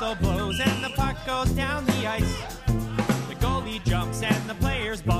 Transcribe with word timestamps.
whistle 0.00 0.14
blows 0.16 0.60
and 0.60 0.84
the 0.84 0.90
puck 0.90 1.16
goes 1.26 1.50
down 1.50 1.84
the 1.86 2.06
ice. 2.06 2.42
The 2.66 3.34
goalie 3.40 3.82
jumps 3.84 4.22
and 4.22 4.48
the 4.48 4.54
players 4.54 5.02
bump 5.02 5.17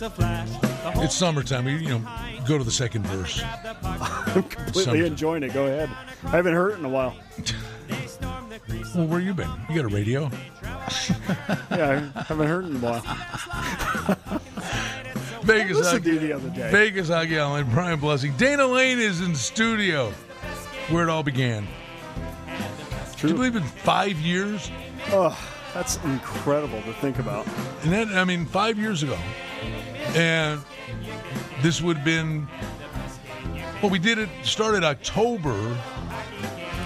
It's 0.00 1.14
summertime. 1.14 1.66
You, 1.66 1.76
you 1.76 1.88
know, 1.88 2.02
go 2.46 2.56
to 2.56 2.64
the 2.64 2.70
second 2.70 3.06
verse. 3.06 3.40
grab 3.40 3.62
the 3.64 3.74
puck. 3.74 4.28
I'm 4.36 4.42
completely 4.44 4.84
Some- 4.84 4.96
enjoying 4.96 5.42
it. 5.42 5.52
Go 5.52 5.66
ahead. 5.66 5.90
I 6.24 6.30
haven't 6.30 6.54
heard 6.54 6.72
it 6.72 6.78
in 6.78 6.84
a 6.84 6.88
while. 6.88 7.16
They 7.88 8.06
storm 8.06 8.48
the 8.48 8.58
crease. 8.60 8.94
Well, 8.94 9.06
where 9.06 9.20
you 9.20 9.34
been? 9.34 9.50
You 9.68 9.82
got 9.82 9.90
a 9.90 9.94
radio? 9.94 10.30
Yeah, 11.70 12.08
I 12.16 12.22
haven't 12.22 12.48
heard 12.48 12.64
in 12.64 12.76
a 12.76 12.78
while. 12.78 13.00
Vegas 15.42 15.76
Listen 15.76 16.02
to 16.02 16.18
the 16.18 16.32
other 16.32 16.48
day. 16.48 16.70
Vegas 16.70 17.08
Hockey 17.08 17.38
Island, 17.38 17.70
Brian 17.72 18.00
Blessing. 18.00 18.32
Dana 18.36 18.66
Lane 18.66 18.98
is 18.98 19.20
in 19.20 19.34
studio 19.34 20.10
where 20.88 21.04
it 21.04 21.10
all 21.10 21.22
began. 21.22 21.66
Can 23.18 23.28
you 23.28 23.34
believe 23.34 23.56
in 23.56 23.62
five 23.62 24.18
years? 24.18 24.70
That's 25.74 25.96
incredible 26.04 26.80
to 26.82 26.92
think 26.94 27.18
about. 27.18 27.46
And 27.82 27.92
that, 27.92 28.08
I 28.08 28.24
mean, 28.24 28.46
five 28.46 28.78
years 28.78 29.02
ago. 29.02 29.18
And 30.14 30.60
this 31.62 31.80
would 31.82 31.96
have 31.96 32.04
been, 32.04 32.48
well, 33.82 33.90
we 33.90 33.98
did 33.98 34.18
it, 34.18 34.28
started 34.42 34.84
October. 34.84 35.76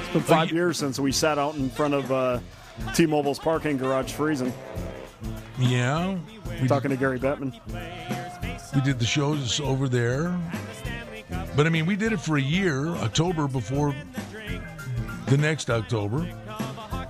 It's 0.00 0.12
been 0.12 0.22
five 0.22 0.50
years 0.50 0.76
since 0.76 0.98
we 0.98 1.12
sat 1.12 1.38
out 1.38 1.54
in 1.54 1.70
front 1.70 1.94
of 1.94 2.10
uh, 2.10 2.40
T-Mobile's 2.94 3.38
parking 3.38 3.76
garage 3.76 4.12
freezing, 4.12 4.52
Yeah. 5.58 6.18
We, 6.60 6.68
talking 6.68 6.90
to 6.90 6.96
Gary 6.96 7.18
Bettman. 7.18 7.58
we 8.74 8.80
did 8.82 8.98
the 8.98 9.06
shows 9.06 9.58
over 9.60 9.88
there. 9.88 10.38
But 11.56 11.66
I 11.66 11.70
mean, 11.70 11.86
we 11.86 11.96
did 11.96 12.12
it 12.12 12.20
for 12.20 12.36
a 12.36 12.42
year, 12.42 12.88
October 12.88 13.48
before 13.48 13.94
the 15.26 15.36
next 15.36 15.70
October. 15.70 16.26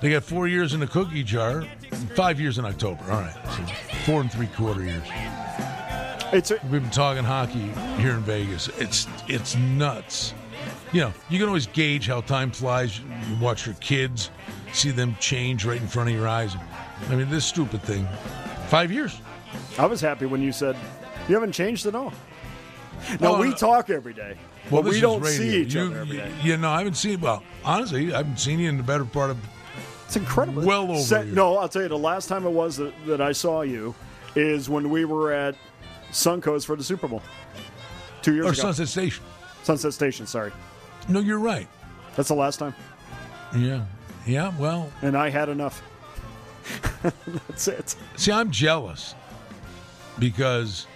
They 0.01 0.11
got 0.11 0.25
four 0.25 0.49
years 0.49 0.75
in 0.75 0.81
the 0.81 0.87
cookie 0.87 1.23
jar, 1.23 1.65
five 2.17 2.41
years 2.41 2.59
in 2.59 2.65
October. 2.65 3.03
All 3.05 3.21
right. 3.21 3.35
So 3.57 3.65
four 4.05 4.21
and 4.21 4.31
three 4.33 4.49
quarter 4.49 4.83
years. 4.83 5.07
It's 6.33 6.51
a, 6.51 6.59
We've 6.71 6.81
been 6.83 6.91
talking 6.91 7.25
hockey 7.25 7.69
here 8.01 8.13
in 8.13 8.21
Vegas. 8.21 8.69
It's 8.79 9.07
it's 9.29 9.57
nuts. 9.57 10.35
You 10.93 11.03
know, 11.03 11.13
you 11.29 11.39
can 11.39 11.49
always 11.49 11.67
gauge 11.67 12.07
how 12.07 12.21
time 12.23 12.51
flies. 12.51 12.99
You 13.01 13.37
watch 13.41 13.67
your 13.67 13.75
kids, 13.77 14.31
see 14.73 14.91
them 14.91 15.17
change 15.21 15.65
right 15.65 15.81
in 15.81 15.87
front 15.89 16.09
of 16.11 16.15
your 16.15 16.29
eyes. 16.29 16.55
I 17.11 17.15
mean, 17.17 17.29
this 17.31 17.45
stupid 17.45 17.83
thing. 17.83 18.07
Five 18.69 18.91
years. 18.93 19.21
I 19.79 19.87
was 19.87 20.01
happy 20.01 20.27
when 20.27 20.41
you 20.43 20.53
said 20.53 20.77
you 21.29 21.35
haven't 21.35 21.53
changed 21.53 21.87
at 21.87 21.95
all. 21.95 22.13
No, 23.21 23.37
Oh, 23.37 23.41
we 23.41 23.49
no. 23.51 23.55
talk 23.57 23.91
every 23.91 24.13
day, 24.15 24.37
Well, 24.71 24.83
but 24.83 24.91
this 24.91 24.93
we 24.93 24.97
is 24.99 25.03
don't 25.03 25.21
radio. 25.21 25.39
see 25.39 25.63
each 25.63 25.75
you, 25.75 25.81
other 25.83 25.99
every 26.01 26.17
day. 26.19 26.31
You 26.43 26.57
know, 26.57 26.71
I 26.71 26.79
haven't 26.79 26.95
seen. 26.97 27.21
Well, 27.21 27.43
honestly, 27.65 28.13
I 28.15 28.19
haven't 28.19 28.39
seen 28.39 28.59
you 28.61 28.69
in 28.69 28.77
the 28.77 28.83
better 28.83 29.05
part 29.05 29.31
of. 29.31 29.39
It's 30.07 30.17
incredible. 30.17 30.63
Well 30.63 30.91
over 30.91 30.99
Se- 31.01 31.21
a 31.23 31.25
year. 31.25 31.35
no, 31.35 31.57
I'll 31.59 31.69
tell 31.69 31.83
you, 31.83 31.89
the 31.89 31.99
last 31.99 32.29
time 32.29 32.47
it 32.47 32.51
was 32.51 32.77
that, 32.77 32.93
that 33.07 33.21
I 33.21 33.33
saw 33.33 33.63
you 33.63 33.95
is 34.37 34.71
when 34.71 34.89
we 34.91 35.05
were 35.05 35.33
at 35.33 35.57
Suncoast 36.13 36.67
for 36.67 36.77
the 36.77 36.85
Super 36.85 37.09
Bowl 37.09 37.23
two 38.23 38.35
years 38.35 38.47
Or 38.47 38.51
ago. 38.51 38.61
Sunset 38.61 38.89
Station. 38.89 39.25
Sunset 39.63 39.93
Station, 39.93 40.27
sorry. 40.27 40.53
No, 41.09 41.21
you're 41.21 41.39
right. 41.39 41.67
That's 42.17 42.29
the 42.29 42.35
last 42.35 42.59
time, 42.59 42.75
Yeah, 43.57 43.85
yeah. 44.27 44.53
Well, 44.59 44.93
and 45.03 45.17
I 45.17 45.31
had 45.31 45.49
enough. 45.49 45.83
That's 47.03 47.67
it. 47.69 47.97
see, 48.17 48.31
I'm 48.31 48.51
jealous 48.51 49.15
because 50.19 50.87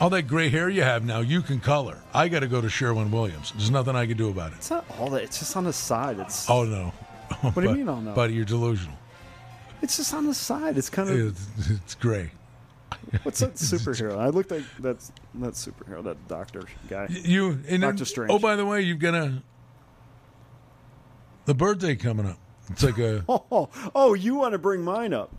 all 0.00 0.10
that 0.10 0.22
gray 0.28 0.48
hair 0.48 0.68
you 0.68 0.82
have 0.82 1.04
now, 1.04 1.20
you 1.20 1.42
can 1.42 1.58
color. 1.58 1.98
I 2.14 2.28
got 2.28 2.40
to 2.40 2.46
go 2.46 2.60
to 2.60 2.68
Sherwin 2.68 3.10
Williams. 3.10 3.52
There's 3.56 3.70
nothing 3.70 3.96
I 3.96 4.06
can 4.06 4.16
do 4.16 4.28
about 4.28 4.52
it. 4.52 4.56
It's 4.58 4.70
not 4.70 4.84
all 4.98 5.10
that. 5.10 5.22
It's 5.24 5.38
just 5.40 5.56
on 5.56 5.64
the 5.64 5.72
side. 5.72 6.20
It's 6.20 6.48
Oh 6.48 6.64
no. 6.64 6.92
What 7.40 7.54
do 7.56 7.62
you 7.62 7.74
mean, 7.76 7.88
oh, 7.88 8.00
no? 8.00 8.12
Buddy, 8.12 8.34
you're 8.34 8.44
delusional. 8.44 8.96
it's 9.82 9.96
just 9.96 10.12
on 10.14 10.26
the 10.26 10.34
side. 10.34 10.78
It's 10.78 10.90
kind 10.90 11.08
of 11.08 11.18
It's, 11.18 11.70
it's 11.70 11.94
gray. 11.96 12.30
what's 13.22 13.40
that 13.40 13.54
superhero? 13.54 14.18
I 14.18 14.28
looked 14.28 14.50
like 14.50 14.64
that's 14.78 15.12
that 15.36 15.54
superhero, 15.54 16.02
that 16.04 16.28
doctor 16.28 16.62
guy. 16.88 17.06
You 17.10 17.60
and 17.68 17.82
Doctor 17.82 18.04
Strange. 18.04 18.30
Oh, 18.32 18.38
by 18.38 18.56
the 18.56 18.64
way, 18.66 18.82
you've 18.82 18.98
got 18.98 19.14
a 19.14 19.42
the 21.44 21.54
birthday 21.54 21.96
coming 21.96 22.26
up. 22.26 22.38
It's 22.70 22.82
like 22.82 22.98
a. 22.98 23.24
Oh, 23.28 23.68
oh, 23.94 24.14
you 24.14 24.34
want 24.34 24.52
to 24.52 24.58
bring 24.58 24.82
mine 24.82 25.12
up? 25.14 25.30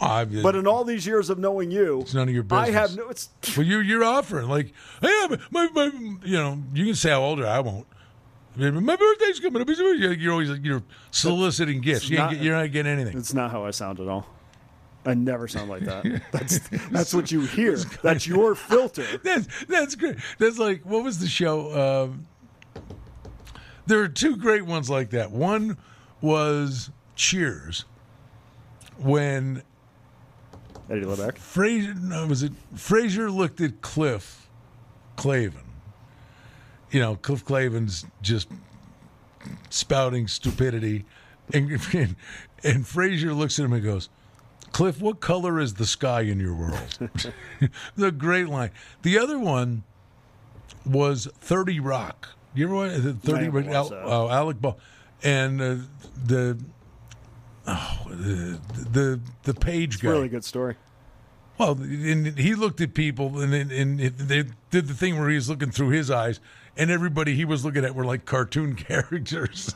Oh, 0.00 0.06
I, 0.06 0.24
But 0.24 0.54
in 0.54 0.66
all 0.66 0.84
these 0.84 1.06
years 1.06 1.28
of 1.28 1.38
knowing 1.38 1.70
you, 1.70 2.00
it's 2.00 2.14
none 2.14 2.28
of 2.28 2.34
your 2.34 2.44
business. 2.44 2.68
I 2.68 2.72
have 2.72 2.96
no. 2.96 3.08
It's 3.08 3.28
Well, 3.56 3.66
you 3.66 3.80
you're 3.80 4.04
offering 4.04 4.48
like, 4.48 4.72
hey, 5.02 5.26
my, 5.50 5.68
my 5.74 5.86
you 6.24 6.36
know, 6.36 6.62
you 6.72 6.86
can 6.86 6.94
say 6.94 7.10
how 7.10 7.20
old 7.20 7.42
I 7.42 7.60
won't. 7.60 7.86
My 8.56 8.96
birthday's 8.96 9.38
coming 9.38 9.62
up. 9.62 9.68
You're 9.68 10.32
always 10.32 10.50
you're 10.60 10.82
soliciting 11.10 11.80
gifts. 11.80 12.08
You 12.10 12.18
not- 12.18 12.36
you're 12.40 12.56
not 12.56 12.72
getting 12.72 12.90
anything. 12.92 13.16
It's 13.18 13.34
not 13.34 13.50
how 13.50 13.64
I 13.64 13.70
sound 13.70 14.00
at 14.00 14.08
all. 14.08 14.26
I 15.08 15.14
never 15.14 15.48
sound 15.48 15.70
like 15.70 15.84
that. 15.84 16.04
That's 16.32 16.58
that's 16.90 17.14
what 17.14 17.32
you 17.32 17.40
hear. 17.40 17.78
That's 18.02 18.26
your 18.26 18.54
filter. 18.54 19.06
That's 19.24 19.48
that's 19.64 19.94
great. 19.94 20.16
That's 20.38 20.58
like 20.58 20.84
what 20.84 21.02
was 21.02 21.18
the 21.18 21.26
show? 21.26 22.04
Um, 22.04 22.26
there 23.86 24.00
are 24.00 24.08
two 24.08 24.36
great 24.36 24.66
ones 24.66 24.90
like 24.90 25.08
that. 25.10 25.30
One 25.30 25.78
was 26.20 26.90
Cheers, 27.16 27.86
when 28.98 29.62
Eddie 30.90 31.06
LeBec. 31.06 31.36
Frasier 31.36 31.98
no, 32.02 32.26
was 32.26 32.42
it 32.42 32.52
Frasier 32.74 33.34
looked 33.34 33.62
at 33.62 33.80
Cliff 33.80 34.50
Clavin. 35.16 35.64
You 36.90 37.00
know, 37.00 37.16
Cliff 37.16 37.46
Clavin's 37.46 38.04
just 38.20 38.48
spouting 39.70 40.28
stupidity, 40.28 41.06
and 41.54 41.70
and, 41.94 42.16
and 42.62 42.84
Frasier 42.84 43.34
looks 43.34 43.58
at 43.58 43.64
him 43.64 43.72
and 43.72 43.82
goes, 43.82 44.10
"Cliff, 44.72 45.00
what 45.00 45.20
color 45.20 45.58
is 45.58 45.74
the 45.74 45.86
sky 45.86 46.22
in 46.22 46.40
your 46.40 46.54
world?" 46.54 47.10
the 47.96 48.10
great 48.10 48.48
line. 48.48 48.70
The 49.02 49.18
other 49.18 49.38
one 49.38 49.84
was 50.84 51.28
Thirty 51.40 51.80
Rock. 51.80 52.30
You 52.54 52.66
ever 52.66 52.74
watch 52.74 52.96
the 52.96 53.14
Thirty 53.14 53.48
Rock? 53.48 53.66
Al, 53.66 53.92
oh, 53.92 54.28
Alec 54.28 54.60
Ball, 54.60 54.78
and 55.22 55.60
uh, 55.60 55.76
the 56.24 56.58
oh 57.66 58.06
the 58.08 58.60
the 58.90 59.20
the 59.44 59.54
page 59.54 60.00
guy. 60.00 60.10
Really 60.10 60.28
good 60.28 60.44
story. 60.44 60.76
Well, 61.58 61.72
and 61.72 62.38
he 62.38 62.54
looked 62.54 62.80
at 62.80 62.94
people, 62.94 63.40
and 63.40 63.52
and 63.52 63.72
and 63.72 63.98
they 63.98 64.44
did 64.70 64.86
the 64.86 64.94
thing 64.94 65.18
where 65.18 65.28
he 65.28 65.34
was 65.34 65.48
looking 65.48 65.72
through 65.72 65.90
his 65.90 66.10
eyes, 66.10 66.38
and 66.76 66.90
everybody 66.90 67.34
he 67.34 67.44
was 67.44 67.64
looking 67.64 67.84
at 67.84 67.94
were 67.94 68.04
like 68.04 68.24
cartoon 68.24 68.74
characters. 68.76 69.74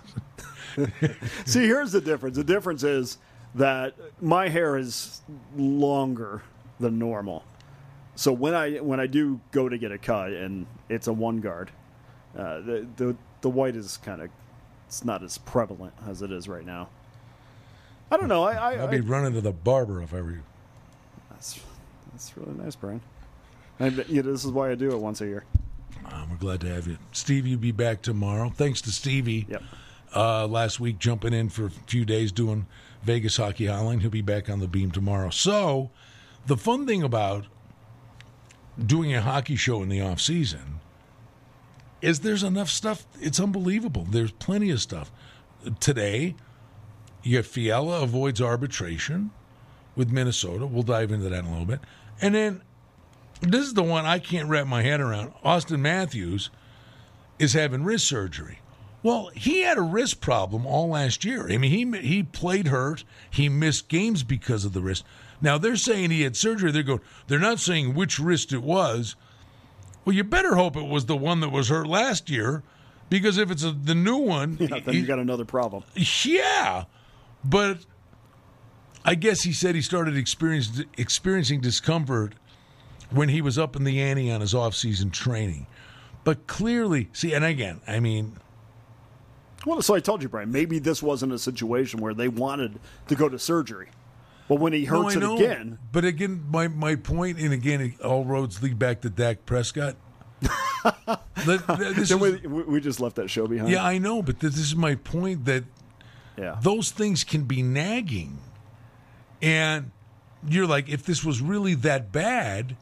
See, 1.44 1.66
here's 1.66 1.92
the 1.92 2.00
difference. 2.00 2.36
The 2.36 2.44
difference 2.44 2.84
is 2.84 3.18
that 3.54 3.94
my 4.20 4.49
hair 4.49 4.76
is 4.76 5.20
longer 5.56 6.43
than 6.81 6.99
normal. 6.99 7.44
So 8.14 8.32
when 8.32 8.54
I 8.54 8.76
when 8.78 9.00
I 9.00 9.06
do 9.06 9.40
go 9.52 9.69
to 9.69 9.78
get 9.78 9.93
a 9.93 9.99
cut 9.99 10.32
and 10.32 10.66
it's 10.88 11.06
a 11.06 11.12
one 11.12 11.40
guard, 11.40 11.70
uh, 12.37 12.60
the 12.60 12.87
the 12.96 13.16
the 13.40 13.50
white 13.50 13.76
is 13.76 13.96
kind 13.99 14.22
of 14.22 14.31
it's 14.87 15.04
not 15.04 15.22
as 15.22 15.38
prevalent 15.38 15.94
as 16.06 16.22
it 16.22 16.31
is 16.31 16.49
right 16.49 16.64
now. 16.66 16.88
I 18.10 18.19
don't 18.19 18.28
know. 18.28 18.43
I, 18.43 18.52
I, 18.52 18.72
I'd 18.72 18.81
I 18.81 18.87
be 18.88 19.00
running 19.00 19.32
to 19.32 19.40
the 19.40 19.52
barber 19.52 20.02
if 20.02 20.12
I 20.12 20.20
were 20.20 20.32
you. 20.32 20.43
that's 21.31 21.60
that's 22.12 22.37
really 22.37 22.52
nice, 22.58 22.76
Brian. 22.76 23.00
I, 23.81 23.88
you 23.88 24.22
know, 24.22 24.31
this 24.31 24.44
is 24.44 24.50
why 24.50 24.70
I 24.70 24.75
do 24.75 24.90
it 24.90 24.98
once 24.98 25.22
a 25.22 25.26
year. 25.26 25.44
Oh, 26.06 26.26
we're 26.31 26.37
glad 26.37 26.60
to 26.60 26.69
have 26.69 26.87
you, 26.87 26.98
Steve. 27.12 27.46
You'll 27.46 27.58
be 27.58 27.72
back 27.72 28.02
tomorrow. 28.02 28.50
Thanks 28.55 28.82
to 28.82 28.90
Stevie. 28.90 29.46
Yep. 29.48 29.62
Uh, 30.14 30.46
last 30.46 30.78
week, 30.78 30.98
jumping 30.98 31.32
in 31.32 31.48
for 31.48 31.66
a 31.66 31.70
few 31.70 32.05
days 32.05 32.32
doing 32.32 32.66
Vegas 33.02 33.37
Hockey 33.37 33.64
Hotline. 33.64 34.00
He'll 34.00 34.10
be 34.10 34.22
back 34.22 34.49
on 34.49 34.60
the 34.60 34.69
beam 34.69 34.90
tomorrow. 34.90 35.31
So, 35.31 35.90
the 36.46 36.56
fun 36.56 36.87
thing 36.87 37.02
about 37.02 37.46
doing 38.84 39.14
a 39.14 39.20
hockey 39.20 39.56
show 39.56 39.82
in 39.82 39.88
the 39.88 40.00
off 40.00 40.20
season 40.20 40.81
is 42.00 42.20
there's 42.20 42.43
enough 42.43 42.69
stuff. 42.69 43.06
It's 43.20 43.38
unbelievable. 43.38 44.06
There's 44.10 44.32
plenty 44.32 44.70
of 44.70 44.81
stuff. 44.81 45.12
Today, 45.78 46.34
you 47.22 47.37
have 47.37 47.46
Fiala 47.46 48.02
avoids 48.02 48.40
arbitration 48.40 49.31
with 49.94 50.10
Minnesota. 50.10 50.66
We'll 50.66 50.82
dive 50.82 51.12
into 51.12 51.28
that 51.28 51.38
in 51.40 51.44
a 51.44 51.50
little 51.50 51.66
bit. 51.66 51.81
And 52.20 52.34
then 52.34 52.62
this 53.40 53.66
is 53.66 53.75
the 53.75 53.82
one 53.82 54.05
I 54.05 54.19
can't 54.19 54.48
wrap 54.48 54.66
my 54.66 54.82
head 54.82 55.00
around. 55.00 55.32
Auston 55.44 55.81
Matthews 55.81 56.50
is 57.38 57.52
having 57.52 57.84
wrist 57.84 58.06
surgery. 58.06 58.58
Well, 59.02 59.31
he 59.34 59.60
had 59.62 59.78
a 59.78 59.82
wrist 59.82 60.20
problem 60.20 60.64
all 60.66 60.88
last 60.90 61.25
year. 61.25 61.50
I 61.50 61.58
mean, 61.58 61.70
he 61.93 62.06
he 62.06 62.22
played 62.22 62.69
hurt. 62.69 63.04
He 63.31 63.49
missed 63.49 63.88
games 63.88 64.22
because 64.22 64.64
of 64.64 64.72
the 64.75 64.81
wrist. 64.81 65.04
Now 65.40 65.58
they're 65.58 65.75
saying 65.76 66.10
he 66.10 66.22
had 66.22 66.37
surgery. 66.37 66.70
They're 66.70 66.82
going. 66.84 67.00
They're 67.26 67.38
not 67.40 67.58
saying 67.58 67.94
which 67.94 68.19
wrist 68.20 68.52
it 68.52 68.62
was. 68.62 69.16
Well, 70.04 70.14
you 70.14 70.22
better 70.25 70.54
hope 70.56 70.76
it 70.76 70.87
was 70.87 71.06
the 71.06 71.16
one 71.16 71.40
that 71.40 71.50
was 71.50 71.69
hurt 71.69 71.87
last 71.87 72.28
year, 72.31 72.62
because 73.10 73.38
if 73.38 73.50
it's 73.50 73.62
a, 73.64 73.72
the 73.72 73.94
new 73.94 74.16
one, 74.19 74.56
Yeah, 74.60 74.78
then 74.81 74.94
he- 74.94 75.00
you 75.00 75.06
got 75.06 75.19
another 75.19 75.44
problem. 75.44 75.82
yeah, 75.96 76.84
but 77.44 77.78
I 79.05 79.14
guess 79.16 79.43
he 79.43 79.52
said 79.52 79.75
he 79.75 79.81
started 79.82 80.16
experiencing 80.16 81.60
discomfort 81.60 82.34
when 83.10 83.28
he 83.28 83.40
was 83.40 83.58
up 83.58 83.76
in 83.76 83.84
the 83.84 84.00
ante 84.00 84.31
on 84.31 84.40
his 84.40 84.55
off-season 84.55 85.10
training. 85.10 85.66
But 86.25 86.46
clearly, 86.46 87.08
see, 87.12 87.32
and 87.32 87.44
again, 87.44 87.81
I 87.87 88.00
mean, 88.00 88.37
Well, 89.64 89.82
so 89.82 89.94
I 89.94 90.00
told 90.00 90.22
you, 90.22 90.28
Brian. 90.28 90.50
Maybe 90.50 90.78
this 90.78 91.02
wasn't 91.02 91.32
a 91.32 91.38
situation 91.38 92.00
where 92.00 92.14
they 92.14 92.28
wanted 92.28 92.80
to 93.08 93.14
go 93.14 93.28
to 93.28 93.38
surgery, 93.38 93.88
but 94.48 94.56
when 94.56 94.72
he 94.72 94.84
hurts 94.84 95.16
I 95.16 95.20
it 95.20 95.40
again, 95.40 95.78
But 95.92 96.04
again, 96.04 96.44
my 96.50 96.68
my 96.68 96.96
point, 96.96 97.38
and 97.38 97.52
again, 97.52 97.94
all 98.04 98.24
roads 98.24 98.62
lead 98.62 98.78
back 98.78 99.00
to 99.02 99.10
Dak 99.10 99.46
Prescott. 99.46 99.96
This 101.44 102.10
is- 102.10 102.16
we, 102.16 102.32
we 102.46 102.80
just 102.80 103.00
left 103.00 103.16
that 103.16 103.30
show 103.30 103.46
behind. 103.46 103.70
yeah, 103.70 103.84
I 103.84 103.98
know, 103.98 104.22
but 104.22 104.40
this 104.40 104.58
is 104.58 104.74
my 104.76 104.96
point 104.96 105.44
that 105.44 105.64
yeah. 106.36 106.56
those 106.60 106.90
things 106.90 107.24
can 107.24 107.44
be 107.44 107.62
nagging. 107.62 108.38
And 109.40 109.90
you're 110.46 110.66
like, 110.66 110.88
if 110.88 111.04
this 111.04 111.24
was 111.24 111.40
really 111.40 111.74
that 111.76 112.12
bad, 112.12 112.76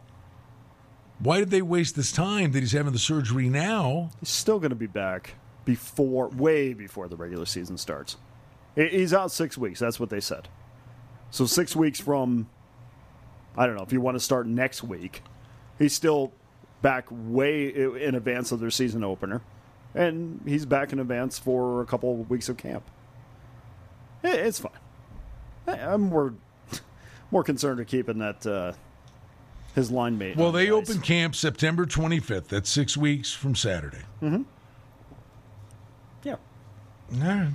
why 1.18 1.38
did 1.38 1.50
they 1.50 1.62
waste 1.62 1.96
this 1.96 2.12
time 2.12 2.52
that 2.52 2.60
he's 2.60 2.72
having 2.72 2.92
the 2.92 2.98
surgery 2.98 3.48
now? 3.48 4.10
He's 4.20 4.28
still 4.30 4.58
going 4.58 4.70
to 4.70 4.76
be 4.76 4.86
back 4.86 5.34
before, 5.64 6.28
way 6.28 6.72
before 6.72 7.08
the 7.08 7.16
regular 7.16 7.46
season 7.46 7.76
starts. 7.78 8.16
He's 8.74 9.12
out 9.12 9.32
six 9.32 9.58
weeks. 9.58 9.80
That's 9.80 9.98
what 9.98 10.10
they 10.10 10.20
said. 10.20 10.48
So 11.30 11.46
six 11.46 11.76
weeks 11.76 12.00
from, 12.00 12.48
I 13.56 13.66
don't 13.66 13.76
know 13.76 13.82
if 13.82 13.92
you 13.92 14.00
want 14.00 14.16
to 14.16 14.20
start 14.20 14.46
next 14.46 14.82
week. 14.82 15.22
He's 15.78 15.94
still 15.94 16.32
back 16.82 17.06
way 17.10 17.68
in 17.68 18.14
advance 18.14 18.52
of 18.52 18.60
their 18.60 18.70
season 18.70 19.04
opener, 19.04 19.42
and 19.94 20.40
he's 20.44 20.66
back 20.66 20.92
in 20.92 20.98
advance 20.98 21.38
for 21.38 21.82
a 21.82 21.86
couple 21.86 22.16
weeks 22.24 22.48
of 22.48 22.56
camp. 22.56 22.84
It's 24.22 24.60
fine. 24.60 24.72
I'm 25.66 26.02
more 26.02 26.34
more 27.30 27.44
concerned 27.44 27.78
with 27.78 27.88
keeping 27.88 28.18
that 28.18 28.46
uh, 28.46 28.72
his 29.74 29.90
line 29.90 30.18
mate. 30.18 30.36
Well, 30.36 30.52
they 30.52 30.66
the 30.66 30.72
open 30.72 31.00
camp 31.00 31.34
September 31.34 31.86
25th. 31.86 32.48
That's 32.48 32.68
six 32.68 32.96
weeks 32.96 33.32
from 33.32 33.54
Saturday. 33.54 34.02
Yeah. 34.20 34.38
Right. 37.12 37.50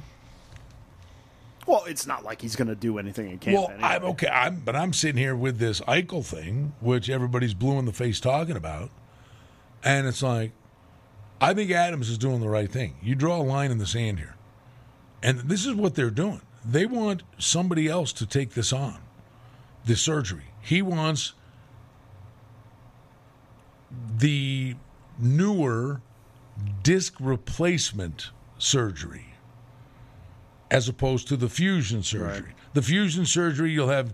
Well, 1.65 1.85
it's 1.85 2.05
not 2.05 2.23
like 2.23 2.41
he's 2.41 2.55
going 2.55 2.67
to 2.67 2.75
do 2.75 2.99
anything 2.99 3.31
in 3.31 3.39
camp. 3.39 3.57
Well, 3.57 3.69
anyway. 3.69 3.83
I'm 3.83 4.03
okay. 4.05 4.27
I'm, 4.27 4.59
but 4.59 4.75
I'm 4.75 4.93
sitting 4.93 5.17
here 5.17 5.35
with 5.35 5.57
this 5.57 5.81
Eichel 5.81 6.23
thing, 6.23 6.73
which 6.79 7.09
everybody's 7.09 7.53
blue 7.53 7.79
in 7.79 7.85
the 7.85 7.93
face 7.93 8.19
talking 8.19 8.55
about, 8.55 8.91
and 9.83 10.05
it's 10.07 10.21
like, 10.21 10.51
I 11.41 11.53
think 11.53 11.71
Adams 11.71 12.09
is 12.09 12.17
doing 12.17 12.39
the 12.39 12.49
right 12.49 12.71
thing. 12.71 12.95
You 13.01 13.15
draw 13.15 13.37
a 13.37 13.43
line 13.43 13.71
in 13.71 13.79
the 13.79 13.87
sand 13.87 14.19
here, 14.19 14.35
and 15.23 15.39
this 15.39 15.65
is 15.65 15.73
what 15.73 15.95
they're 15.95 16.11
doing. 16.11 16.41
They 16.63 16.85
want 16.85 17.23
somebody 17.37 17.87
else 17.87 18.13
to 18.13 18.25
take 18.25 18.51
this 18.53 18.71
on, 18.71 18.99
the 19.85 19.95
surgery. 19.95 20.45
He 20.61 20.81
wants 20.81 21.33
the 24.17 24.75
newer 25.17 26.01
disc 26.83 27.15
replacement 27.19 28.29
surgery 28.57 29.24
as 30.71 30.89
opposed 30.89 31.27
to 31.27 31.37
the 31.37 31.49
fusion 31.49 32.03
surgery. 32.03 32.53
The 32.73 32.81
fusion 32.81 33.25
surgery, 33.25 33.71
you'll 33.71 33.89
have, 33.89 34.13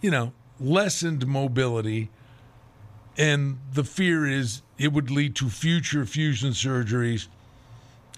you 0.00 0.10
know, 0.10 0.32
lessened 0.58 1.26
mobility, 1.26 2.10
and 3.16 3.58
the 3.72 3.84
fear 3.84 4.26
is 4.26 4.62
it 4.78 4.92
would 4.92 5.10
lead 5.10 5.36
to 5.36 5.48
future 5.48 6.06
fusion 6.06 6.52
surgeries 6.52 7.28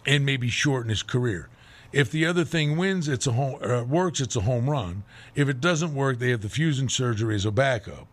and 0.07 0.25
maybe 0.25 0.49
shorten 0.49 0.91
his 0.91 1.03
career. 1.03 1.49
If 1.93 2.11
the 2.11 2.25
other 2.25 2.45
thing 2.45 2.77
wins, 2.77 3.07
it's 3.09 3.27
a 3.27 3.33
home, 3.33 3.59
uh, 3.63 3.85
works, 3.85 4.21
it's 4.21 4.37
a 4.37 4.41
home 4.41 4.71
run. 4.71 5.05
If 5.35 5.49
it 5.49 5.61
doesn't 5.61 5.95
work, 5.95 6.19
they 6.19 6.31
have 6.31 6.41
the 6.41 6.49
fusion 6.49 6.89
surgery 6.89 7.35
as 7.35 7.45
a 7.45 7.51
backup. 7.51 8.07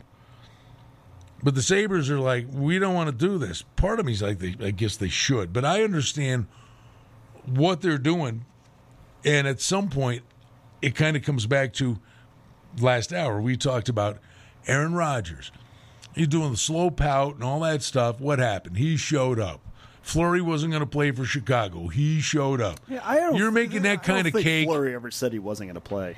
But 1.41 1.55
the 1.55 1.61
Sabres 1.61 2.09
are 2.09 2.19
like, 2.19 2.47
we 2.51 2.79
don't 2.79 2.93
want 2.93 3.07
to 3.07 3.15
do 3.15 3.37
this. 3.37 3.61
Part 3.77 3.99
of 3.99 4.05
me's 4.05 4.21
like, 4.21 4.39
they, 4.39 4.55
I 4.61 4.71
guess 4.71 4.97
they 4.97 5.07
should, 5.07 5.53
but 5.53 5.63
I 5.63 5.83
understand 5.83 6.47
what 7.45 7.81
they're 7.81 7.97
doing 7.97 8.45
and 9.25 9.47
at 9.47 9.61
some 9.61 9.89
point, 9.89 10.23
it 10.81 10.95
kind 10.95 11.17
of 11.17 11.23
comes 11.23 11.45
back 11.45 11.73
to 11.73 11.99
last 12.79 13.13
hour. 13.13 13.41
We 13.41 13.57
talked 13.57 13.89
about 13.89 14.19
Aaron 14.67 14.93
Rodgers. 14.93 15.51
He's 16.15 16.27
doing 16.27 16.51
the 16.51 16.57
slow 16.57 16.89
pout 16.89 17.35
and 17.35 17.43
all 17.43 17.59
that 17.61 17.81
stuff. 17.81 18.19
What 18.19 18.39
happened? 18.39 18.77
He 18.77 18.97
showed 18.97 19.39
up. 19.39 19.61
Fleury 20.01 20.41
wasn't 20.41 20.71
going 20.71 20.81
to 20.81 20.87
play 20.87 21.11
for 21.11 21.23
Chicago. 21.23 21.87
He 21.87 22.19
showed 22.19 22.61
up. 22.61 22.79
Yeah, 22.87 23.01
I 23.03 23.17
don't, 23.17 23.35
You're 23.35 23.51
making 23.51 23.83
that 23.83 23.89
I 23.89 23.95
don't 23.95 24.03
kind 24.03 24.27
of 24.27 24.33
think 24.33 24.43
cake. 24.43 24.67
Fleury 24.67 24.95
ever 24.95 25.11
said 25.11 25.33
he 25.33 25.39
wasn't 25.39 25.67
going 25.67 25.75
to 25.75 25.81
play. 25.81 26.17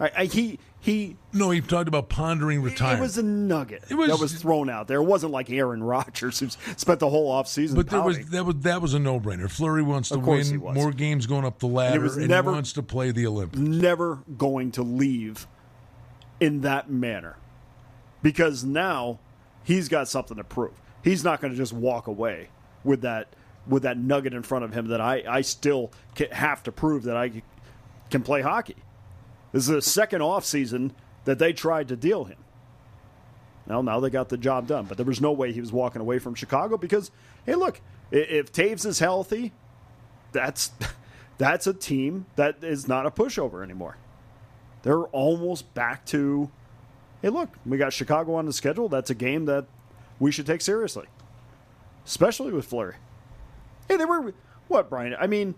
I, 0.00 0.10
I, 0.16 0.24
he 0.26 0.58
he. 0.80 1.16
No, 1.32 1.50
he 1.50 1.60
talked 1.60 1.88
about 1.88 2.08
pondering 2.08 2.62
retirement. 2.62 2.98
It 2.98 3.02
was 3.02 3.18
a 3.18 3.22
nugget 3.22 3.84
was- 3.90 4.08
that 4.10 4.18
was 4.18 4.34
thrown 4.34 4.68
out 4.68 4.88
there. 4.88 4.98
It 4.98 5.04
wasn't 5.04 5.32
like 5.32 5.50
Aaron 5.50 5.82
Rodgers 5.82 6.40
who 6.40 6.48
spent 6.76 7.00
the 7.00 7.08
whole 7.08 7.30
offseason 7.32 7.76
but 7.76 7.88
there 7.88 8.02
was 8.02 8.18
that 8.30 8.44
was 8.44 8.56
that 8.60 8.82
was 8.82 8.94
a 8.94 8.98
no 8.98 9.20
brainer. 9.20 9.50
Fleury 9.50 9.82
wants 9.82 10.08
to 10.10 10.16
Of 10.16 10.22
course 10.24 10.48
he 10.48 10.56
win 10.56 10.74
more 10.74 10.90
games 10.92 11.26
going 11.26 11.44
up 11.44 11.58
the 11.60 11.68
ladder, 11.68 12.00
was 12.00 12.16
and 12.16 12.28
never- 12.28 12.50
he 12.50 12.54
wants 12.54 12.72
to 12.74 12.82
play 12.82 13.12
the 13.12 13.26
Olympics. 13.26 13.60
never 13.60 14.22
going 14.36 14.72
to 14.72 14.82
leave 14.82 15.46
in 16.40 16.62
that 16.62 16.90
manner 16.90 17.36
because 18.22 18.64
now 18.64 19.20
he's 19.62 19.88
got 19.88 20.08
something 20.08 20.36
to 20.36 20.44
prove. 20.44 20.72
He's 21.02 21.22
not 21.22 21.40
going 21.40 21.52
to 21.52 21.56
just 21.56 21.72
walk 21.72 22.08
away 22.08 22.48
with 22.82 23.02
that 23.02 23.28
with 23.66 23.84
that 23.84 23.96
nugget 23.96 24.34
in 24.34 24.42
front 24.42 24.64
of 24.64 24.74
him 24.74 24.88
that 24.88 25.00
I 25.00 25.22
I 25.28 25.40
still 25.42 25.92
have 26.32 26.62
to 26.64 26.72
prove 26.72 27.04
that 27.04 27.16
I 27.16 27.42
can 28.10 28.22
play 28.22 28.42
hockey. 28.42 28.76
This 29.54 29.68
is 29.68 29.68
the 29.68 29.82
second 29.82 30.20
off 30.20 30.44
season 30.44 30.92
that 31.26 31.38
they 31.38 31.52
tried 31.52 31.86
to 31.86 31.96
deal 31.96 32.24
him. 32.24 32.38
Now, 33.68 33.82
now 33.82 34.00
they 34.00 34.10
got 34.10 34.28
the 34.28 34.36
job 34.36 34.66
done, 34.66 34.86
but 34.86 34.96
there 34.96 35.06
was 35.06 35.20
no 35.20 35.30
way 35.30 35.52
he 35.52 35.60
was 35.60 35.72
walking 35.72 36.00
away 36.00 36.18
from 36.18 36.34
Chicago 36.34 36.76
because, 36.76 37.12
hey, 37.46 37.54
look, 37.54 37.80
if 38.10 38.50
Toews 38.50 38.84
is 38.84 38.98
healthy, 38.98 39.52
that's 40.32 40.72
that's 41.38 41.68
a 41.68 41.72
team 41.72 42.26
that 42.34 42.64
is 42.64 42.88
not 42.88 43.06
a 43.06 43.12
pushover 43.12 43.62
anymore. 43.62 43.96
They're 44.82 45.04
almost 45.04 45.72
back 45.72 46.04
to, 46.06 46.50
hey, 47.22 47.28
look, 47.28 47.50
we 47.64 47.78
got 47.78 47.92
Chicago 47.92 48.34
on 48.34 48.46
the 48.46 48.52
schedule. 48.52 48.88
That's 48.88 49.10
a 49.10 49.14
game 49.14 49.44
that 49.44 49.66
we 50.18 50.32
should 50.32 50.46
take 50.46 50.62
seriously, 50.62 51.06
especially 52.04 52.52
with 52.52 52.66
Fleury. 52.66 52.96
Hey, 53.88 53.98
they 53.98 54.04
were 54.04 54.34
what, 54.66 54.90
Brian? 54.90 55.14
I 55.16 55.28
mean, 55.28 55.54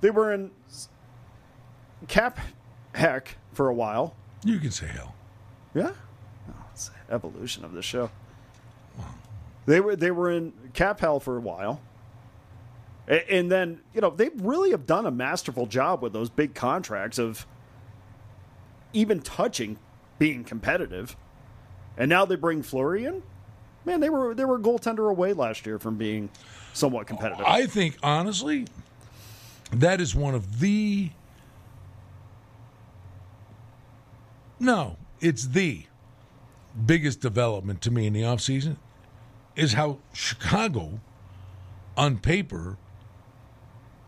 they 0.00 0.10
were 0.10 0.32
in 0.32 0.50
cap 2.08 2.40
heck 2.94 3.36
for 3.52 3.68
a 3.68 3.74
while. 3.74 4.14
You 4.44 4.58
can 4.58 4.70
say 4.70 4.86
hell. 4.86 5.14
Yeah, 5.74 5.92
oh, 6.48 6.64
it's 6.72 6.88
the 6.88 7.14
evolution 7.14 7.64
of 7.64 7.72
the 7.72 7.82
show. 7.82 8.10
They 9.66 9.80
were 9.80 9.96
they 9.96 10.10
were 10.10 10.30
in 10.30 10.52
cap 10.72 11.00
hell 11.00 11.20
for 11.20 11.36
a 11.36 11.40
while, 11.40 11.80
and 13.06 13.50
then 13.50 13.80
you 13.94 14.00
know 14.00 14.10
they 14.10 14.30
really 14.36 14.70
have 14.70 14.86
done 14.86 15.06
a 15.06 15.10
masterful 15.10 15.66
job 15.66 16.02
with 16.02 16.12
those 16.12 16.30
big 16.30 16.54
contracts 16.54 17.18
of 17.18 17.46
even 18.92 19.20
touching 19.20 19.78
being 20.18 20.44
competitive, 20.44 21.16
and 21.96 22.08
now 22.08 22.24
they 22.24 22.36
bring 22.36 22.62
Fleury 22.62 23.04
in. 23.04 23.22
Man, 23.84 24.00
they 24.00 24.10
were 24.10 24.34
they 24.34 24.44
were 24.44 24.56
a 24.56 24.60
goaltender 24.60 25.08
away 25.08 25.32
last 25.32 25.66
year 25.66 25.78
from 25.78 25.96
being 25.96 26.30
somewhat 26.72 27.06
competitive. 27.06 27.44
I 27.46 27.66
think 27.66 27.96
honestly, 28.02 28.66
that 29.72 30.00
is 30.00 30.14
one 30.14 30.34
of 30.34 30.60
the 30.60 31.10
no, 34.60 34.96
it's 35.20 35.48
the 35.48 35.86
biggest 36.86 37.20
development 37.20 37.80
to 37.82 37.90
me 37.90 38.06
in 38.06 38.12
the 38.12 38.22
offseason 38.22 38.76
is 39.56 39.72
how 39.72 39.98
Chicago 40.12 41.00
on 41.96 42.18
paper 42.18 42.76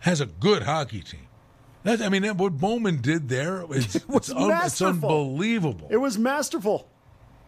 has 0.00 0.20
a 0.20 0.26
good 0.26 0.62
hockey 0.62 1.00
team. 1.00 1.26
That's, 1.82 2.00
I 2.00 2.08
mean, 2.08 2.24
what 2.36 2.58
Bowman 2.58 3.00
did 3.00 3.28
there, 3.28 3.64
it's, 3.70 3.96
It 3.96 4.08
was 4.08 4.28
it's, 4.28 4.38
un- 4.38 4.50
it's 4.64 4.82
unbelievable. 4.82 5.88
It 5.90 5.96
was 5.96 6.18
masterful. 6.18 6.88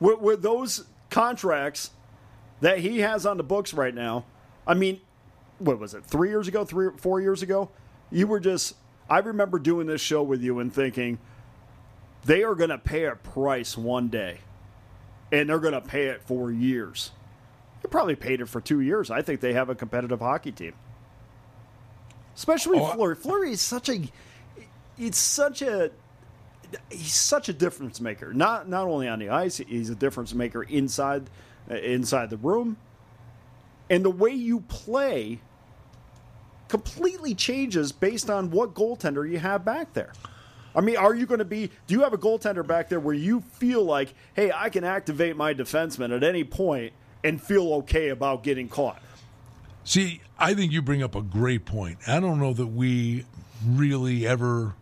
With, 0.01 0.19
with 0.21 0.43
those 0.43 0.85
contracts 1.11 1.91
that 2.61 2.79
he 2.79 3.01
has 3.01 3.27
on 3.27 3.37
the 3.37 3.45
books 3.45 3.73
right 3.73 3.95
now, 3.95 4.25
I 4.67 4.75
mean, 4.75 5.01
what 5.59 5.79
was 5.79 5.95
it? 5.95 6.05
Three 6.05 6.31
years 6.31 6.49
ago, 6.49 6.65
three, 6.65 6.91
four 6.97 7.21
years 7.21 7.43
ago, 7.43 7.71
you 8.11 8.27
were 8.27 8.41
just. 8.41 8.75
I 9.09 9.19
remember 9.19 9.59
doing 9.59 9.87
this 9.87 10.01
show 10.01 10.23
with 10.23 10.43
you 10.43 10.59
and 10.61 10.73
thinking 10.73 11.19
they 12.25 12.43
are 12.45 12.55
going 12.55 12.71
to 12.71 12.79
pay 12.79 13.05
a 13.05 13.17
price 13.17 13.77
one 13.77 14.09
day, 14.09 14.39
and 15.33 15.49
they're 15.49 15.59
going 15.59 15.75
to 15.75 15.81
pay 15.81 16.07
it 16.07 16.23
for 16.23 16.51
years. 16.51 17.11
They 17.83 17.89
probably 17.89 18.17
paid 18.17 18.41
it 18.41 18.49
for 18.49 18.61
two 18.61 18.81
years. 18.81 19.11
I 19.11 19.23
think 19.23 19.41
they 19.41 19.53
have 19.55 19.69
a 19.69 19.75
competitive 19.75 20.21
hockey 20.21 20.53
team. 20.53 20.75
especially 22.37 22.79
Oh, 22.79 22.87
Fleury. 22.95 23.17
Fleury 23.17 23.53
is 23.53 23.61
such 23.61 23.89
a, 23.89 24.03
it's 24.99 25.19
such 25.19 25.63
a, 25.63 25.91
he's 26.91 27.15
such 27.15 27.49
a 27.49 27.53
difference 27.53 28.01
maker. 28.01 28.33
Not 28.33 28.69
not 28.69 28.87
only 28.89 29.09
on 29.09 29.19
the 29.19 29.29
ice, 29.31 29.59
he's 29.59 29.91
a 29.91 29.95
difference 29.95 30.35
maker 30.35 30.63
inside, 30.63 31.31
uh, 31.71 31.75
inside 31.77 32.31
the 32.31 32.39
room, 32.39 32.77
and 33.91 34.05
the 34.05 34.11
way 34.11 34.31
you 34.33 34.61
play 34.63 35.41
completely 36.69 37.35
changes 37.35 37.93
based 37.93 38.31
on 38.31 38.51
what 38.51 38.75
goaltender 38.75 39.31
you 39.31 39.39
have 39.39 39.65
back 39.65 39.93
there. 39.93 40.13
I 40.75 40.81
mean, 40.81 40.97
are 40.97 41.15
you 41.15 41.27
going 41.27 41.39
to 41.39 41.45
be? 41.45 41.71
Do 41.87 41.95
you 41.95 42.03
have 42.03 42.13
a 42.13 42.19
goaltender 42.19 42.67
back 42.67 42.89
there 42.89 43.01
where 43.01 43.15
you 43.15 43.41
feel 43.41 43.85
like, 43.85 44.15
hey, 44.35 44.51
I 44.53 44.71
can 44.71 44.85
activate 44.85 45.37
my 45.37 45.55
defenseman 45.55 46.15
at 46.15 46.25
any 46.25 46.45
point 46.45 46.93
and 47.23 47.41
feel 47.41 47.73
okay 47.75 48.09
about 48.09 48.43
getting 48.43 48.69
caught? 48.69 49.01
See, 49.85 50.21
I 50.39 50.55
think 50.55 50.73
you 50.73 50.83
bring 50.83 51.03
up 51.03 51.15
a 51.15 51.23
great 51.23 51.65
point. 51.65 51.99
I 52.07 52.19
don't 52.19 52.41
know 52.41 52.53
that 52.55 52.67
we 52.67 53.25
really 53.65 54.27
ever 54.27 54.75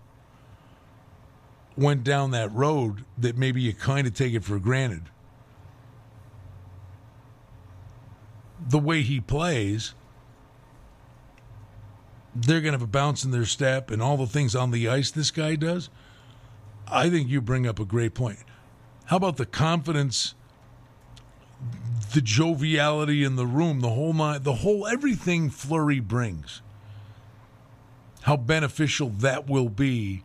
went 1.77 2.05
down 2.05 2.31
that 2.33 2.53
road 2.53 3.05
that 3.19 3.37
maybe 3.37 3.61
you 3.61 3.73
kind 3.73 4.07
of 4.07 4.15
take 4.15 4.35
it 4.35 4.45
for 4.45 4.59
granted. 4.59 5.03
The 8.69 8.79
way 8.79 9.03
he 9.03 9.21
plays, 9.21 9.95
they're 12.35 12.61
going 12.61 12.73
to 12.73 12.79
have 12.79 12.83
a 12.83 12.87
bounce 12.87 13.25
in 13.25 13.31
their 13.31 13.45
step 13.45 13.91
and 13.91 14.03
all 14.03 14.17
the 14.17 14.27
things 14.27 14.55
on 14.55 14.71
the 14.71 14.89
ice 14.89 15.11
this 15.11 15.31
guy 15.31 15.55
does. 15.55 15.91
I 16.89 17.11
think 17.11 17.29
you 17.29 17.41
bring 17.41 17.67
up 17.67 17.79
a 17.79 17.85
great 17.85 18.15
point. 18.15 18.41
How 19.07 19.17
about 19.17 19.37
the 19.37 19.47
confidence 19.47 20.35
the 22.13 22.21
joviality 22.21 23.25
in 23.25 23.37
the 23.37 23.47
room, 23.47 23.81
the 23.81 23.91
whole 23.91 24.13
the 24.39 24.55
whole 24.55 24.87
everything 24.87 25.51
Fleury 25.51 26.01
brings. 26.01 26.61
How 28.23 28.37
beneficial 28.37 29.09
that 29.09 29.49
will 29.49 29.69
be 29.69 30.23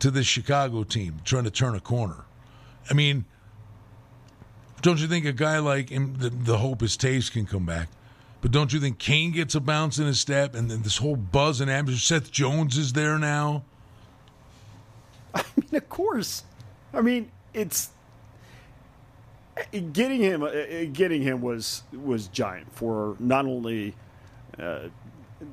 to 0.00 0.10
this 0.10 0.26
Chicago 0.26 0.82
team 0.82 1.20
trying 1.24 1.44
to 1.44 1.50
turn 1.50 1.74
a 1.74 1.80
corner. 1.80 2.24
I 2.90 2.94
mean, 2.94 3.24
don't 4.82 4.98
you 4.98 5.06
think 5.06 5.24
a 5.24 5.32
guy 5.32 5.58
like 5.58 5.88
the, 5.88 6.30
the 6.30 6.58
hope 6.58 6.82
is 6.82 6.96
Toews 6.96 7.30
can 7.30 7.46
come 7.46 7.64
back, 7.64 7.88
but 8.42 8.50
don't 8.50 8.72
you 8.72 8.80
think 8.80 8.98
Kane 8.98 9.30
gets 9.30 9.54
a 9.54 9.60
bounce 9.60 9.98
in 9.98 10.06
his 10.06 10.18
step 10.18 10.56
and 10.56 10.68
then 10.68 10.82
this 10.82 10.98
whole 10.98 11.14
buzz 11.14 11.60
and 11.60 11.70
atmosphere? 11.70 12.18
Seth 12.18 12.32
Jones 12.32 12.76
is 12.76 12.92
there 12.92 13.16
now. 13.16 13.62
I 15.34 15.44
mean, 15.56 15.76
of 15.76 15.88
course. 15.88 16.42
I 16.92 17.00
mean, 17.00 17.30
it's 17.54 17.90
getting 19.92 20.20
him. 20.20 20.92
Getting 20.92 21.22
him 21.22 21.40
was 21.40 21.84
was 21.92 22.26
giant 22.26 22.74
for 22.74 23.16
not 23.20 23.46
only, 23.46 23.94
uh, 24.58 24.88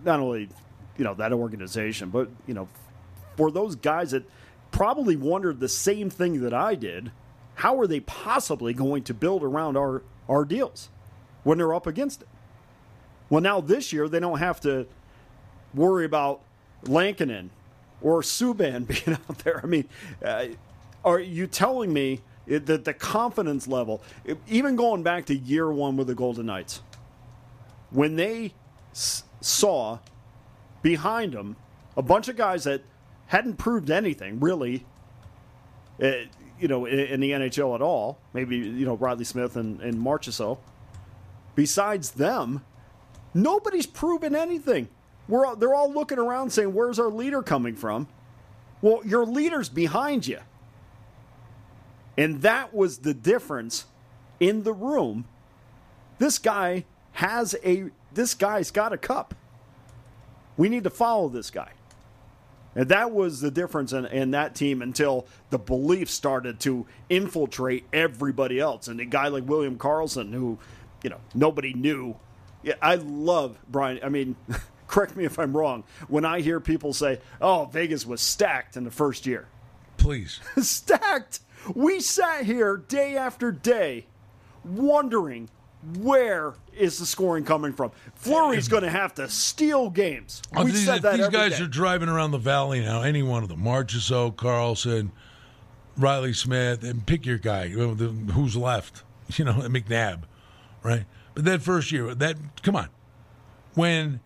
not 0.03 0.19
only, 0.19 0.49
you 0.97 1.03
know, 1.03 1.13
that 1.13 1.31
organization, 1.31 2.09
but 2.09 2.27
you 2.47 2.55
know, 2.55 2.67
for 3.37 3.51
those 3.51 3.75
guys 3.75 4.11
that 4.11 4.23
probably 4.71 5.15
wondered 5.15 5.59
the 5.59 5.69
same 5.69 6.09
thing 6.09 6.41
that 6.41 6.55
I 6.55 6.73
did. 6.73 7.11
How 7.55 7.79
are 7.79 7.87
they 7.87 7.99
possibly 7.99 8.73
going 8.73 9.03
to 9.03 9.13
build 9.13 9.43
around 9.43 9.77
our 9.77 10.01
our 10.27 10.43
deals 10.43 10.89
when 11.43 11.59
they're 11.59 11.73
up 11.73 11.85
against 11.85 12.23
it? 12.23 12.27
Well, 13.29 13.41
now 13.41 13.61
this 13.61 13.93
year 13.93 14.07
they 14.09 14.19
don't 14.19 14.39
have 14.39 14.59
to 14.61 14.87
worry 15.73 16.05
about 16.05 16.41
Lankinen 16.83 17.51
or 18.01 18.21
Subban 18.21 18.87
being 19.05 19.17
out 19.29 19.39
there. 19.39 19.61
I 19.63 19.67
mean, 19.67 19.87
uh, 20.23 20.47
are 21.03 21.19
you 21.19 21.47
telling 21.47 21.93
me 21.93 22.21
that 22.47 22.83
the 22.85 22.93
confidence 22.93 23.67
level, 23.67 24.01
even 24.47 24.75
going 24.75 25.03
back 25.03 25.25
to 25.27 25.35
year 25.35 25.71
one 25.71 25.95
with 25.97 26.07
the 26.07 26.15
Golden 26.15 26.47
Knights, 26.47 26.81
when 27.91 28.15
they 28.15 28.53
s- 28.91 29.23
saw 29.41 29.99
behind 30.81 31.33
them 31.33 31.55
a 31.95 32.01
bunch 32.01 32.27
of 32.27 32.35
guys 32.35 32.63
that 32.63 32.81
hadn't 33.27 33.57
proved 33.57 33.91
anything 33.91 34.39
really, 34.39 34.85
uh, 36.01 36.11
you 36.59 36.67
know, 36.67 36.85
in, 36.85 36.99
in 36.99 37.19
the 37.19 37.31
NHL 37.31 37.75
at 37.75 37.81
all, 37.81 38.17
maybe 38.33 38.57
you 38.57 38.85
know 38.85 38.95
Riley 38.95 39.25
Smith 39.25 39.55
and, 39.55 39.79
and 39.81 39.95
Marchessault. 39.95 40.57
Besides 41.55 42.11
them, 42.11 42.63
nobody's 43.33 43.85
proven 43.85 44.35
anything. 44.35 44.87
We're 45.27 45.45
all, 45.45 45.55
they're 45.55 45.75
all 45.75 45.91
looking 45.91 46.19
around 46.19 46.51
saying, 46.51 46.73
"Where's 46.73 46.99
our 46.99 47.09
leader 47.09 47.43
coming 47.43 47.75
from?" 47.75 48.07
Well, 48.81 49.01
your 49.05 49.25
leader's 49.25 49.69
behind 49.69 50.25
you, 50.27 50.39
and 52.17 52.41
that 52.41 52.73
was 52.73 52.99
the 52.99 53.13
difference 53.13 53.85
in 54.39 54.63
the 54.63 54.73
room. 54.73 55.25
This 56.17 56.39
guy 56.39 56.85
has 57.13 57.55
a. 57.63 57.91
This 58.13 58.33
guy's 58.33 58.71
got 58.71 58.91
a 58.93 58.97
cup. 58.97 59.35
We 60.57 60.67
need 60.67 60.83
to 60.83 60.89
follow 60.89 61.29
this 61.29 61.51
guy. 61.51 61.71
And 62.75 62.89
that 62.89 63.11
was 63.11 63.41
the 63.41 63.51
difference 63.51 63.93
in, 63.93 64.05
in 64.05 64.31
that 64.31 64.55
team 64.55 64.81
until 64.81 65.27
the 65.49 65.57
belief 65.57 66.09
started 66.09 66.59
to 66.61 66.85
infiltrate 67.09 67.85
everybody 67.91 68.59
else. 68.59 68.87
And 68.87 68.99
a 68.99 69.05
guy 69.05 69.27
like 69.27 69.47
William 69.47 69.77
Karlsson, 69.77 70.33
who, 70.33 70.59
you 71.03 71.09
know, 71.09 71.19
nobody 71.33 71.73
knew. 71.73 72.15
Yeah, 72.63 72.73
I 72.81 72.95
love 72.95 73.57
Brian. 73.69 73.99
I 74.03 74.09
mean, 74.09 74.35
correct 74.87 75.15
me 75.15 75.25
if 75.25 75.39
I'm 75.39 75.55
wrong. 75.55 75.83
When 76.07 76.25
I 76.25 76.41
hear 76.41 76.59
people 76.59 76.93
say, 76.93 77.19
oh, 77.41 77.65
Vegas 77.71 78.05
was 78.05 78.21
stacked 78.21 78.75
in 78.77 78.83
the 78.83 78.91
first 78.91 79.25
year, 79.25 79.47
Please. 79.97 80.39
stacked. 80.61 81.39
We 81.75 81.99
sat 81.99 82.45
here 82.45 82.77
day 82.77 83.17
after 83.17 83.51
day 83.51 84.05
wondering 84.63 85.49
where 85.99 86.53
is 86.77 86.99
the 86.99 87.05
scoring 87.05 87.45
coming 87.45 87.71
from. 87.73 87.91
Fleury's 88.15 88.67
going 88.67 88.83
to 88.83 88.89
have 88.89 89.13
to 89.15 89.29
steal 89.29 89.89
games. 89.89 90.41
Oh, 90.55 90.65
We 90.65 90.71
these 90.71 90.85
said 90.85 91.01
that 91.03 91.17
these 91.17 91.27
guys 91.29 91.57
day. 91.57 91.63
are 91.63 91.67
driving 91.67 92.09
around 92.09 92.31
the 92.31 92.37
valley 92.37 92.81
now. 92.81 93.01
Any 93.01 93.23
one 93.23 93.43
of 93.43 93.49
them, 93.49 93.61
Marchessault, 93.61 94.35
Karlsson, 94.35 95.11
Riley 95.97 96.33
Smith, 96.33 96.83
and 96.83 97.05
pick 97.05 97.25
your 97.25 97.37
guy. 97.37 97.65
you 97.65 97.77
know, 97.77 97.93
the- 97.93 98.33
Who's 98.33 98.55
left? 98.55 99.03
You 99.37 99.45
know, 99.45 99.53
McNabb, 99.53 100.23
right? 100.81 101.05
That 101.43 101.61
first 101.61 101.91
year, 101.91 102.13
that 102.15 102.37
come 102.63 102.75
on, 102.75 102.89
when 103.73 104.19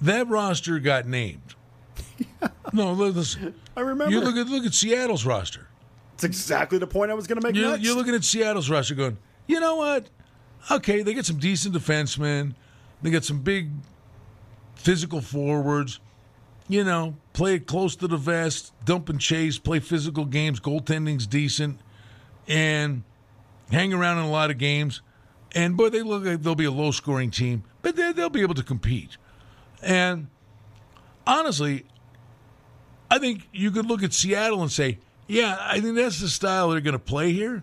that 0.00 0.28
roster 0.28 0.78
got 0.78 1.06
named. 1.06 1.54
No, 2.72 2.92
listen. 2.92 3.54
I 3.76 3.82
remember. 3.82 4.12
You 4.12 4.20
look 4.20 4.34
at 4.34 4.48
look 4.48 4.66
at 4.66 4.74
Seattle's 4.74 5.24
roster. 5.24 5.68
It's 6.14 6.24
exactly 6.24 6.78
the 6.78 6.88
point 6.88 7.12
I 7.12 7.14
was 7.14 7.28
going 7.28 7.40
to 7.40 7.46
make 7.46 7.54
You're, 7.54 7.76
you're 7.76 7.94
looking 7.94 8.14
at 8.14 8.24
Seattle's 8.24 8.68
roster, 8.68 8.94
going, 8.94 9.16
you 9.46 9.60
know 9.60 9.76
what? 9.76 10.08
Okay, 10.70 11.02
they 11.02 11.14
get 11.14 11.26
some 11.26 11.38
decent 11.38 11.74
defensemen. 11.74 12.54
They 13.02 13.10
got 13.10 13.24
some 13.24 13.40
big 13.40 13.70
physical 14.74 15.20
forwards. 15.20 16.00
You 16.68 16.82
know, 16.82 17.16
play 17.32 17.54
it 17.54 17.66
close 17.66 17.94
to 17.96 18.08
the 18.08 18.16
vest, 18.16 18.72
dump 18.84 19.08
and 19.08 19.20
chase, 19.20 19.58
play 19.58 19.80
physical 19.80 20.24
games. 20.24 20.60
Goaltending's 20.60 21.26
decent, 21.26 21.78
and 22.48 23.02
hang 23.70 23.92
around 23.92 24.18
in 24.18 24.24
a 24.24 24.30
lot 24.30 24.50
of 24.50 24.58
games. 24.58 25.02
And 25.54 25.76
boy, 25.76 25.88
they 25.90 26.02
look 26.02 26.24
like 26.24 26.42
they'll 26.42 26.54
be 26.54 26.64
a 26.64 26.70
low 26.70 26.90
scoring 26.90 27.30
team, 27.30 27.62
but 27.82 27.94
they, 27.96 28.12
they'll 28.12 28.28
be 28.28 28.42
able 28.42 28.54
to 28.54 28.62
compete. 28.62 29.16
And 29.82 30.26
honestly, 31.26 31.86
I 33.10 33.18
think 33.18 33.48
you 33.52 33.70
could 33.70 33.86
look 33.86 34.02
at 34.02 34.12
Seattle 34.12 34.62
and 34.62 34.72
say, 34.72 34.98
yeah, 35.28 35.56
I 35.60 35.80
think 35.80 35.94
that's 35.94 36.20
the 36.20 36.28
style 36.28 36.70
they're 36.70 36.80
going 36.80 36.92
to 36.92 36.98
play 36.98 37.32
here. 37.32 37.62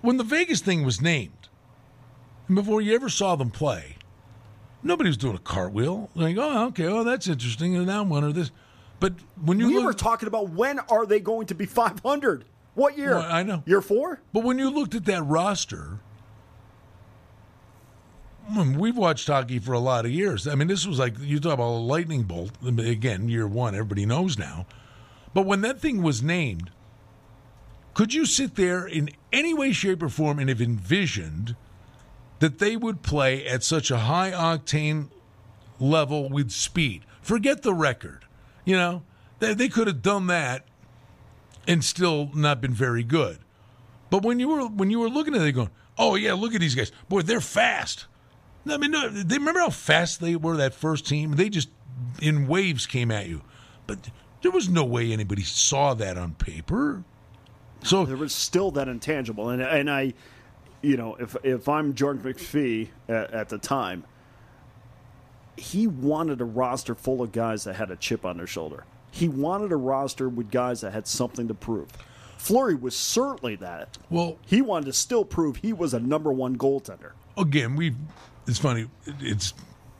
When 0.00 0.16
the 0.16 0.24
Vegas 0.24 0.60
thing 0.60 0.84
was 0.84 1.00
named, 1.00 1.48
and 2.46 2.54
before 2.54 2.80
you 2.80 2.94
ever 2.94 3.08
saw 3.08 3.36
them 3.36 3.50
play, 3.50 3.96
nobody 4.82 5.10
was 5.10 5.16
doing 5.16 5.36
a 5.36 5.40
cartwheel. 5.40 6.08
Like, 6.14 6.36
oh, 6.38 6.66
okay, 6.68 6.86
oh, 6.86 7.04
that's 7.04 7.28
interesting, 7.28 7.76
and 7.76 7.88
that 7.88 8.06
one 8.06 8.24
or 8.24 8.32
this. 8.32 8.50
But 8.98 9.14
when 9.42 9.58
you 9.58 9.68
we 9.68 9.74
look, 9.74 9.84
were 9.84 9.92
talking 9.92 10.26
about 10.26 10.50
when 10.50 10.78
are 10.78 11.04
they 11.04 11.20
going 11.20 11.46
to 11.48 11.54
be 11.54 11.66
500? 11.66 12.44
What 12.74 12.96
year? 12.96 13.16
Well, 13.16 13.26
I 13.28 13.42
know. 13.42 13.62
Year 13.66 13.80
four? 13.80 14.20
But 14.32 14.44
when 14.44 14.58
you 14.58 14.70
looked 14.70 14.94
at 14.94 15.04
that 15.06 15.22
roster, 15.22 15.98
mm, 18.50 18.76
we've 18.76 18.96
watched 18.96 19.26
hockey 19.26 19.58
for 19.58 19.72
a 19.72 19.80
lot 19.80 20.04
of 20.04 20.10
years. 20.10 20.46
I 20.46 20.54
mean, 20.54 20.68
this 20.68 20.86
was 20.86 20.98
like 20.98 21.14
you 21.18 21.40
talk 21.40 21.54
about 21.54 21.68
a 21.68 21.82
lightning 21.82 22.22
bolt. 22.22 22.52
Again, 22.64 23.28
year 23.28 23.46
one, 23.46 23.74
everybody 23.74 24.06
knows 24.06 24.38
now. 24.38 24.66
But 25.34 25.46
when 25.46 25.60
that 25.62 25.80
thing 25.80 26.02
was 26.02 26.22
named, 26.22 26.70
could 27.94 28.14
you 28.14 28.24
sit 28.24 28.56
there 28.56 28.86
in 28.86 29.10
any 29.32 29.52
way, 29.52 29.72
shape, 29.72 30.02
or 30.02 30.08
form 30.08 30.38
and 30.38 30.48
have 30.48 30.60
envisioned 30.60 31.56
that 32.38 32.58
they 32.58 32.76
would 32.76 33.02
play 33.02 33.46
at 33.46 33.62
such 33.62 33.90
a 33.90 33.98
high 33.98 34.30
octane 34.30 35.08
level 35.78 36.28
with 36.28 36.50
speed? 36.50 37.04
Forget 37.20 37.62
the 37.62 37.74
record. 37.74 38.24
You 38.64 38.76
know, 38.76 39.02
they, 39.40 39.54
they 39.54 39.68
could 39.68 39.86
have 39.86 40.02
done 40.02 40.28
that 40.28 40.64
and 41.66 41.84
still 41.84 42.30
not 42.34 42.60
been 42.60 42.74
very 42.74 43.02
good. 43.02 43.38
But 44.10 44.22
when 44.22 44.40
you 44.40 44.48
were 44.48 44.66
when 44.66 44.90
you 44.90 44.98
were 44.98 45.08
looking 45.08 45.34
at 45.34 45.42
it, 45.42 45.52
going, 45.52 45.70
"Oh 45.98 46.14
yeah, 46.16 46.32
look 46.34 46.54
at 46.54 46.60
these 46.60 46.74
guys, 46.74 46.90
boy, 47.08 47.22
they're 47.22 47.40
fast." 47.40 48.06
I 48.68 48.76
mean, 48.76 48.92
they 48.92 49.38
remember 49.38 49.60
how 49.60 49.70
fast 49.70 50.20
they 50.20 50.36
were 50.36 50.56
that 50.56 50.74
first 50.74 51.06
team. 51.06 51.36
They 51.36 51.48
just 51.48 51.70
in 52.20 52.46
waves 52.46 52.86
came 52.86 53.10
at 53.10 53.26
you, 53.26 53.42
but 53.86 54.10
there 54.42 54.50
was 54.50 54.68
no 54.68 54.84
way 54.84 55.12
anybody 55.12 55.42
saw 55.42 55.94
that 55.94 56.18
on 56.18 56.34
paper. 56.34 57.04
So 57.82 58.04
There 58.04 58.16
was 58.16 58.34
still 58.34 58.70
that 58.72 58.88
intangible, 58.88 59.48
and 59.48 59.62
and 59.62 59.90
I, 59.90 60.12
you 60.82 60.96
know, 60.96 61.14
if 61.16 61.36
if 61.42 61.68
I'm 61.68 61.94
Jordan 61.94 62.22
McPhee 62.22 62.88
at, 63.08 63.32
at 63.32 63.48
the 63.48 63.58
time, 63.58 64.04
he 65.56 65.86
wanted 65.86 66.40
a 66.40 66.44
roster 66.44 66.94
full 66.94 67.22
of 67.22 67.32
guys 67.32 67.64
that 67.64 67.76
had 67.76 67.90
a 67.90 67.96
chip 67.96 68.24
on 68.26 68.36
their 68.36 68.46
shoulder. 68.46 68.84
He 69.10 69.28
wanted 69.28 69.72
a 69.72 69.76
roster 69.76 70.28
with 70.28 70.50
guys 70.50 70.80
that 70.82 70.92
had 70.92 71.06
something 71.06 71.48
to 71.48 71.54
prove. 71.54 71.88
Fleury 72.38 72.74
was 72.74 72.96
certainly 72.96 73.56
that. 73.56 73.98
Well, 74.08 74.38
He 74.46 74.62
wanted 74.62 74.86
to 74.86 74.92
still 74.92 75.24
prove 75.24 75.56
he 75.56 75.72
was 75.72 75.92
a 75.94 76.00
number 76.00 76.32
one 76.32 76.56
goaltender. 76.56 77.12
again, 77.36 77.76
we 77.76 77.94
it's 78.46 78.58
funny, 78.58 78.86
it's 79.20 79.52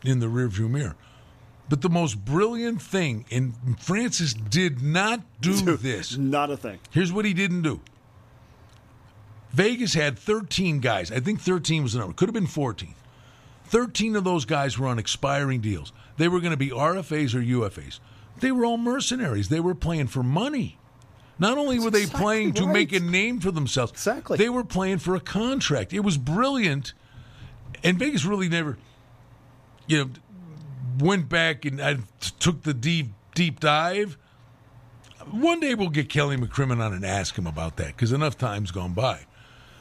in 0.04 0.18
the 0.20 0.26
rearview 0.26 0.68
mirror. 0.70 0.96
But 1.68 1.82
the 1.82 1.88
most 1.90 2.24
brilliant 2.24 2.82
thing, 2.82 3.26
and 3.30 3.54
Francis 3.78 4.32
did 4.34 4.82
not 4.82 5.20
do 5.40 5.52
this. 5.76 6.16
Not 6.16 6.50
a 6.50 6.56
thing. 6.56 6.78
Here's 6.90 7.12
what 7.12 7.24
he 7.24 7.32
didn't 7.34 7.62
do. 7.62 7.80
Vegas 9.52 9.94
had 9.94 10.18
13 10.18 10.80
guys. 10.80 11.10
I 11.12 11.20
think 11.20 11.40
13 11.40 11.82
was 11.82 11.92
the 11.92 11.98
number. 12.00 12.14
Could 12.14 12.28
have 12.28 12.34
been 12.34 12.46
14. 12.46 12.94
13 13.66 14.16
of 14.16 14.24
those 14.24 14.44
guys 14.44 14.78
were 14.78 14.86
on 14.88 14.98
expiring 14.98 15.60
deals. 15.60 15.92
They 16.16 16.28
were 16.28 16.40
going 16.40 16.52
to 16.52 16.56
be 16.56 16.70
RFAs 16.70 17.34
or 17.34 17.40
UFAs. 17.40 18.00
They 18.40 18.52
were 18.52 18.64
all 18.64 18.76
mercenaries. 18.76 19.48
They 19.48 19.60
were 19.60 19.74
playing 19.74 20.08
for 20.08 20.22
money. 20.22 20.78
Not 21.38 21.56
only 21.56 21.78
were 21.78 21.90
they 21.90 22.02
exactly 22.02 22.22
playing 22.22 22.52
to 22.54 22.64
right. 22.64 22.72
make 22.72 22.92
a 22.92 23.00
name 23.00 23.40
for 23.40 23.50
themselves, 23.50 23.92
Exactly. 23.92 24.36
they 24.36 24.50
were 24.50 24.64
playing 24.64 24.98
for 24.98 25.14
a 25.14 25.20
contract. 25.20 25.92
It 25.92 26.00
was 26.00 26.18
brilliant. 26.18 26.92
And 27.82 27.98
Vegas 27.98 28.26
really 28.26 28.48
never, 28.48 28.76
you 29.86 30.04
know, 30.04 30.10
went 30.98 31.30
back 31.30 31.64
and 31.64 31.80
I 31.80 31.96
took 32.40 32.62
the 32.62 32.74
deep 32.74 33.08
deep 33.34 33.58
dive. 33.60 34.18
One 35.30 35.60
day 35.60 35.74
we'll 35.74 35.88
get 35.88 36.08
Kelly 36.10 36.36
McCrimmon 36.36 36.84
on 36.84 36.92
and 36.92 37.06
ask 37.06 37.38
him 37.38 37.46
about 37.46 37.76
that 37.76 37.88
because 37.88 38.12
enough 38.12 38.36
time's 38.36 38.70
gone 38.70 38.92
by. 38.92 39.20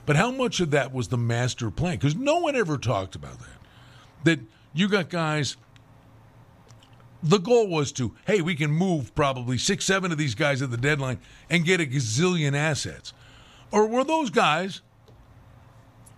But 0.06 0.16
how 0.16 0.32
much 0.32 0.60
of 0.60 0.72
that 0.72 0.94
was 0.94 1.10
the 1.10 1.18
master 1.18 1.70
plan? 1.70 1.96
Because 1.96 2.16
no 2.16 2.38
one 2.40 2.56
ever 2.56 2.78
talked 2.78 3.16
about 3.16 3.40
that. 3.40 3.58
That 4.24 4.40
you 4.74 4.88
got 4.88 5.10
guys. 5.10 5.58
The 7.22 7.38
goal 7.38 7.68
was 7.68 7.92
to, 7.94 8.16
hey, 8.26 8.42
we 8.42 8.56
can 8.56 8.72
move 8.72 9.14
probably 9.14 9.58
six, 9.58 9.86
seven 9.86 10.12
of 10.12 10.18
these 10.18 10.36
guys 10.36 10.62
at 10.62 10.72
the 10.72 10.78
deadline 10.78 11.20
and 11.50 11.66
get 11.66 11.82
a 11.82 11.86
gazillion 11.86 12.56
assets. 12.56 13.14
Or 13.72 13.88
were 13.88 14.04
those 14.04 14.30
guys 14.30 14.82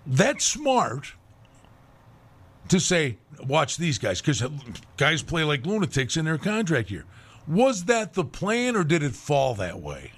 that 0.05 0.41
smart 0.41 1.13
to 2.70 2.79
say, 2.79 3.17
watch 3.46 3.77
these 3.77 3.98
guys, 3.98 4.22
because 4.22 4.43
guys 4.98 5.22
play 5.24 5.43
like 5.43 5.65
lunatics 5.65 6.17
in 6.17 6.25
their 6.25 6.38
contract 6.38 6.89
year. 6.91 7.05
Was 7.48 7.86
that 7.86 8.13
the 8.13 8.24
plan, 8.24 8.75
or 8.75 8.84
did 8.84 9.03
it 9.03 9.13
fall 9.13 9.55
that 9.55 9.81
way? 9.81 10.12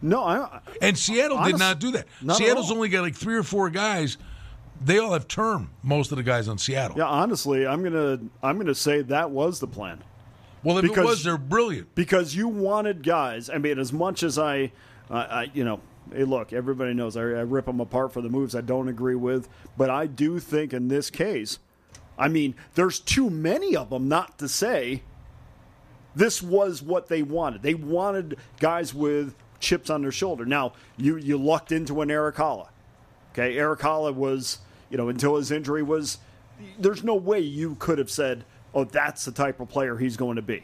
No, 0.00 0.24
I, 0.24 0.60
And 0.80 0.98
Seattle 0.98 1.42
did 1.44 1.58
not 1.58 1.78
do 1.78 1.92
that. 1.92 2.06
not 2.22 2.36
Seattle's 2.36 2.72
only 2.72 2.88
got 2.88 3.02
like 3.02 3.14
three 3.14 3.36
or 3.36 3.42
four 3.42 3.70
guys. 3.70 4.16
They 4.84 4.98
all 4.98 5.12
have 5.12 5.28
term. 5.28 5.70
Most 5.82 6.10
of 6.12 6.16
the 6.16 6.22
guys 6.22 6.48
on 6.48 6.58
Seattle. 6.58 6.96
yeah, 6.98 7.04
honestly, 7.06 7.66
I'm 7.66 7.82
gonna 7.82 8.18
I'm 8.42 8.58
gonna 8.58 8.74
say 8.74 9.02
that 9.02 9.30
was 9.30 9.60
the 9.60 9.66
plan. 9.66 10.02
Well, 10.64 10.78
if 10.78 10.82
Because- 10.82 10.98
it 10.98 11.06
was, 11.08 11.24
they're 11.24 11.38
brilliant. 11.38 11.94
because 11.94 12.34
you 12.36 12.46
wanted 12.48 13.02
guys. 13.02 13.50
I 13.50 13.58
mean, 13.58 13.78
as 13.78 13.92
much 13.92 14.22
as 14.22 14.38
I, 14.38 14.70
I, 15.10 15.18
I 15.20 15.50
you 15.54 15.64
know, 15.64 15.80
hey, 16.12 16.24
look, 16.24 16.52
everybody 16.52 16.94
knows 16.94 17.16
I, 17.16 17.20
I 17.22 17.24
rip 17.42 17.66
them 17.66 17.80
apart 17.80 18.12
for 18.12 18.20
the 18.20 18.28
moves 18.28 18.54
I 18.54 18.60
don't 18.60 18.88
agree 18.88 19.16
with, 19.16 19.48
but 19.76 19.90
I 19.90 20.06
do 20.06 20.38
think 20.38 20.72
in 20.72 20.86
this 20.88 21.10
case, 21.10 21.58
I 22.18 22.28
mean, 22.28 22.54
there's 22.74 23.00
too 23.00 23.28
many 23.30 23.74
of 23.74 23.90
them 23.90 24.08
not 24.08 24.38
to 24.38 24.48
say 24.48 25.02
this 26.14 26.42
was 26.42 26.82
what 26.82 27.08
they 27.08 27.22
wanted. 27.22 27.62
They 27.62 27.74
wanted 27.74 28.38
guys 28.60 28.92
with 28.94 29.34
chips 29.58 29.90
on 29.90 30.02
their 30.02 30.12
shoulder. 30.12 30.44
Now, 30.44 30.72
you 30.96 31.16
you 31.16 31.38
lucked 31.38 31.72
into 31.72 32.00
an 32.02 32.10
Erik 32.10 32.36
Haula. 32.36 32.68
Okay, 33.32 33.56
Erik 33.56 33.80
Haula 33.80 34.14
was, 34.14 34.58
you 34.92 34.98
know, 34.98 35.08
until 35.08 35.36
his 35.36 35.50
injury 35.50 35.82
was, 35.82 36.18
there's 36.78 37.02
no 37.02 37.14
way 37.14 37.40
you 37.40 37.74
could 37.80 37.98
have 37.98 38.10
said, 38.10 38.44
oh, 38.74 38.84
that's 38.84 39.24
the 39.24 39.32
type 39.32 39.58
of 39.58 39.68
player 39.68 39.96
he's 39.96 40.16
going 40.18 40.36
to 40.36 40.42
be. 40.42 40.62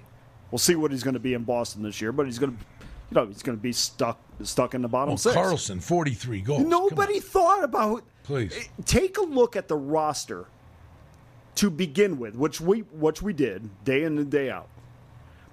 We'll 0.50 0.58
see 0.58 0.76
what 0.76 0.90
he's 0.92 1.02
going 1.02 1.14
to 1.14 1.20
be 1.20 1.32
in 1.34 1.44
Boston 1.44 1.82
this 1.82 2.00
year, 2.00 2.12
but 2.12 2.26
he's 2.26 2.38
going 2.38 2.52
to, 2.56 2.64
you 3.10 3.14
know, 3.14 3.26
he's 3.26 3.42
going 3.42 3.56
to 3.56 3.62
be 3.62 3.72
stuck 3.72 4.20
stuck 4.42 4.74
in 4.74 4.82
the 4.82 4.88
bottom 4.88 5.14
Oh, 5.14 5.16
six. 5.16 5.34
Karlsson, 5.34 5.82
forty-three 5.82 6.42
goals. 6.42 6.62
Nobody 6.62 7.18
thought 7.20 7.64
about. 7.64 8.04
Please. 8.22 8.54
Eh, 8.56 8.64
take 8.84 9.18
a 9.18 9.22
look 9.22 9.56
at 9.56 9.66
the 9.66 9.76
roster 9.76 10.46
to 11.56 11.70
begin 11.70 12.18
with, 12.18 12.34
which 12.36 12.60
we 12.60 12.80
which 12.80 13.20
we 13.22 13.32
did 13.32 13.68
day 13.84 14.04
in 14.04 14.18
and 14.18 14.30
day 14.30 14.50
out. 14.50 14.68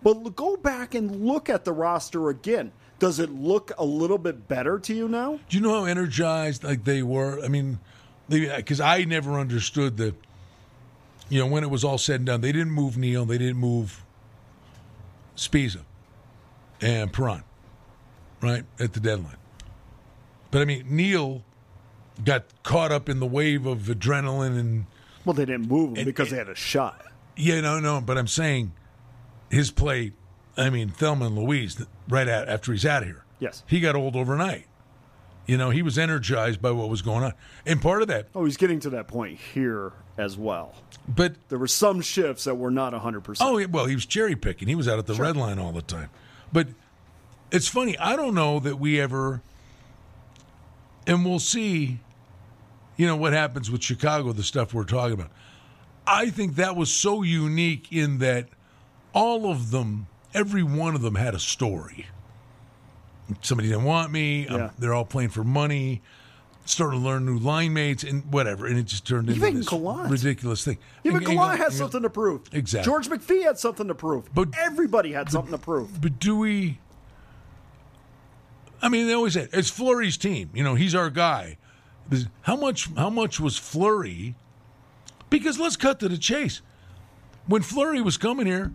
But 0.03 0.35
go 0.35 0.55
back 0.57 0.93
and 0.93 1.25
look 1.25 1.49
at 1.49 1.65
the 1.65 1.71
roster 1.71 2.29
again. 2.29 2.71
Does 2.99 3.19
it 3.19 3.31
look 3.31 3.71
a 3.77 3.83
little 3.83 4.17
bit 4.17 4.47
better 4.47 4.79
to 4.79 4.93
you 4.93 5.07
now? 5.07 5.39
Do 5.49 5.57
you 5.57 5.63
know 5.63 5.81
how 5.81 5.85
energized 5.85 6.63
like 6.63 6.83
they 6.83 7.01
were? 7.03 7.43
I 7.43 7.47
mean, 7.47 7.79
because 8.29 8.81
uh, 8.81 8.85
I 8.85 9.03
never 9.05 9.39
understood 9.39 9.97
the. 9.97 10.15
You 11.29 11.39
know, 11.39 11.47
when 11.47 11.63
it 11.63 11.69
was 11.71 11.83
all 11.83 11.97
said 11.97 12.17
and 12.17 12.25
done, 12.27 12.41
they 12.41 12.51
didn't 12.51 12.71
move 12.71 12.97
Neal. 12.97 13.25
They 13.25 13.39
didn't 13.39 13.57
move 13.57 14.03
Sbisa 15.35 15.81
and 16.81 17.11
Perron, 17.11 17.43
right 18.41 18.63
at 18.79 18.93
the 18.93 18.99
deadline. 18.99 19.38
But 20.51 20.61
I 20.61 20.65
mean, 20.65 20.85
Neal 20.88 21.43
got 22.23 22.45
caught 22.63 22.91
up 22.91 23.09
in 23.09 23.19
the 23.19 23.25
wave 23.25 23.65
of 23.65 23.79
adrenaline 23.83 24.57
and 24.59 24.85
Well, 25.25 25.33
they 25.33 25.45
didn't 25.45 25.67
move 25.67 25.91
him 25.91 25.97
And- 25.97 26.05
because 26.05 26.29
they 26.29 26.38
had 26.38 26.47
a 26.49 26.55
shot. 26.55 27.03
yeah, 27.35 27.59
no, 27.61 27.79
no. 27.79 27.99
But 28.01 28.17
I'm 28.17 28.27
saying 28.27 28.71
his 29.49 29.71
play. 29.71 30.13
I 30.57 30.69
mean, 30.69 30.89
Thelma 30.89 31.25
and 31.25 31.35
Louise 31.38 31.83
right 32.07 32.29
out 32.29 32.47
after 32.47 32.71
he's 32.71 32.85
out 32.85 33.01
of 33.01 33.09
here. 33.09 33.23
Yes. 33.39 33.63
he 33.67 33.81
got 33.81 33.95
old 33.95 34.15
overnight. 34.15 34.67
You 35.45 35.58
know, 35.58 35.69
he 35.69 35.81
was 35.84 35.97
energized 35.99 36.62
by 36.62 36.71
what 36.71 36.89
was 36.89 37.01
going 37.03 37.23
on, 37.23 37.34
and 37.65 37.81
part 37.81 38.01
of 38.01 38.08
that. 38.08 38.27
Oh, 38.34 38.45
he's 38.45 38.58
getting 38.58 38.79
to 38.81 38.89
that 38.91 39.08
point 39.08 39.38
here 39.38 39.93
as 40.17 40.38
well. 40.38 40.73
But 41.08 41.36
There 41.49 41.60
were 41.60 41.67
some 41.67 42.01
shifts 42.01 42.45
that 42.45 42.55
were 42.55 42.71
not 42.71 42.93
100%. 42.93 43.38
oh, 43.41 43.63
well, 43.67 43.86
he 43.86 43.93
was 43.95 44.05
cherry 44.05 44.36
picking. 44.36 44.67
He 44.67 44.75
was 44.75 44.88
out 44.88 44.97
at 44.97 45.05
the 45.05 45.13
red 45.13 45.38
line 45.38 45.60
all 45.60 45.71
the 45.71 45.81
time. 45.84 46.10
But 46.51 46.67
it's 47.51 47.67
funny. 47.67 47.97
I 47.99 48.15
don't 48.15 48.34
know 48.34 48.60
that 48.60 48.79
we 48.79 48.99
ever, 48.99 49.41
and 51.05 51.23
we'll 51.25 51.39
see. 51.39 51.99
You 52.97 53.05
know 53.05 53.15
what 53.17 53.34
happens 53.34 53.69
with 53.69 53.84
Chicago? 53.84 54.31
The 54.31 54.41
stuff 54.43 54.73
we're 54.73 54.86
talking 54.86 55.13
about. 55.13 55.31
I 56.08 56.29
think 56.29 56.55
that 56.55 56.75
was 56.75 56.91
so 56.91 57.23
unique 57.23 57.91
in 57.91 58.19
that 58.19 58.47
all 59.13 59.51
of 59.51 59.71
them, 59.71 60.08
every 60.34 60.63
one 60.63 60.95
of 60.95 61.01
them, 61.01 61.15
had 61.15 61.36
a 61.36 61.39
story. 61.39 62.08
Somebody 63.41 63.69
didn't 63.69 63.83
want 63.85 64.11
me. 64.11 64.47
Yeah. 64.49 64.69
they're 64.77 64.93
all 64.93 65.05
playing 65.05 65.29
for 65.29 65.43
money. 65.43 66.01
Started 66.67 66.97
to 66.97 67.03
learn 67.03 67.25
new 67.27 67.38
line 67.38 67.73
mates 67.73 68.03
and 68.03 68.23
whatever, 68.33 68.65
and 68.65 68.77
it 68.77 68.85
just 68.85 69.05
turned 69.05 69.29
into 69.29 69.39
Even 69.39 69.57
this 69.57 69.69
Gallant. 69.69 70.09
ridiculous 70.09 70.65
thing. 70.65 70.79
Even 71.03 71.17
And- 71.23 71.27
and- 71.39 71.39
has 71.59 71.67
and- 71.67 71.73
something 71.75 72.01
to 72.01 72.09
prove. 72.09 72.41
Exactly. 72.51 72.91
George 72.91 73.07
McPhee 73.07 73.43
had 73.43 73.59
something 73.59 73.88
to 73.88 73.93
prove. 73.93 74.33
But- 74.33 74.49
everybody 74.57 75.11
had 75.13 75.29
something 75.29 75.51
to 75.51 75.59
prove. 75.59 76.01
But 76.01 76.19
do 76.19 76.35
we? 76.38 76.79
I 78.81 78.89
mean, 78.89 79.07
they 79.07 79.13
always 79.13 79.33
said 79.33 79.49
it's 79.53 79.69
Fleury's 79.69 80.17
team. 80.17 80.49
You 80.53 80.63
know, 80.63 80.75
he's 80.75 80.93
our 80.95 81.09
guy. 81.09 81.57
How 82.41 82.55
much? 82.55 82.89
How 82.95 83.09
much 83.09 83.39
was 83.39 83.57
Fleury? 83.57 84.35
Because 85.29 85.59
let's 85.59 85.75
cut 85.75 85.99
to 86.01 86.09
the 86.09 86.17
chase. 86.17 86.61
When 87.47 87.61
Fleury 87.61 88.01
was 88.01 88.17
coming 88.17 88.45
here, 88.47 88.73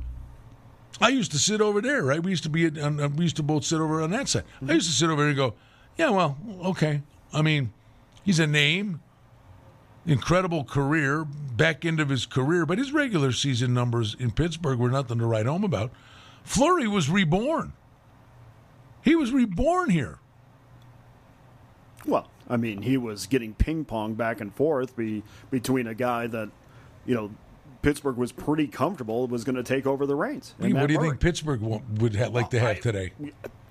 I 1.00 1.08
used 1.08 1.32
to 1.32 1.38
sit 1.38 1.60
over 1.60 1.80
there. 1.80 2.02
Right, 2.02 2.22
we 2.22 2.30
used 2.30 2.42
to 2.44 2.48
be. 2.48 2.66
At, 2.66 2.78
uh, 2.78 3.08
we 3.14 3.24
used 3.24 3.36
to 3.36 3.42
both 3.42 3.64
sit 3.64 3.80
over 3.80 4.02
on 4.02 4.10
that 4.10 4.28
side. 4.28 4.44
I 4.66 4.72
used 4.72 4.88
to 4.88 4.94
sit 4.94 5.10
over 5.10 5.22
there 5.22 5.28
and 5.28 5.36
go, 5.36 5.54
"Yeah, 5.96 6.10
well, 6.10 6.36
okay." 6.64 7.02
I 7.32 7.42
mean, 7.42 7.72
he's 8.22 8.38
a 8.38 8.46
name, 8.46 9.00
incredible 10.06 10.64
career, 10.64 11.24
back 11.24 11.84
end 11.84 12.00
of 12.00 12.08
his 12.08 12.26
career, 12.26 12.66
but 12.66 12.78
his 12.78 12.92
regular 12.92 13.32
season 13.32 13.72
numbers 13.72 14.16
in 14.18 14.32
Pittsburgh 14.32 14.78
were 14.78 14.90
nothing 14.90 15.18
to 15.18 15.26
write 15.26 15.46
home 15.46 15.64
about. 15.64 15.92
Fleury 16.42 16.88
was 16.88 17.08
reborn. 17.08 17.72
He 19.02 19.14
was 19.14 19.32
reborn 19.32 19.90
here. 19.90 20.18
Well, 22.06 22.28
I 22.48 22.56
mean, 22.56 22.82
he 22.82 22.96
was 22.96 23.26
getting 23.26 23.54
ping 23.54 23.84
pong 23.84 24.14
back 24.14 24.40
and 24.40 24.54
forth 24.54 24.96
be, 24.96 25.22
between 25.50 25.86
a 25.86 25.94
guy 25.94 26.26
that, 26.26 26.50
you 27.06 27.14
know, 27.14 27.30
Pittsburgh 27.82 28.16
was 28.16 28.30
pretty 28.32 28.66
comfortable 28.66 29.26
was 29.26 29.42
going 29.44 29.56
to 29.56 29.62
take 29.62 29.86
over 29.86 30.04
the 30.06 30.14
reins. 30.14 30.54
and 30.58 30.74
what 30.74 30.86
do 30.88 30.92
you 30.92 30.98
Murray. 31.00 31.08
think 31.10 31.20
Pittsburgh 31.20 31.60
wa- 31.62 31.80
would 31.98 32.14
ha- 32.16 32.28
like 32.28 32.50
to 32.50 32.60
have 32.60 32.76
I- 32.76 32.80
today? 32.80 33.12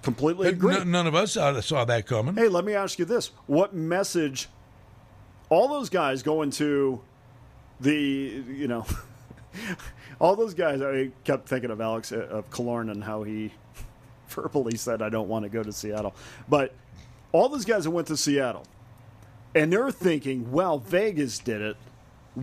Completely 0.02 0.48
agree. 0.48 0.76
N- 0.78 0.92
none 0.92 1.08
of 1.08 1.14
us 1.16 1.34
saw, 1.34 1.60
saw 1.60 1.84
that 1.86 2.06
coming. 2.08 2.36
Hey, 2.36 2.48
let 2.48 2.64
me 2.66 2.74
ask 2.74 2.98
you 3.00 3.06
this: 3.06 3.32
What 3.48 3.74
message? 3.76 4.48
All 5.50 5.68
those 5.68 5.90
guys 5.90 6.24
going 6.24 6.52
to 6.52 7.02
the, 7.82 7.94
you 7.94 8.68
know, 8.68 8.86
all 10.20 10.36
those 10.38 10.54
guys. 10.54 10.82
I 10.82 11.12
kept 11.26 11.50
thinking 11.50 11.70
of 11.70 11.82
Alex 11.82 12.12
uh, 12.12 12.20
of 12.30 12.50
Killorn 12.50 12.90
and 12.92 13.04
how 13.04 13.24
he 13.24 13.52
verbally 14.30 14.78
said, 14.78 15.02
"I 15.02 15.10
don't 15.10 15.28
want 15.28 15.44
to 15.44 15.50
go 15.50 15.64
to 15.64 15.72
Seattle," 15.74 16.16
but 16.48 16.74
all 17.34 17.50
those 17.50 17.66
guys 17.66 17.84
that 17.84 17.92
went 17.92 18.08
to 18.08 18.16
Seattle, 18.18 18.64
and 19.54 19.72
they're 19.74 19.92
thinking, 19.92 20.50
"Well, 20.52 20.80
Vegas 20.80 21.40
did 21.40 21.62
it, 21.62 21.78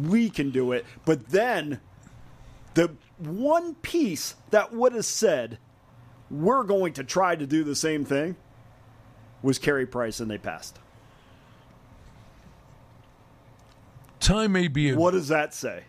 we 0.04 0.30
can 0.30 0.50
do 0.50 0.72
it." 0.72 0.84
But 1.04 1.28
then, 1.28 1.80
the 2.74 2.92
one 3.18 3.74
piece 3.76 4.34
that 4.50 4.72
would 4.72 4.92
have 4.92 5.04
said, 5.04 5.58
"We're 6.30 6.64
going 6.64 6.92
to 6.94 7.04
try 7.04 7.36
to 7.36 7.46
do 7.46 7.64
the 7.64 7.76
same 7.76 8.04
thing." 8.04 8.36
was 9.42 9.58
Carey 9.58 9.86
Price, 9.86 10.20
and 10.20 10.30
they 10.30 10.38
passed. 10.38 10.78
Time 14.18 14.52
may 14.52 14.66
be 14.66 14.90
a, 14.90 14.96
What 14.96 15.12
does 15.12 15.28
that 15.28 15.54
say? 15.54 15.84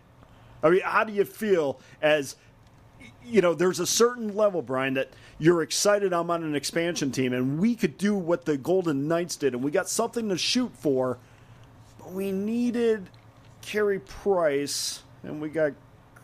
I 0.62 0.70
mean, 0.70 0.80
how 0.84 1.04
do 1.04 1.12
you 1.12 1.24
feel 1.24 1.80
as 2.00 2.36
you 3.24 3.40
know? 3.40 3.54
There's 3.54 3.80
a 3.80 3.86
certain 3.86 4.34
level, 4.34 4.62
Brian, 4.62 4.94
that 4.94 5.10
you're 5.38 5.62
excited. 5.62 6.12
I'm 6.12 6.30
on 6.30 6.42
an 6.42 6.54
expansion 6.54 7.10
team, 7.10 7.32
and 7.32 7.58
we 7.58 7.74
could 7.74 7.98
do 7.98 8.14
what 8.14 8.44
the 8.44 8.56
Golden 8.56 9.08
Knights 9.08 9.36
did, 9.36 9.54
and 9.54 9.62
we 9.62 9.70
got 9.70 9.88
something 9.88 10.28
to 10.28 10.38
shoot 10.38 10.72
for. 10.74 11.18
But 11.98 12.12
we 12.12 12.30
needed 12.30 13.08
Carey 13.68 13.98
Price, 13.98 15.02
and 15.22 15.42
we 15.42 15.50
got 15.50 15.72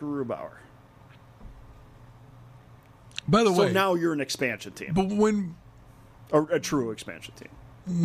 Grubauer. 0.01 0.57
By 3.27 3.43
the 3.43 3.53
So 3.53 3.61
way, 3.65 3.71
now 3.71 3.93
you're 3.93 4.13
an 4.13 4.21
expansion 4.21 4.71
team, 4.71 4.93
but 4.93 5.09
when 5.09 5.55
or 6.31 6.49
a 6.51 6.59
true 6.59 6.89
expansion 6.89 7.35
team. 7.35 7.49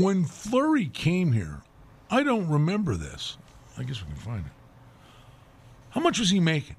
when 0.02 0.24
Fleury 0.24 0.86
came 0.86 1.32
here, 1.32 1.62
I 2.10 2.22
don't 2.22 2.48
remember 2.48 2.96
this. 2.96 3.38
I 3.78 3.82
guess 3.82 4.02
we 4.02 4.08
can 4.08 4.16
find 4.16 4.44
it. 4.46 4.52
How 5.90 6.02
much 6.02 6.18
was 6.18 6.28
he 6.28 6.38
making? 6.38 6.76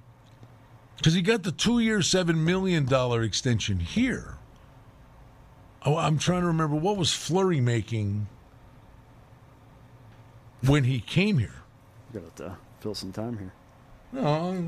Because 0.98 1.16
he 1.16 1.24
got 1.24 1.42
the 1.42 1.52
two-year, 1.52 2.04
seven 2.04 2.46
million 2.46 2.86
dollar 2.86 3.24
extension 3.24 3.80
here. 3.80 4.38
Oh, 5.84 5.98
I'm 5.98 6.20
trying 6.20 6.42
to 6.42 6.48
remember 6.48 6.76
what 6.76 6.96
was 6.96 7.12
Fleury 7.12 7.60
making 7.60 8.28
when 10.64 10.84
he 10.84 11.00
came 11.00 11.40
here. 11.40 11.61
Got 12.14 12.36
to 12.38 12.46
uh, 12.48 12.56
fill 12.80 12.96
some 12.96 13.12
time 13.12 13.38
here. 13.38 13.54
No, 14.14 14.66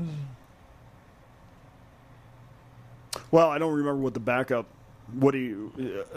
Well, 3.30 3.50
I 3.50 3.58
don't 3.58 3.74
remember 3.74 4.00
what 4.00 4.14
the 4.14 4.20
backup. 4.20 4.66
What 5.12 5.34
he, 5.34 5.54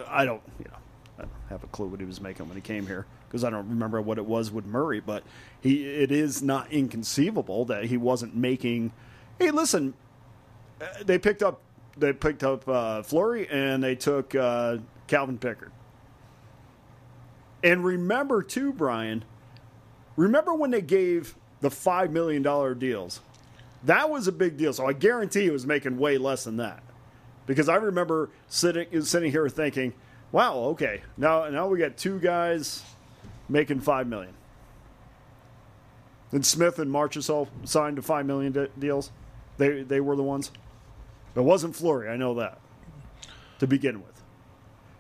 I 0.08 0.24
don't, 0.24 0.42
you 0.60 0.66
know, 0.66 0.78
I 1.20 1.22
don't 1.24 1.32
have 1.50 1.64
a 1.64 1.68
clue 1.68 1.88
what 1.88 2.00
he 2.00 2.06
was 2.06 2.22
making 2.22 2.48
when 2.48 2.56
he 2.56 2.62
came 2.62 2.88
here 2.88 3.06
because 3.28 3.44
I 3.44 3.50
don't 3.50 3.68
remember 3.68 4.02
what 4.02 4.18
it 4.18 4.26
was 4.26 4.50
with 4.52 4.66
Murray. 4.66 5.02
But 5.02 5.24
he, 5.60 5.86
it 5.86 6.12
is 6.12 6.42
not 6.42 6.72
inconceivable 6.72 7.66
that 7.66 7.86
he 7.86 7.98
wasn't 7.98 8.36
making. 8.36 8.94
Hey, 9.38 9.52
listen, 9.52 9.94
uh, 10.80 10.86
they 11.06 11.18
picked 11.18 11.44
up, 11.44 11.60
they 11.98 12.14
picked 12.14 12.44
up 12.44 12.68
uh, 12.70 13.02
Fleury 13.04 13.50
and 13.50 13.84
they 13.84 13.96
took 13.96 14.34
uh, 14.34 14.78
Calvin 15.08 15.38
Pickard. 15.38 15.72
And 17.62 17.84
remember 17.84 18.42
too, 18.42 18.72
Brian. 18.72 19.26
Remember 20.18 20.54
when 20.54 20.72
they 20.72 20.82
gave 20.82 21.36
the 21.62 21.72
five 21.72 22.12
million 22.12 22.42
dollar 22.42 22.76
deals? 22.76 23.22
That 23.84 24.10
was 24.10 24.28
a 24.28 24.32
big 24.34 24.58
deal. 24.58 24.74
So 24.74 24.86
I 24.86 24.92
guarantee 24.94 25.44
he 25.44 25.50
was 25.50 25.66
making 25.66 25.98
way 25.98 26.18
less 26.18 26.44
than 26.44 26.58
that. 26.58 26.84
Because 27.46 27.70
I 27.70 27.76
remember 27.76 28.30
sitting 28.50 29.02
sitting 29.04 29.32
here 29.32 29.48
thinking, 29.48 29.94
"Wow, 30.34 30.56
okay, 30.72 31.02
now 31.16 31.48
now 31.48 31.68
we 31.70 31.80
got 31.80 31.96
two 31.96 32.20
guys 32.20 32.84
making 33.48 33.80
five 33.80 34.08
million. 34.08 34.34
And 36.32 36.46
Smith 36.46 36.78
and 36.80 36.92
Marchessault 36.92 37.48
signed 37.64 37.96
to 37.96 38.02
five 38.02 38.26
million 38.26 38.52
de- 38.52 38.68
deals. 38.80 39.12
They 39.58 39.84
they 39.84 40.02
were 40.02 40.16
the 40.18 40.24
ones. 40.24 40.52
It 41.36 41.42
wasn't 41.42 41.76
Fleury. 41.76 42.10
I 42.10 42.18
know 42.18 42.34
that. 42.36 42.60
To 43.60 43.68
begin 43.68 44.04
with, 44.04 44.22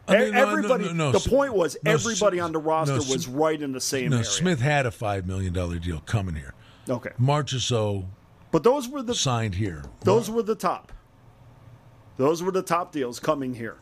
I 0.07 0.17
mean, 0.17 0.27
E- 0.27 0.31
no, 0.31 0.45
no, 0.45 0.51
everybody. 0.51 0.93
no, 0.93 1.11
the 1.11 1.29
point 1.29 1.53
was 1.53 1.77
everybody 1.85 2.39
on 2.39 2.51
the 2.51 2.59
roster 2.59 2.95
was 2.95 3.27
right 3.27 3.61
in 3.61 3.71
the 3.71 3.81
same 3.81 4.11
no. 4.11 4.17
area. 4.17 4.25
Smith 4.25 4.61
had 4.61 4.85
a 4.85 4.91
five 4.91 5.27
million 5.27 5.53
dollar 5.53 5.79
deal 5.79 5.99
coming 6.01 6.35
here. 6.35 6.53
Okay, 6.89 7.11
Marchessault 7.19 8.05
but 8.51 8.63
those 8.63 8.87
were 8.87 9.01
the 9.01 9.15
signed 9.15 9.55
here. 9.55 9.83
Those 10.01 10.29
were 10.29 10.43
the 10.43 10.55
top. 10.55 10.91
Those 12.17 12.41
were 12.41 12.51
the 12.51 12.61
top 12.61 12.91
deals 12.91 13.19
coming 13.19 13.53
here, 13.53 13.77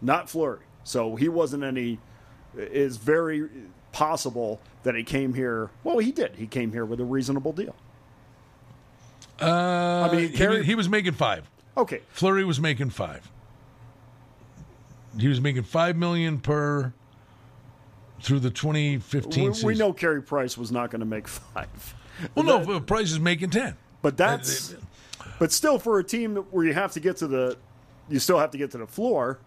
not 0.00 0.28
Fleury. 0.28 0.60
So 0.84 1.16
he 1.16 1.28
wasn't 1.28 1.64
any. 1.64 1.98
Is 2.56 2.96
very 2.96 3.48
possible 3.92 4.60
that 4.82 4.94
he 4.94 5.04
came 5.04 5.34
here. 5.34 5.70
Well, 5.84 5.98
he 5.98 6.12
did. 6.12 6.36
He 6.36 6.46
came 6.46 6.72
here 6.72 6.84
with 6.84 7.00
a 7.00 7.04
reasonable 7.04 7.52
deal. 7.52 7.74
Uh, 9.40 10.08
mean, 10.12 10.32
he, 10.32 10.62
he 10.62 10.74
was 10.74 10.88
making 10.88 11.12
five. 11.12 11.48
Okay, 11.76 12.00
Fleury 12.10 12.44
was 12.44 12.58
making 12.58 12.90
five. 12.90 13.30
He 15.18 15.28
was 15.28 15.40
making 15.40 15.62
five 15.62 15.96
million 15.96 16.38
per 16.38 16.92
through 18.20 18.40
the 18.40 18.50
2015 18.50 19.44
we, 19.48 19.54
season. 19.54 19.66
we 19.66 19.74
know 19.76 19.92
Carey 19.92 20.22
Price 20.22 20.58
was 20.58 20.72
not 20.72 20.90
going 20.90 21.00
to 21.00 21.06
make 21.06 21.28
five, 21.28 21.94
Well, 22.34 22.44
no, 22.44 22.80
Price 22.80 23.10
is 23.12 23.20
making 23.20 23.50
ten. 23.50 23.76
but 24.02 24.16
that's. 24.16 24.74
But 25.38 25.52
still, 25.52 25.78
for 25.78 25.98
a 26.00 26.04
team 26.04 26.36
where 26.50 26.64
you 26.66 26.74
have 26.74 26.92
to 26.92 27.00
get 27.00 27.16
to 27.18 27.28
the, 27.28 27.56
you 28.08 28.18
still 28.18 28.38
have 28.38 28.50
to 28.50 28.58
get 28.58 28.72
to 28.72 28.78
the 28.78 28.86
floor. 28.88 29.38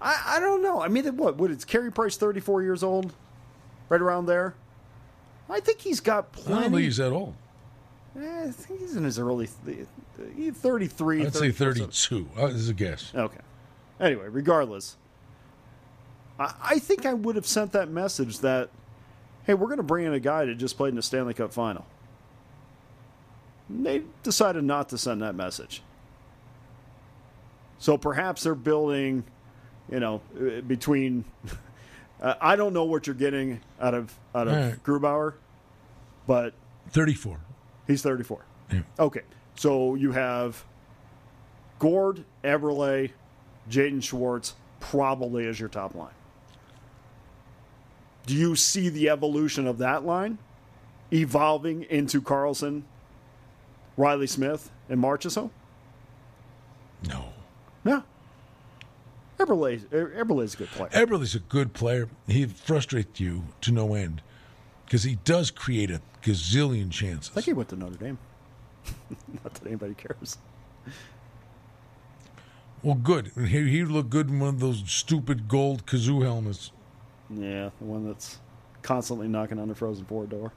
I, 0.00 0.20
I 0.36 0.40
don't 0.40 0.60
know. 0.60 0.80
I 0.82 0.88
mean, 0.88 1.16
what? 1.16 1.36
What 1.36 1.52
is 1.52 1.64
Carey 1.64 1.92
Price? 1.92 2.16
Thirty 2.16 2.40
four 2.40 2.62
years 2.62 2.82
old, 2.82 3.12
right 3.88 4.00
around 4.00 4.26
there. 4.26 4.54
I 5.48 5.60
think 5.60 5.80
he's 5.80 6.00
got 6.00 6.30
I 6.32 6.36
plenty. 6.40 6.62
don't 6.62 6.72
think 6.72 6.82
he's 6.84 6.96
that 6.96 7.12
old. 7.12 7.34
Eh, 8.18 8.44
I 8.48 8.50
think 8.50 8.80
he's 8.80 8.96
in 8.96 9.04
his 9.04 9.18
early 9.18 9.48
th- 9.64 9.86
33. 10.54 11.26
I'd 11.26 11.34
say 11.34 11.50
34. 11.50 11.86
32. 11.86 12.28
Uh, 12.36 12.46
this 12.48 12.56
is 12.56 12.68
a 12.68 12.74
guess. 12.74 13.12
Okay. 13.14 13.38
Anyway, 14.02 14.26
regardless, 14.28 14.96
I, 16.38 16.54
I 16.60 16.78
think 16.80 17.06
I 17.06 17.14
would 17.14 17.36
have 17.36 17.46
sent 17.46 17.72
that 17.72 17.88
message 17.88 18.40
that, 18.40 18.68
hey, 19.44 19.54
we're 19.54 19.68
going 19.68 19.76
to 19.78 19.84
bring 19.84 20.04
in 20.04 20.12
a 20.12 20.20
guy 20.20 20.44
that 20.44 20.56
just 20.56 20.76
played 20.76 20.90
in 20.90 20.96
the 20.96 21.02
Stanley 21.02 21.34
Cup 21.34 21.52
final. 21.52 21.86
And 23.68 23.86
they 23.86 24.02
decided 24.24 24.64
not 24.64 24.88
to 24.88 24.98
send 24.98 25.22
that 25.22 25.36
message. 25.36 25.82
So 27.78 27.96
perhaps 27.96 28.42
they're 28.42 28.54
building, 28.56 29.24
you 29.90 30.00
know, 30.00 30.20
uh, 30.36 30.60
between. 30.60 31.24
Uh, 32.20 32.36
I 32.40 32.54
don't 32.54 32.72
know 32.72 32.84
what 32.84 33.08
you're 33.08 33.16
getting 33.16 33.60
out 33.80 33.94
of 33.94 34.16
out 34.32 34.46
of 34.46 34.54
right. 34.54 34.84
Grubauer, 34.84 35.34
but 36.24 36.54
34. 36.90 37.40
He's 37.88 38.00
34. 38.00 38.44
Yeah. 38.70 38.82
Okay. 38.96 39.22
So 39.56 39.96
you 39.96 40.12
have 40.12 40.64
Gourde, 41.80 42.24
Eberle, 42.44 43.10
Jaden 43.70 44.02
Schwartz 44.02 44.54
probably 44.80 45.44
is 45.44 45.58
your 45.58 45.68
top 45.68 45.94
line. 45.94 46.14
Do 48.26 48.34
you 48.34 48.54
see 48.54 48.88
the 48.88 49.08
evolution 49.08 49.66
of 49.66 49.78
that 49.78 50.04
line 50.04 50.38
evolving 51.12 51.84
into 51.84 52.20
Karlsson, 52.20 52.82
Riley 53.96 54.26
Smith, 54.26 54.70
and 54.88 55.00
Marchessault? 55.00 55.50
No. 57.08 57.24
No. 57.84 58.04
Eberle, 59.38 59.80
Eberle 59.88 60.54
a 60.54 60.56
good 60.56 60.68
player. 60.68 60.90
Eberle's 60.90 61.34
a 61.34 61.40
good 61.40 61.72
player. 61.72 62.08
He 62.28 62.46
frustrates 62.46 63.18
you 63.18 63.44
to 63.62 63.72
no 63.72 63.94
end 63.94 64.22
because 64.84 65.02
he 65.02 65.16
does 65.24 65.50
create 65.50 65.90
a 65.90 66.00
gazillion 66.22 66.90
chances. 66.90 67.30
I 67.30 67.34
think 67.36 67.46
he 67.46 67.52
went 67.52 67.68
to 67.70 67.76
Notre 67.76 67.96
Dame. 67.96 68.18
Not 69.42 69.54
that 69.54 69.66
anybody 69.66 69.94
cares. 69.94 70.38
Well, 72.82 72.94
good. 72.96 73.30
He, 73.36 73.68
he 73.70 73.84
looked 73.84 74.10
good 74.10 74.28
in 74.28 74.40
one 74.40 74.48
of 74.50 74.60
those 74.60 74.82
stupid 74.86 75.46
gold 75.48 75.86
kazoo 75.86 76.22
helmets. 76.24 76.72
Yeah, 77.30 77.70
the 77.78 77.84
one 77.84 78.06
that's 78.06 78.38
constantly 78.82 79.28
knocking 79.28 79.58
on 79.58 79.68
the 79.68 79.74
frozen 79.74 80.04
four 80.04 80.26
door. 80.26 80.52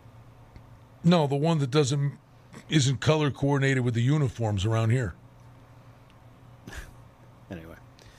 No, 1.04 1.28
the 1.28 1.36
one 1.36 1.60
that 1.60 1.70
doesn't 1.72 2.18
isn't 2.70 3.00
color 3.00 3.30
coordinated 3.32 3.84
with 3.84 3.94
the 3.94 4.02
uniforms 4.02 4.66
around 4.66 4.90
here. 4.92 5.14
Anyway. 7.52 7.76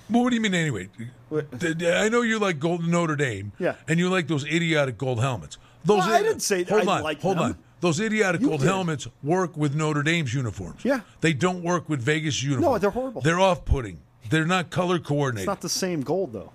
Well, 0.09 0.23
what 0.23 0.31
do 0.31 0.37
you 0.37 0.41
mean 0.41 0.55
anyway? 0.55 0.89
What- 1.29 1.47
I 1.61 2.09
know 2.09 2.23
you 2.23 2.39
like 2.39 2.61
gold 2.61 2.87
Notre 2.87 3.17
Dame, 3.17 3.51
Yeah. 3.59 3.75
and 3.89 3.99
you 3.99 4.09
like 4.09 4.29
those 4.29 4.45
idiotic 4.47 4.99
gold 4.99 5.19
helmets. 5.21 5.59
Those 5.85 5.99
Well, 6.07 6.15
I 6.15 6.23
didn't 6.23 6.41
say 6.41 6.63
hold 6.63 6.87
I 6.89 6.97
on, 6.99 7.03
like 7.03 7.21
hold 7.21 7.39
them. 7.39 7.43
on. 7.45 7.59
Those 7.81 8.01
idiotic 8.01 8.41
You 8.41 8.49
gold 8.49 8.61
did. 8.61 8.67
helmets 8.69 9.07
work 9.23 9.57
with 9.57 9.75
Notre 9.75 10.03
Dame's 10.03 10.33
uniforms. 10.33 10.85
Yeah. 10.85 11.01
they 11.21 11.33
don't 11.35 11.63
work 11.63 11.89
with 11.89 12.01
Vegas 12.01 12.43
uniforms. 12.43 12.65
No, 12.73 12.79
they're 12.79 12.91
horrible. 12.91 13.21
They're 13.21 13.39
off-putting. 13.41 14.01
They're 14.31 14.47
not 14.47 14.71
color 14.71 14.99
coordinated. 14.99 15.43
It's 15.45 15.47
not 15.47 15.61
the 15.61 15.69
same 15.69 16.01
gold, 16.01 16.33
though. 16.33 16.53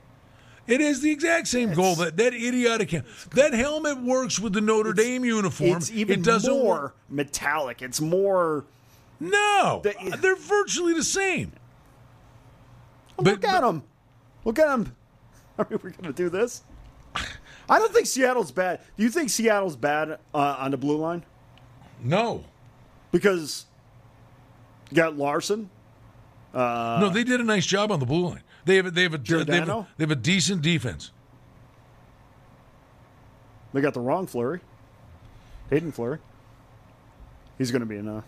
It 0.68 0.82
is 0.82 1.02
the 1.02 1.12
exact 1.12 1.48
same 1.48 1.74
goal. 1.74 1.96
That 1.96 2.18
that 2.18 2.34
idiotic 2.34 2.92
hel- 2.92 3.04
that 3.34 3.54
helmet 3.54 4.02
works 4.02 4.40
with 4.40 4.54
the 4.54 4.62
Notre 4.62 4.94
Dame 4.94 5.26
uniform. 5.26 5.78
It's 5.78 5.92
even 5.92 6.20
it 6.20 6.24
doesn't 6.24 6.52
more 6.54 6.76
work- 6.82 6.96
metallic. 7.10 7.82
It's 7.82 8.00
more. 8.02 8.66
No, 9.20 9.82
The- 9.84 9.98
uh, 9.98 10.16
they're 10.18 10.36
virtually 10.36 10.94
the 10.94 11.04
same. 11.04 11.52
Oh, 13.18 13.24
but- 13.24 13.34
look 13.34 13.46
at 13.46 13.62
them. 13.62 13.84
Look 14.46 14.60
at 14.60 14.68
them. 14.68 14.96
Are 15.58 15.68
we're 15.70 15.78
going 15.78 16.04
to 16.04 16.14
do 16.14 16.30
this. 16.30 16.62
I 17.72 17.80
don't 17.80 17.94
think 17.94 18.06
Seattle's 18.06 18.52
bad. 18.52 18.82
Do 18.98 19.04
you 19.04 19.10
think 19.10 19.30
Seattle's 19.30 19.78
bad 19.78 20.20
uh, 20.34 20.56
on 20.60 20.72
the 20.72 20.78
blue 20.78 20.98
line? 20.98 21.24
No, 22.04 22.44
Because 23.12 23.66
you 24.90 24.98
got 24.98 25.18
Larsson. 25.18 25.70
no, 26.54 27.10
they 27.10 27.24
did 27.24 27.40
a 27.40 27.44
nice 27.44 27.66
job 27.66 27.92
on 27.92 28.00
the 28.00 28.06
blue 28.06 28.28
line. 28.28 28.44
They 28.66 28.76
have 28.76 28.88
a, 28.88 28.92
they 28.92 29.04
have 29.04 29.14
a 29.14 29.18
they 29.18 29.56
have 29.58 29.70
a, 29.70 29.88
they 29.98 30.04
have 30.04 30.12
a 30.12 30.16
decent 30.16 30.62
defense. 30.62 31.12
They 33.74 33.82
got 33.82 33.94
the 33.94 34.02
wrong 34.02 34.28
Fleury. 34.28 34.60
Haydn 35.70 35.92
Fleury. 35.94 36.20
He's 37.58 37.72
going 37.72 37.80
to 37.82 37.86
be 37.86 37.96
in. 37.98 38.08
Uh, 38.08 38.22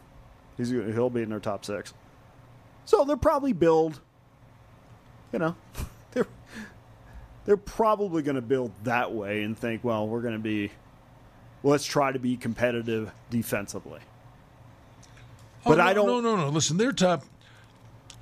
he's 0.56 0.70
he'll 0.70 1.10
be 1.10 1.22
in 1.22 1.30
their 1.30 1.40
top 1.40 1.66
six. 1.66 1.94
So 2.86 3.04
they're 3.04 3.18
probably 3.18 3.52
build. 3.52 4.00
You 5.34 5.40
know, 5.40 5.56
they're 6.12 6.28
they're 7.46 7.58
probably 7.58 8.22
going 8.22 8.36
to 8.36 8.42
build 8.42 8.72
that 8.84 9.12
way 9.12 9.44
and 9.44 9.58
think, 9.58 9.84
well, 9.84 10.08
we're 10.08 10.22
going 10.22 10.34
to 10.36 10.40
be. 10.40 10.72
Let's 11.64 11.86
try 11.86 12.12
to 12.12 12.20
be 12.20 12.36
competitive 12.36 13.12
defensively. 13.30 14.00
Oh, 15.66 15.70
but 15.70 15.74
Oh, 15.80 15.84
no, 15.84 15.84
I 15.90 15.94
don't. 15.94 16.08
No, 16.08 16.20
no, 16.22 16.36
no. 16.36 16.50
Listen, 16.50 16.78
their 16.78 16.92
top, 16.92 17.24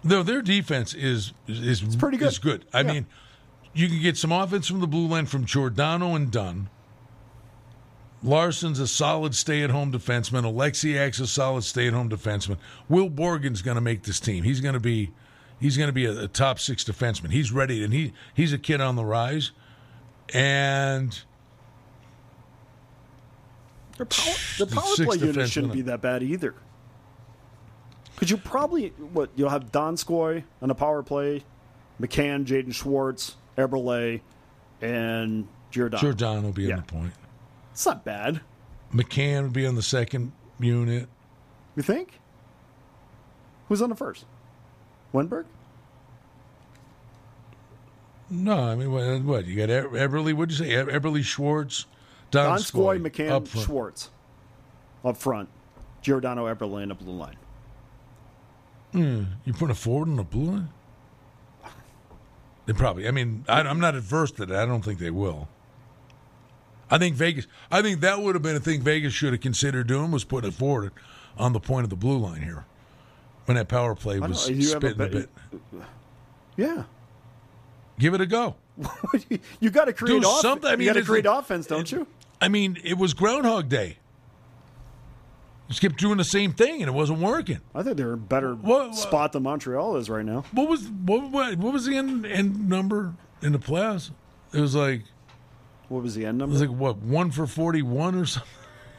their 0.04 0.24
their 0.24 0.42
defense 0.42 0.94
is 0.94 1.34
is 1.48 1.82
is 1.84 1.96
pretty 1.96 2.18
good. 2.18 2.28
Is 2.30 2.40
good. 2.40 2.66
I 2.74 2.82
Yeah. 2.82 2.92
mean, 2.94 3.06
you 3.74 3.88
can 3.88 4.00
get 4.02 4.18
some 4.18 4.32
offense 4.32 4.68
from 4.68 4.80
the 4.80 4.88
blue 4.88 5.08
line 5.08 5.26
from 5.26 5.46
Giordano 5.46 6.16
and 6.16 6.30
Dunn. 6.32 6.70
Larsson's 8.24 8.80
a 8.80 8.86
solid 8.88 9.34
stay-at-home 9.34 9.92
defenseman. 9.92 10.44
Oleksiak's 10.44 11.20
a 11.20 11.26
solid 11.26 11.64
stay-at-home 11.64 12.10
defenseman. 12.10 12.58
Will 12.88 13.10
Borgen's 13.10 13.64
going 13.64 13.76
to 13.76 13.82
make 13.82 14.04
this 14.04 14.20
team. 14.20 14.44
He's 14.44 14.62
going 14.62 14.76
to 14.76 14.80
be, 14.80 15.10
he's 15.62 15.78
going 15.78 15.88
to 15.88 15.93
be 15.93 16.06
a, 16.06 16.24
a 16.24 16.28
top 16.28 16.60
six 16.60 16.84
defenseman. 16.84 17.32
He's 17.32 17.52
ready, 17.54 17.84
and 17.84 17.93
he 17.93 18.12
he's 18.34 18.52
a 18.52 18.58
kid 18.58 18.82
on 18.82 18.97
the 18.97 19.06
rise. 19.06 19.52
And 20.34 21.17
Their 23.97 24.06
power, 24.06 24.34
The 24.58 24.67
power 24.67 24.95
play 25.06 25.17
unit 25.17 25.50
shouldn't 25.50 25.74
be 25.74 25.82
that 25.84 26.02
bad 26.02 26.24
either. 26.24 26.56
Because 28.15 28.30
you 28.30 28.38
probably 28.38 28.89
what 29.13 29.30
you'll 29.36 29.50
have 29.50 29.71
Donskoy 29.71 30.43
on 30.62 30.67
the 30.69 30.76
power 30.76 31.02
play, 31.04 31.43
McCann, 32.00 32.45
Jaden 32.45 32.74
Schwartz, 32.74 33.36
Eberle, 33.58 34.21
and 34.82 35.47
Giordano. 35.71 36.02
Giordano 36.02 36.41
will 36.41 36.52
be 36.52 36.63
Yeah. 36.63 36.76
on 36.76 36.82
the 36.82 36.86
point. 36.91 37.13
It's 37.71 37.86
not 37.86 38.04
bad. 38.06 38.41
McCann 38.93 39.43
would 39.43 39.54
be 39.54 39.65
on 39.65 39.76
the 39.76 39.82
second 39.82 40.34
unit. 40.60 41.08
You 41.76 41.84
think? 41.84 42.19
Who's 43.69 43.82
on 43.82 43.89
the 43.89 43.95
first? 43.95 44.26
Wennberg? 45.13 45.45
No, 48.30 48.58
I 48.60 48.76
mean 48.76 48.91
what? 48.91 49.21
what 49.24 49.45
you 49.45 49.58
got 49.58 49.69
E- 49.69 49.97
Eberle? 49.97 50.34
What'd 50.34 50.58
you 50.58 50.65
say? 50.65 50.71
E- 50.71 50.86
Eberle 50.86 51.21
Schwartz, 51.24 51.86
Don 52.32 52.58
Donskoy, 52.58 52.97
Skoy, 53.00 53.10
McCann, 53.10 53.32
up. 53.32 53.47
Schwartz. 53.47 54.10
Up 55.04 55.17
front. 55.17 55.50
Giordano, 56.02 56.45
Eberle, 56.54 56.82
and 56.82 56.91
a 56.91 56.95
blue 56.95 57.13
line. 57.13 57.36
Hmm, 58.93 59.24
you 59.45 59.54
putting 59.54 59.71
a 59.71 59.76
forward 59.76 60.08
on 60.10 60.15
the 60.15 60.24
blue 60.24 60.52
line? 60.52 60.69
They 62.65 62.74
probably. 62.74 63.08
I 63.08 63.12
mean, 63.12 63.43
I, 63.50 63.62
I'm 63.62 63.80
not 63.80 63.95
adverse 63.95 64.32
to 64.34 64.45
that. 64.45 64.58
I 64.58 64.65
don't 64.65 64.84
think 64.84 65.00
they 65.00 65.12
will. 65.12 65.50
I 66.89 66.97
think 66.97 67.15
Vegas. 67.15 67.47
I 67.71 67.82
think 67.82 68.02
that 68.02 68.21
would 68.21 68.36
have 68.36 68.41
been 68.41 68.56
a 68.56 68.60
thing 68.60 68.82
Vegas 68.82 69.13
should 69.13 69.34
have 69.34 69.41
considered 69.41 69.88
doing 69.88 70.12
was 70.12 70.24
putting 70.24 70.50
a 70.50 70.52
forward 70.54 70.91
on 71.38 71.54
the 71.54 71.60
point 71.60 71.84
of 71.86 71.89
the 71.89 71.95
blue 71.95 72.17
line 72.17 72.41
here 72.41 72.65
when 73.46 73.56
that 73.58 73.68
power 73.68 73.96
play 73.96 74.20
was 74.20 74.44
spitting 74.44 75.02
a, 75.02 75.08
bit. 75.08 75.30
Yeah. 76.58 76.84
Give 78.00 78.14
it 78.14 78.22
a 78.22 78.26
go. 78.26 78.56
you 79.60 79.70
got 79.70 79.86
to 79.86 79.94
create 79.94 80.24
something. 80.24 80.70
I 80.70 80.74
you 80.76 80.86
got 80.86 80.94
to 80.94 81.04
create 81.04 81.26
offense, 81.28 81.68
don't 81.68 81.92
you? 81.92 82.08
I 82.40 82.48
mean, 82.48 82.78
it 82.84 82.98
was 82.98 83.14
Groundhog 83.14 83.70
Day. 83.70 83.98
Just 85.68 85.80
kept 85.82 85.98
doing 86.00 86.18
the 86.18 86.24
same 86.26 86.52
thing, 86.52 86.82
and 86.82 86.90
it 86.90 86.94
wasn't 86.94 87.20
working. 87.20 87.60
I 87.74 87.82
think 87.82 87.96
they're 87.96 88.14
a 88.14 88.18
better 88.18 88.56
what- 88.56 88.96
spot 88.96 89.32
than 89.32 89.44
Montreal 89.44 89.96
is 89.96 90.10
right 90.10 90.26
now. 90.26 90.44
What 90.52 90.68
was 90.68 90.90
what 90.90 91.30
what, 91.32 91.58
what 91.58 91.72
was 91.74 91.86
the 91.86 91.96
end, 91.96 92.26
end 92.26 92.68
number 92.68 93.14
in 93.42 93.54
the 93.54 93.60
playoffs? 93.60 94.12
It 94.54 94.60
was 94.60 94.76
like 94.76 95.04
What 95.88 96.04
was 96.04 96.16
the 96.16 96.26
end 96.26 96.40
number? 96.40 96.52
it 96.52 96.60
was 96.60 96.70
like 96.70 96.78
what 96.78 96.98
one 96.98 97.32
for 97.32 97.48
forty 97.48 97.82
one 97.82 98.16
or 98.16 98.26
something. 98.26 98.50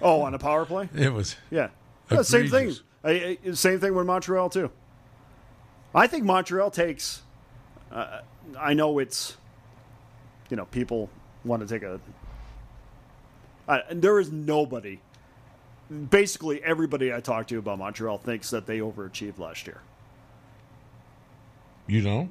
oh, 0.00 0.22
on 0.22 0.32
a 0.32 0.38
power 0.38 0.64
play? 0.64 0.88
It 0.96 1.12
was 1.12 1.36
Yeah. 1.50 1.68
Yeah, 2.10 2.22
same 2.22 2.48
thing. 2.48 2.74
I- 3.04 3.38
I- 3.44 3.52
same 3.52 3.80
thing 3.80 3.94
with 3.94 4.06
Montreal 4.06 4.48
too. 4.50 4.70
I 5.94 6.06
think 6.06 6.24
Montreal 6.24 6.70
takes. 6.70 7.22
Uh, 7.90 8.20
I 8.58 8.72
know 8.74 8.98
it's, 8.98 9.36
you 10.48 10.56
know, 10.56 10.64
people 10.66 11.10
want 11.44 11.66
to 11.66 11.68
take 11.68 11.82
a. 11.82 12.00
I, 13.68 13.80
and 13.90 14.00
there 14.02 14.18
is 14.18 14.32
nobody. 14.32 15.00
Basically, 16.10 16.62
everybody 16.64 17.12
I 17.12 17.20
talk 17.20 17.48
to 17.48 17.58
about 17.58 17.78
Montreal 17.78 18.16
thinks 18.18 18.48
that 18.50 18.66
they 18.66 18.78
overachieved 18.78 19.38
last 19.38 19.66
year. 19.66 19.80
you 21.86 22.00
know. 22.00 22.28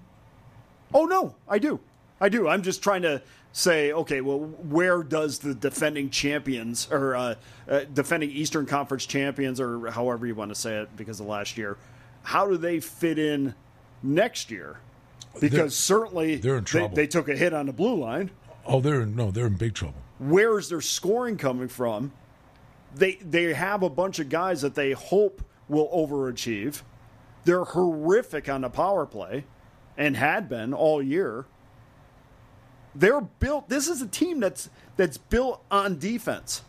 Oh 0.93 1.05
no, 1.05 1.35
I 1.47 1.59
do. 1.59 1.79
I 2.19 2.29
do. 2.29 2.47
I'm 2.47 2.63
just 2.63 2.81
trying 2.81 3.01
to 3.03 3.21
say, 3.53 3.91
okay, 3.91 4.21
well, 4.21 4.39
where 4.39 5.03
does 5.03 5.39
the 5.39 5.53
defending 5.53 6.09
champions 6.09 6.87
or 6.91 7.15
uh, 7.15 7.35
uh, 7.69 7.81
defending 7.93 8.31
Eastern 8.31 8.65
Conference 8.65 9.05
champions, 9.05 9.59
or 9.59 9.91
however 9.91 10.25
you 10.25 10.35
want 10.35 10.49
to 10.49 10.55
say 10.55 10.77
it, 10.77 10.95
because 10.95 11.19
of 11.19 11.25
last 11.25 11.57
year, 11.57 11.77
how 12.23 12.47
do 12.47 12.57
they 12.57 12.79
fit 12.79 13.19
in 13.19 13.53
next 14.03 14.51
year? 14.51 14.79
Because 15.39 15.51
They're- 15.51 15.69
certainly 15.69 16.35
they're 16.37 16.57
in 16.57 16.63
they- 16.63 16.65
trouble. 16.69 16.95
They, 16.95 17.07
took 17.07 17.29
a 17.29 17.35
hit 17.35 17.53
on 17.53 17.65
the 17.65 17.73
blue 17.73 17.95
line. 17.95 18.31
Oh, 18.65 18.79
they're 18.79 19.01
in, 19.01 19.15
no, 19.15 19.31
they're 19.31 19.47
in 19.47 19.55
big 19.55 19.73
trouble. 19.73 19.95
Where 20.19 20.57
is 20.59 20.69
their 20.69 20.81
scoring 20.81 21.37
coming 21.37 21.67
from? 21.67 22.11
They 22.93 23.15
they 23.15 23.53
have 23.53 23.81
a 23.83 23.89
bunch 23.89 24.19
of 24.19 24.27
guys 24.29 24.61
that 24.61 24.75
they 24.75 24.91
hope 24.91 25.41
will 25.69 25.87
overachieve. 25.89 26.81
They're 27.45 27.63
horrific 27.63 28.49
on 28.49 28.61
the 28.61 28.69
power 28.69 29.05
play, 29.05 29.45
and 29.97 30.15
had 30.17 30.47
been 30.49 30.73
all 30.73 31.01
year. 31.01 31.45
They're 32.93 33.21
built. 33.21 33.69
This 33.69 33.87
is 33.87 34.01
a 34.01 34.07
team 34.07 34.39
that's 34.39 34.69
that's 34.97 35.17
built 35.17 35.63
on 35.71 35.97
defense. 35.97 36.63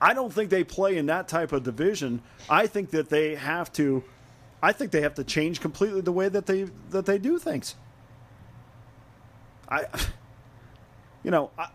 I 0.00 0.14
don't 0.14 0.32
think 0.32 0.50
they 0.50 0.64
play 0.64 0.96
in 0.96 1.06
that 1.06 1.28
type 1.28 1.52
of 1.52 1.62
division. 1.62 2.22
I 2.48 2.66
think 2.66 2.90
that 2.90 3.08
they 3.08 3.34
have 3.34 3.72
to. 3.74 4.02
I 4.62 4.72
think 4.72 4.90
they 4.90 5.00
have 5.00 5.14
to 5.14 5.24
change 5.24 5.60
completely 5.60 6.00
the 6.00 6.12
way 6.12 6.28
that 6.28 6.46
they 6.46 6.64
that 6.90 7.06
they 7.06 7.18
do 7.18 7.38
things. 7.38 7.74
I, 9.68 9.86
you 11.22 11.30
know, 11.30 11.50
I, 11.58 11.68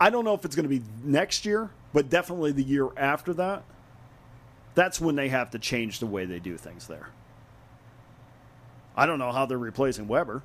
I 0.00 0.10
don't 0.10 0.24
know 0.24 0.34
if 0.34 0.44
it's 0.44 0.56
going 0.56 0.68
to 0.68 0.74
be 0.74 0.82
next 1.04 1.44
year, 1.44 1.70
but 1.92 2.08
definitely 2.08 2.52
the 2.52 2.62
year 2.62 2.88
after 2.96 3.34
that. 3.34 3.64
That's 4.74 5.00
when 5.00 5.16
they 5.16 5.28
have 5.28 5.50
to 5.50 5.58
change 5.58 5.98
the 5.98 6.06
way 6.06 6.24
they 6.24 6.38
do 6.38 6.56
things 6.56 6.86
there. 6.86 7.08
I 8.96 9.04
don't 9.06 9.18
know 9.18 9.32
how 9.32 9.46
they're 9.46 9.58
replacing 9.58 10.06
Weber. 10.08 10.42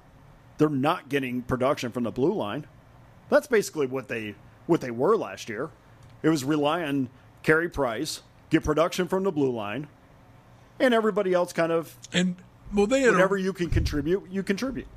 They're 0.58 0.70
not 0.70 1.10
getting 1.10 1.42
production 1.42 1.92
from 1.92 2.04
the 2.04 2.12
blue 2.12 2.34
line. 2.34 2.66
That's 3.30 3.48
basically 3.48 3.88
what 3.88 4.08
they 4.08 4.36
what 4.68 4.82
they 4.82 4.92
were 4.92 5.16
last 5.16 5.50
year. 5.50 5.70
It 6.24 6.30
was 6.30 6.44
rely 6.44 6.84
on 6.84 7.10
Carey 7.44 7.70
Price, 7.70 8.22
get 8.50 8.64
production 8.64 9.08
from 9.08 9.24
the 9.24 9.32
blue 9.32 9.52
line, 9.52 9.88
and 10.80 10.94
everybody 10.94 11.34
else 11.34 11.54
kind 11.54 11.72
of 11.72 11.98
And 12.14 12.36
well, 12.74 12.88
they 12.88 13.02
had 13.02 13.12
whatever 13.12 13.36
a, 13.36 13.42
you 13.42 13.54
can 13.54 13.70
contribute, 13.70 14.28
you 14.30 14.44
contribute. 14.44 14.88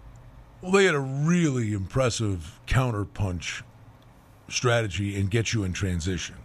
well, 0.62 0.72
they 0.72 0.84
had 0.84 0.94
a 0.94 1.00
really 1.00 1.72
impressive 1.72 2.60
counterpunch 2.66 3.62
strategy 4.48 5.18
and 5.20 5.30
get 5.30 5.52
you 5.52 5.64
in 5.64 5.72
transition. 5.72 6.36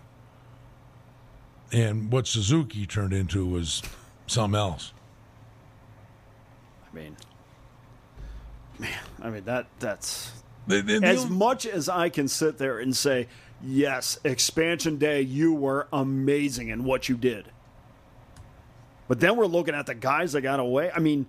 And 1.72 2.12
what 2.12 2.28
Suzuki 2.28 2.86
turned 2.86 3.14
into 3.14 3.46
was 3.46 3.82
something 4.28 4.60
else. 4.60 4.94
I 6.92 6.96
mean, 6.96 7.16
man, 8.80 9.00
I 9.22 9.30
mean 9.30 9.46
that 9.46 9.68
that's 9.80 10.32
They, 10.68 10.82
they, 10.82 11.00
they 11.00 11.08
as 11.08 11.30
much 11.30 11.66
as 11.66 11.90
I 11.90 12.10
can 12.10 12.28
sit 12.28 12.58
there 12.58 12.80
and 12.80 12.96
say, 12.96 13.28
yes, 13.64 14.20
expansion 14.24 14.98
day, 14.98 15.22
you 15.22 15.54
were 15.54 15.88
amazing 15.94 16.70
in 16.70 16.84
what 16.84 17.10
you 17.10 17.16
did. 17.18 17.52
But 19.08 19.20
then 19.20 19.36
we're 19.36 19.46
looking 19.46 19.76
at 19.76 19.86
the 19.86 19.96
guys 19.96 20.34
that 20.34 20.42
got 20.42 20.60
away. 20.60 20.90
I 20.92 21.00
mean, 21.00 21.26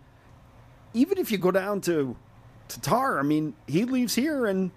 even 0.94 1.18
if 1.18 1.32
you 1.32 1.38
go 1.38 1.50
down 1.50 1.80
to 1.82 2.16
Tatar, 2.68 3.18
I 3.18 3.22
mean, 3.22 3.54
he 3.66 3.84
leaves 3.84 4.14
here 4.14 4.46
and 4.46 4.70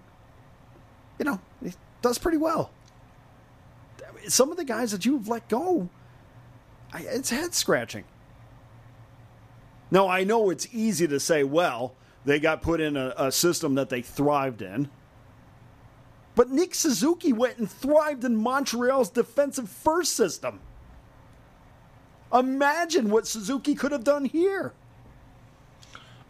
you 1.19 1.25
know 1.25 1.39
he 1.63 1.73
does 2.01 2.17
pretty 2.17 2.37
well. 2.37 2.71
Some 4.27 4.51
of 4.51 4.57
the 4.57 4.65
guys 4.65 4.91
that 4.91 5.05
you've 5.05 5.27
let 5.27 5.47
go, 5.47 5.89
I, 6.91 7.01
it's 7.01 7.29
head 7.29 7.53
scratching. 7.53 8.03
Now 9.89 10.07
I 10.07 10.23
know 10.25 10.49
it's 10.49 10.67
easy 10.73 11.07
to 11.07 11.19
say, 11.19 11.43
well, 11.43 11.93
they 12.25 12.39
got 12.39 12.61
put 12.61 12.81
in 12.81 12.97
a, 12.97 13.13
a 13.17 13.31
system 13.31 13.75
that 13.75 13.89
they 13.89 14.01
thrived 14.01 14.61
in. 14.61 14.89
But 16.35 16.51
Nick 16.51 16.75
Suzuki 16.75 17.33
went 17.33 17.57
and 17.57 17.69
thrived 17.69 18.23
in 18.23 18.35
Montreal's 18.35 19.09
defensive 19.09 19.69
first 19.69 20.13
system. 20.13 20.59
Imagine 22.31 23.09
what 23.09 23.25
Suzuki 23.25 23.73
could 23.73 23.91
have 23.91 24.03
done 24.03 24.25
here. 24.25 24.73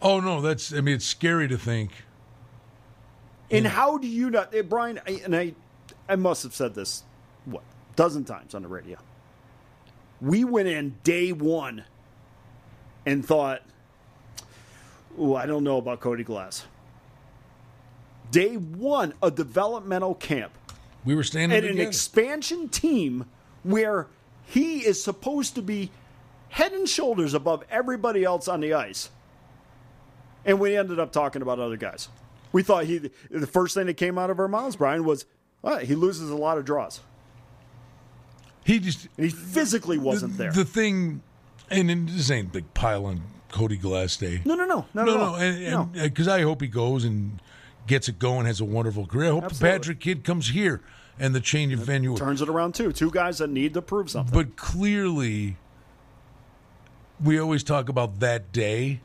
oh 0.00 0.20
no, 0.20 0.40
that's. 0.40 0.72
I 0.72 0.80
mean, 0.80 0.94
it's 0.94 1.04
scary 1.04 1.48
to 1.48 1.58
think. 1.58 1.90
And 3.50 3.66
how 3.66 3.98
do 3.98 4.06
you 4.06 4.30
not, 4.30 4.54
eh, 4.54 4.62
Brian? 4.62 5.00
I, 5.06 5.22
and 5.24 5.34
I, 5.34 5.54
I 6.08 6.16
must 6.16 6.42
have 6.42 6.54
said 6.54 6.74
this 6.74 7.02
what 7.46 7.62
dozen 7.96 8.24
times 8.24 8.54
on 8.54 8.62
the 8.62 8.68
radio. 8.68 8.98
We 10.20 10.44
went 10.44 10.68
in 10.68 10.96
day 11.02 11.32
one 11.32 11.84
and 13.06 13.24
thought, 13.24 13.62
"Ooh, 15.20 15.34
I 15.34 15.46
don't 15.46 15.64
know 15.64 15.78
about 15.78 16.00
Cody 16.00 16.24
Glass." 16.24 16.66
Day 18.30 18.56
one, 18.56 19.14
a 19.22 19.30
developmental 19.30 20.14
camp 20.14 20.52
We 21.04 21.14
were 21.14 21.22
standing 21.22 21.56
and 21.56 21.66
an 21.66 21.80
expansion 21.80 22.68
team 22.68 23.24
where 23.62 24.06
he 24.44 24.80
is 24.80 25.02
supposed 25.02 25.54
to 25.54 25.62
be 25.62 25.90
head 26.50 26.72
and 26.72 26.88
shoulders 26.88 27.34
above 27.34 27.64
everybody 27.70 28.24
else 28.24 28.48
on 28.48 28.60
the 28.60 28.74
ice. 28.74 29.10
And 30.44 30.60
we 30.60 30.76
ended 30.76 30.98
up 30.98 31.12
talking 31.12 31.42
about 31.42 31.58
other 31.58 31.76
guys. 31.76 32.08
We 32.52 32.62
thought 32.62 32.84
he 32.84 33.10
the 33.30 33.46
first 33.46 33.74
thing 33.74 33.86
that 33.86 33.94
came 33.94 34.18
out 34.18 34.30
of 34.30 34.38
our 34.38 34.48
mouths, 34.48 34.76
Brian, 34.76 35.04
was 35.04 35.26
"Ah, 35.62 35.78
he 35.78 35.94
loses 35.94 36.30
a 36.30 36.36
lot 36.36 36.58
of 36.58 36.64
draws. 36.64 37.00
He 38.64 38.78
just 38.78 39.08
and 39.16 39.26
he 39.26 39.30
physically 39.30 39.98
wasn't 39.98 40.32
the, 40.32 40.44
there. 40.44 40.52
The 40.52 40.64
thing, 40.64 41.22
and, 41.70 41.90
and 41.90 42.08
this 42.08 42.30
ain't 42.30 42.52
big 42.52 42.72
pile 42.74 43.06
on 43.06 43.22
Cody 43.50 43.76
Glass 43.76 44.16
Day. 44.16 44.42
no, 44.44 44.54
no, 44.54 44.64
no, 44.64 44.86
no, 44.94 45.04
no, 45.04 45.36
no. 45.70 45.90
because 45.94 46.28
I 46.28 46.42
hope 46.42 46.60
he 46.60 46.68
goes 46.68 47.04
and 47.04 47.40
gets 47.86 48.08
it 48.08 48.18
going, 48.18 48.46
has 48.46 48.60
a 48.60 48.64
wonderful 48.64 49.06
career. 49.06 49.28
I 49.28 49.32
hope 49.32 49.40
the 49.42 49.46
Absolutely. 49.46 49.78
Patrick 49.78 50.00
kid 50.00 50.24
comes 50.24 50.48
here 50.50 50.80
and 51.18 51.34
the 51.34 51.40
change 51.40 51.72
of 51.72 51.80
venue. 51.80 52.16
Turns 52.16 52.42
it 52.42 52.48
around 52.48 52.74
too. 52.74 52.92
Two 52.92 53.10
guys 53.10 53.38
that 53.38 53.48
need 53.50 53.74
to 53.74 53.82
prove 53.82 54.10
something. 54.10 54.32
But 54.34 54.56
clearly, 54.56 55.56
we 57.22 57.38
always 57.40 57.64
talk 57.64 57.88
about 57.88 58.20
that 58.20 58.52
day 58.52 59.00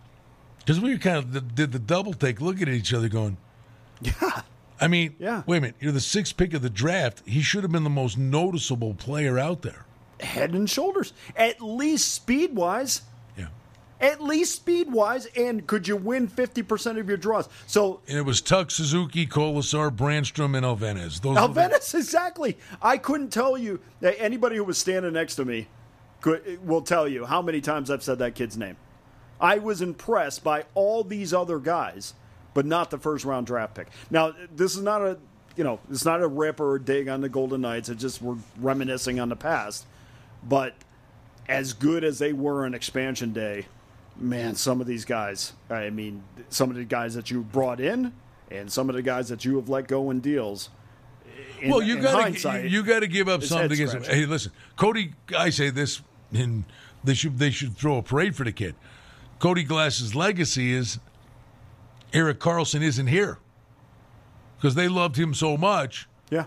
because 0.60 0.80
we 0.80 0.98
kind 0.98 1.18
of 1.18 1.56
did 1.56 1.72
the 1.72 1.80
double 1.80 2.14
take, 2.14 2.40
looking 2.42 2.68
at 2.68 2.74
each 2.74 2.94
other, 2.94 3.10
going, 3.10 3.38
yeah, 4.02 4.42
I 4.80 4.88
mean, 4.88 5.16
Yeah. 5.20 5.44
wait 5.46 5.58
a 5.58 5.62
minute, 5.62 5.76
you're 5.80 5.92
the 5.92 6.00
sixth 6.00 6.36
pick 6.38 6.54
of 6.54 6.62
the 6.62 6.70
draft. 6.70 7.24
He 7.26 7.42
should 7.42 7.64
have 7.64 7.72
been 7.72 7.84
the 7.84 7.90
most 7.90 8.18
noticeable 8.18 8.94
player 8.94 9.40
out 9.40 9.62
there. 9.62 9.86
head 10.20 10.52
and 10.54 10.70
shoulders. 10.70 11.14
At 11.36 11.62
least 11.62 12.12
speed 12.14 12.56
wise. 12.56 13.02
At 14.04 14.22
least 14.22 14.56
speed 14.56 14.92
wise, 14.92 15.28
and 15.28 15.66
could 15.66 15.88
you 15.88 15.96
win 15.96 16.28
fifty 16.28 16.62
percent 16.62 16.98
of 16.98 17.08
your 17.08 17.16
draws? 17.16 17.48
So 17.68 18.02
And 18.08 18.18
it 18.18 18.26
was 18.26 18.42
Tuck, 18.42 18.70
Suzuki, 18.70 19.26
Kolesar, 19.26 19.90
Brannstrom, 19.96 20.58
and 20.58 20.66
Elvenes. 20.66 21.22
Those 21.22 21.38
were 21.48 21.54
the- 21.54 21.76
exactly. 21.96 22.58
I 22.82 22.98
couldn't 22.98 23.30
tell 23.30 23.58
you. 23.58 23.80
Uh, 24.04 24.12
anybody 24.18 24.58
who 24.58 24.66
was 24.66 24.78
standing 24.78 25.14
next 25.14 25.36
to 25.36 25.46
me 25.46 25.68
could, 26.20 26.42
uh, 26.46 26.62
will 26.64 26.82
tell 26.82 27.08
you 27.08 27.26
how 27.26 27.42
many 27.42 27.62
times 27.62 27.90
I've 27.90 28.04
said 28.04 28.20
that 28.20 28.36
kid's 28.36 28.58
name. 28.58 28.76
I 29.40 29.60
was 29.60 29.82
impressed 29.82 30.44
by 30.44 30.66
all 30.76 31.06
these 31.06 31.34
other 31.34 31.58
guys, 31.60 32.14
but 32.54 32.66
not 32.66 32.92
the 32.92 32.98
first 32.98 33.24
round 33.24 33.48
draft 33.48 33.74
pick. 33.74 33.88
Now, 34.12 34.34
this 34.54 34.76
is 34.76 34.82
not 34.82 35.02
a 35.02 35.18
you 35.56 35.64
know, 35.64 35.80
it's 35.90 36.04
not 36.04 36.22
a 36.22 36.28
rip 36.28 36.60
or 36.60 36.76
a 36.76 36.82
dig 36.82 37.08
on 37.08 37.22
the 37.22 37.30
Golden 37.30 37.62
Knights. 37.62 37.88
It's 37.88 38.02
just 38.02 38.22
we're 38.22 38.38
reminiscing 38.60 39.20
on 39.20 39.30
the 39.30 39.36
past. 39.38 39.86
But 40.44 40.74
as 41.48 41.72
good 41.74 42.04
as 42.04 42.20
they 42.20 42.34
were 42.34 42.66
on 42.66 42.74
expansion 42.74 43.34
day, 43.34 43.68
man, 44.18 44.56
some 44.56 44.82
of 44.82 44.88
these 44.88 45.06
guys, 45.06 45.54
I 45.70 45.90
mean, 45.90 46.24
some 46.50 46.70
of 46.70 46.76
the 46.76 46.84
guys 46.86 47.14
that 47.16 47.32
you 47.32 47.42
brought 47.44 47.80
in 47.80 48.14
and 48.52 48.72
some 48.72 48.90
of 48.90 48.96
the 48.96 49.02
guys 49.02 49.30
that 49.30 49.44
you 49.46 49.56
have 49.58 49.70
let 49.70 49.88
go 49.88 50.10
in 50.10 50.20
deals. 50.20 50.70
in- 51.62 51.70
well, 51.72 51.82
you 51.82 52.02
got 52.02 52.34
to 52.34 52.68
you 52.68 52.84
got 52.84 53.00
to 53.02 53.08
give 53.08 53.28
up 53.28 53.44
something. 53.44 53.78
Hey, 54.04 54.26
listen, 54.26 54.52
Cody. 54.76 55.14
I 55.38 55.50
say 55.50 55.70
this, 55.70 56.02
and 56.34 56.64
they 57.04 57.14
should 57.14 57.38
they 57.40 57.50
should 57.50 57.76
throw 57.78 57.98
a 57.98 58.04
parade 58.04 58.36
for 58.36 58.44
the 58.44 58.52
kid. 58.52 58.76
Cody 59.40 59.64
Glass's 59.64 60.16
legacy 60.16 60.74
is 60.74 61.00
Erik 62.14 62.40
Karlsson 62.40 62.82
isn't 62.82 63.08
here 63.08 63.40
because 64.58 64.76
they 64.76 64.88
loved 64.88 65.18
him 65.18 65.34
so 65.34 65.58
much. 65.58 66.08
Yeah. 66.30 66.46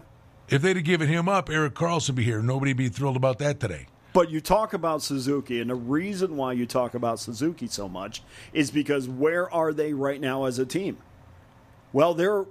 If 0.48 0.62
they'd 0.62 0.76
have 0.76 0.84
given 0.84 1.08
him 1.08 1.28
up, 1.28 1.50
Erik 1.50 1.74
Karlsson 1.74 2.10
would 2.10 2.16
be 2.16 2.22
here. 2.24 2.40
Nobody'd 2.40 2.76
be 2.76 2.88
thrilled 2.88 3.16
about 3.16 3.38
that 3.38 3.58
today. 3.58 3.86
But 4.16 4.30
you 4.30 4.40
talk 4.40 4.72
about 4.72 5.02
Suzuki, 5.02 5.60
and 5.60 5.68
the 5.68 5.74
reason 5.74 6.38
why 6.38 6.54
you 6.54 6.64
talk 6.64 6.94
about 6.94 7.20
Suzuki 7.20 7.66
so 7.66 7.86
much 7.86 8.22
is 8.54 8.70
because 8.70 9.06
where 9.06 9.52
are 9.52 9.74
they 9.74 9.92
right 9.92 10.18
now 10.18 10.46
as 10.46 10.58
a 10.58 10.64
team? 10.64 10.96
Well, 11.92 12.14
they're 12.14 12.46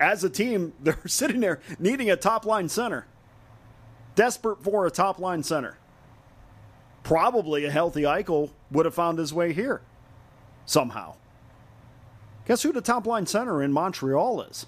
as 0.00 0.24
a 0.24 0.28
team, 0.28 0.72
they're 0.80 0.98
sitting 1.06 1.38
there 1.38 1.60
needing 1.78 2.10
a 2.10 2.16
top 2.16 2.44
line 2.44 2.68
center, 2.68 3.06
desperate 4.16 4.64
for 4.64 4.84
a 4.84 4.90
top 4.90 5.20
line 5.20 5.44
center. 5.44 5.78
Probably 7.04 7.64
a 7.64 7.70
healthy 7.70 8.02
Eichel 8.02 8.50
would 8.72 8.84
have 8.84 8.96
found 8.96 9.20
his 9.20 9.32
way 9.32 9.52
here 9.52 9.80
somehow. 10.66 11.14
Guess 12.48 12.64
who 12.64 12.72
the 12.72 12.80
top 12.80 13.06
line 13.06 13.26
center 13.26 13.62
in 13.62 13.72
Montreal 13.72 14.42
is? 14.42 14.66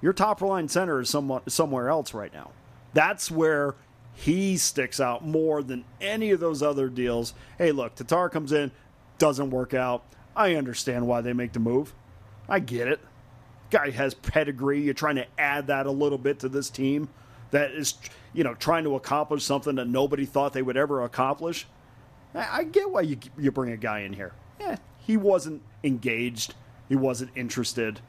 Your 0.00 0.12
top 0.12 0.40
line 0.40 0.68
center 0.68 1.00
is 1.00 1.10
somewhat, 1.10 1.50
somewhere 1.50 1.88
else 1.88 2.14
right 2.14 2.32
now. 2.32 2.52
That's 2.94 3.28
where 3.28 3.74
he 4.12 4.56
sticks 4.56 5.00
out 5.00 5.26
more 5.26 5.62
than 5.62 5.84
any 6.00 6.30
of 6.30 6.40
those 6.40 6.62
other 6.62 6.88
deals. 6.88 7.34
Hey, 7.58 7.72
look, 7.72 7.94
Tatar 7.94 8.28
comes 8.28 8.52
in, 8.52 8.70
doesn't 9.18 9.50
work 9.50 9.74
out. 9.74 10.04
I 10.36 10.54
understand 10.54 11.06
why 11.06 11.20
they 11.20 11.32
make 11.32 11.52
the 11.52 11.60
move. 11.60 11.94
I 12.48 12.58
get 12.58 12.88
it. 12.88 13.00
Guy 13.70 13.90
has 13.90 14.14
pedigree. 14.14 14.82
You're 14.82 14.94
trying 14.94 15.16
to 15.16 15.26
add 15.38 15.66
that 15.68 15.86
a 15.86 15.90
little 15.90 16.18
bit 16.18 16.38
to 16.40 16.48
this 16.48 16.68
team 16.68 17.08
that 17.50 17.70
is, 17.70 17.94
you 18.32 18.44
know, 18.44 18.54
trying 18.54 18.84
to 18.84 18.96
accomplish 18.96 19.44
something 19.44 19.76
that 19.76 19.88
nobody 19.88 20.26
thought 20.26 20.52
they 20.52 20.62
would 20.62 20.76
ever 20.76 21.02
accomplish. 21.02 21.66
I 22.34 22.64
get 22.64 22.90
why 22.90 23.02
you 23.02 23.18
you 23.38 23.52
bring 23.52 23.72
a 23.72 23.76
guy 23.76 24.00
in 24.00 24.14
here. 24.14 24.32
Yeah, 24.58 24.76
he 24.98 25.18
wasn't 25.18 25.62
engaged. 25.84 26.54
He 26.88 26.96
wasn't 26.96 27.30
interested. 27.34 28.00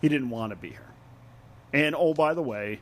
He 0.00 0.08
didn't 0.08 0.30
want 0.30 0.50
to 0.50 0.56
be 0.56 0.70
here. 0.70 0.92
And 1.72 1.94
oh, 1.96 2.14
by 2.14 2.32
the 2.34 2.42
way, 2.42 2.80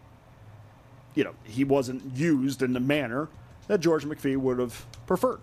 you 1.15 1.25
know, 1.25 1.35
he 1.45 1.65
wasn't 1.65 2.03
used 2.15 2.63
in 2.63 2.73
the 2.73 2.81
manner 2.81 3.29
that 3.69 3.81
George 3.81 4.05
McPhee 4.05 4.37
would 4.37 4.59
have 4.59 4.85
preferred. 5.07 5.41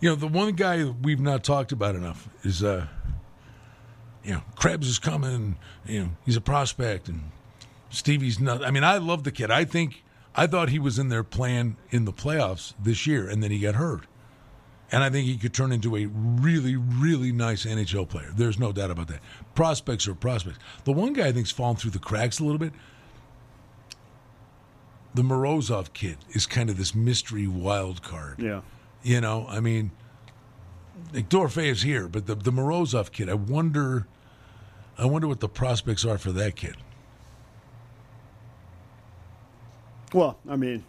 You 0.00 0.10
know, 0.10 0.14
the 0.14 0.28
one 0.28 0.52
guy 0.52 0.84
we've 0.84 1.20
not 1.20 1.44
talked 1.44 1.72
about 1.72 1.94
enough 1.94 2.28
is, 2.42 2.62
uh, 2.62 2.86
you 4.24 4.32
know, 4.32 4.42
Krebs 4.56 4.88
is 4.88 4.98
coming. 4.98 5.56
You 5.86 6.00
know, 6.00 6.08
he's 6.24 6.36
a 6.36 6.40
prospect, 6.40 7.08
and 7.08 7.30
Stevie's 7.90 8.40
not. 8.40 8.64
I 8.64 8.70
mean, 8.70 8.84
I 8.84 8.98
love 8.98 9.24
the 9.24 9.32
kid. 9.32 9.50
I 9.50 9.64
think 9.64 10.02
I 10.34 10.46
thought 10.46 10.70
he 10.70 10.78
was 10.78 10.98
in 10.98 11.08
their 11.08 11.24
plan 11.24 11.76
in 11.90 12.04
the 12.04 12.12
playoffs 12.12 12.72
this 12.82 13.06
year, 13.06 13.28
and 13.28 13.42
then 13.42 13.50
he 13.50 13.58
got 13.58 13.74
hurt. 13.74 14.04
And 14.92 15.04
I 15.04 15.10
think 15.10 15.26
he 15.26 15.36
could 15.36 15.54
turn 15.54 15.70
into 15.70 15.96
a 15.96 16.06
really, 16.06 16.76
really 16.76 17.30
nice 17.30 17.64
NHL 17.64 18.08
player. 18.08 18.32
There's 18.34 18.58
no 18.58 18.72
doubt 18.72 18.90
about 18.90 19.06
that. 19.08 19.20
Prospects 19.54 20.08
are 20.08 20.14
prospects. 20.14 20.58
The 20.84 20.92
one 20.92 21.12
guy 21.12 21.28
I 21.28 21.32
think's 21.32 21.52
fallen 21.52 21.76
through 21.76 21.92
the 21.92 22.00
cracks 22.00 22.40
a 22.40 22.44
little 22.44 22.58
bit. 22.58 22.72
The 25.14 25.22
Morozov 25.22 25.92
kid 25.92 26.18
is 26.30 26.46
kind 26.46 26.70
of 26.70 26.76
this 26.76 26.94
mystery 26.94 27.46
wild 27.46 28.02
card. 28.02 28.38
Yeah. 28.38 28.60
You 29.02 29.20
know, 29.20 29.46
I 29.48 29.60
mean, 29.60 29.90
like 31.12 31.34
is 31.58 31.82
here, 31.82 32.08
but 32.08 32.26
the 32.26 32.34
the 32.34 32.52
Morozov 32.52 33.10
kid, 33.10 33.28
I 33.28 33.34
wonder, 33.34 34.06
I 34.98 35.06
wonder 35.06 35.26
what 35.26 35.40
the 35.40 35.48
prospects 35.48 36.04
are 36.04 36.18
for 36.18 36.32
that 36.32 36.56
kid. 36.56 36.76
Well, 40.12 40.38
I 40.48 40.56
mean, 40.56 40.84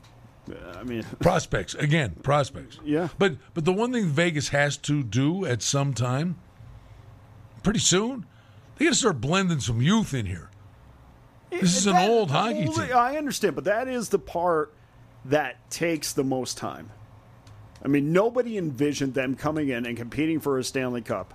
uh, 0.49 0.77
I 0.79 0.83
mean, 0.83 1.03
Prospects 1.19 1.75
again, 1.75 2.15
prospects. 2.23 2.79
Yeah. 2.83 3.09
But 3.17 3.37
but 3.53 3.65
the 3.65 3.73
one 3.73 3.91
thing 3.93 4.05
Vegas 4.05 4.49
has 4.49 4.77
to 4.77 5.03
do 5.03 5.45
at 5.45 5.61
some 5.61 5.93
time, 5.93 6.39
pretty 7.63 7.79
soon, 7.79 8.25
they 8.77 8.85
got 8.85 8.91
to 8.91 8.97
start 8.97 9.21
blending 9.21 9.59
some 9.59 9.81
youth 9.81 10.13
in 10.13 10.25
here. 10.25 10.50
This 11.51 11.75
is 11.75 11.87
an 11.87 11.97
old 11.97 12.31
hockey 12.31 12.67
well, 12.67 12.87
team. 12.87 12.95
I 12.95 13.17
understand, 13.17 13.55
but 13.55 13.65
that 13.65 13.87
is 13.87 14.09
the 14.09 14.19
part 14.19 14.73
that 15.25 15.69
takes 15.69 16.13
the 16.13 16.23
most 16.23 16.57
time. 16.57 16.89
I 17.83 17.87
mean, 17.87 18.13
nobody 18.13 18.57
envisioned 18.57 19.13
them 19.13 19.35
coming 19.35 19.69
in 19.69 19.85
and 19.85 19.97
competing 19.97 20.39
for 20.39 20.57
a 20.57 20.63
Stanley 20.63 21.01
Cup. 21.01 21.33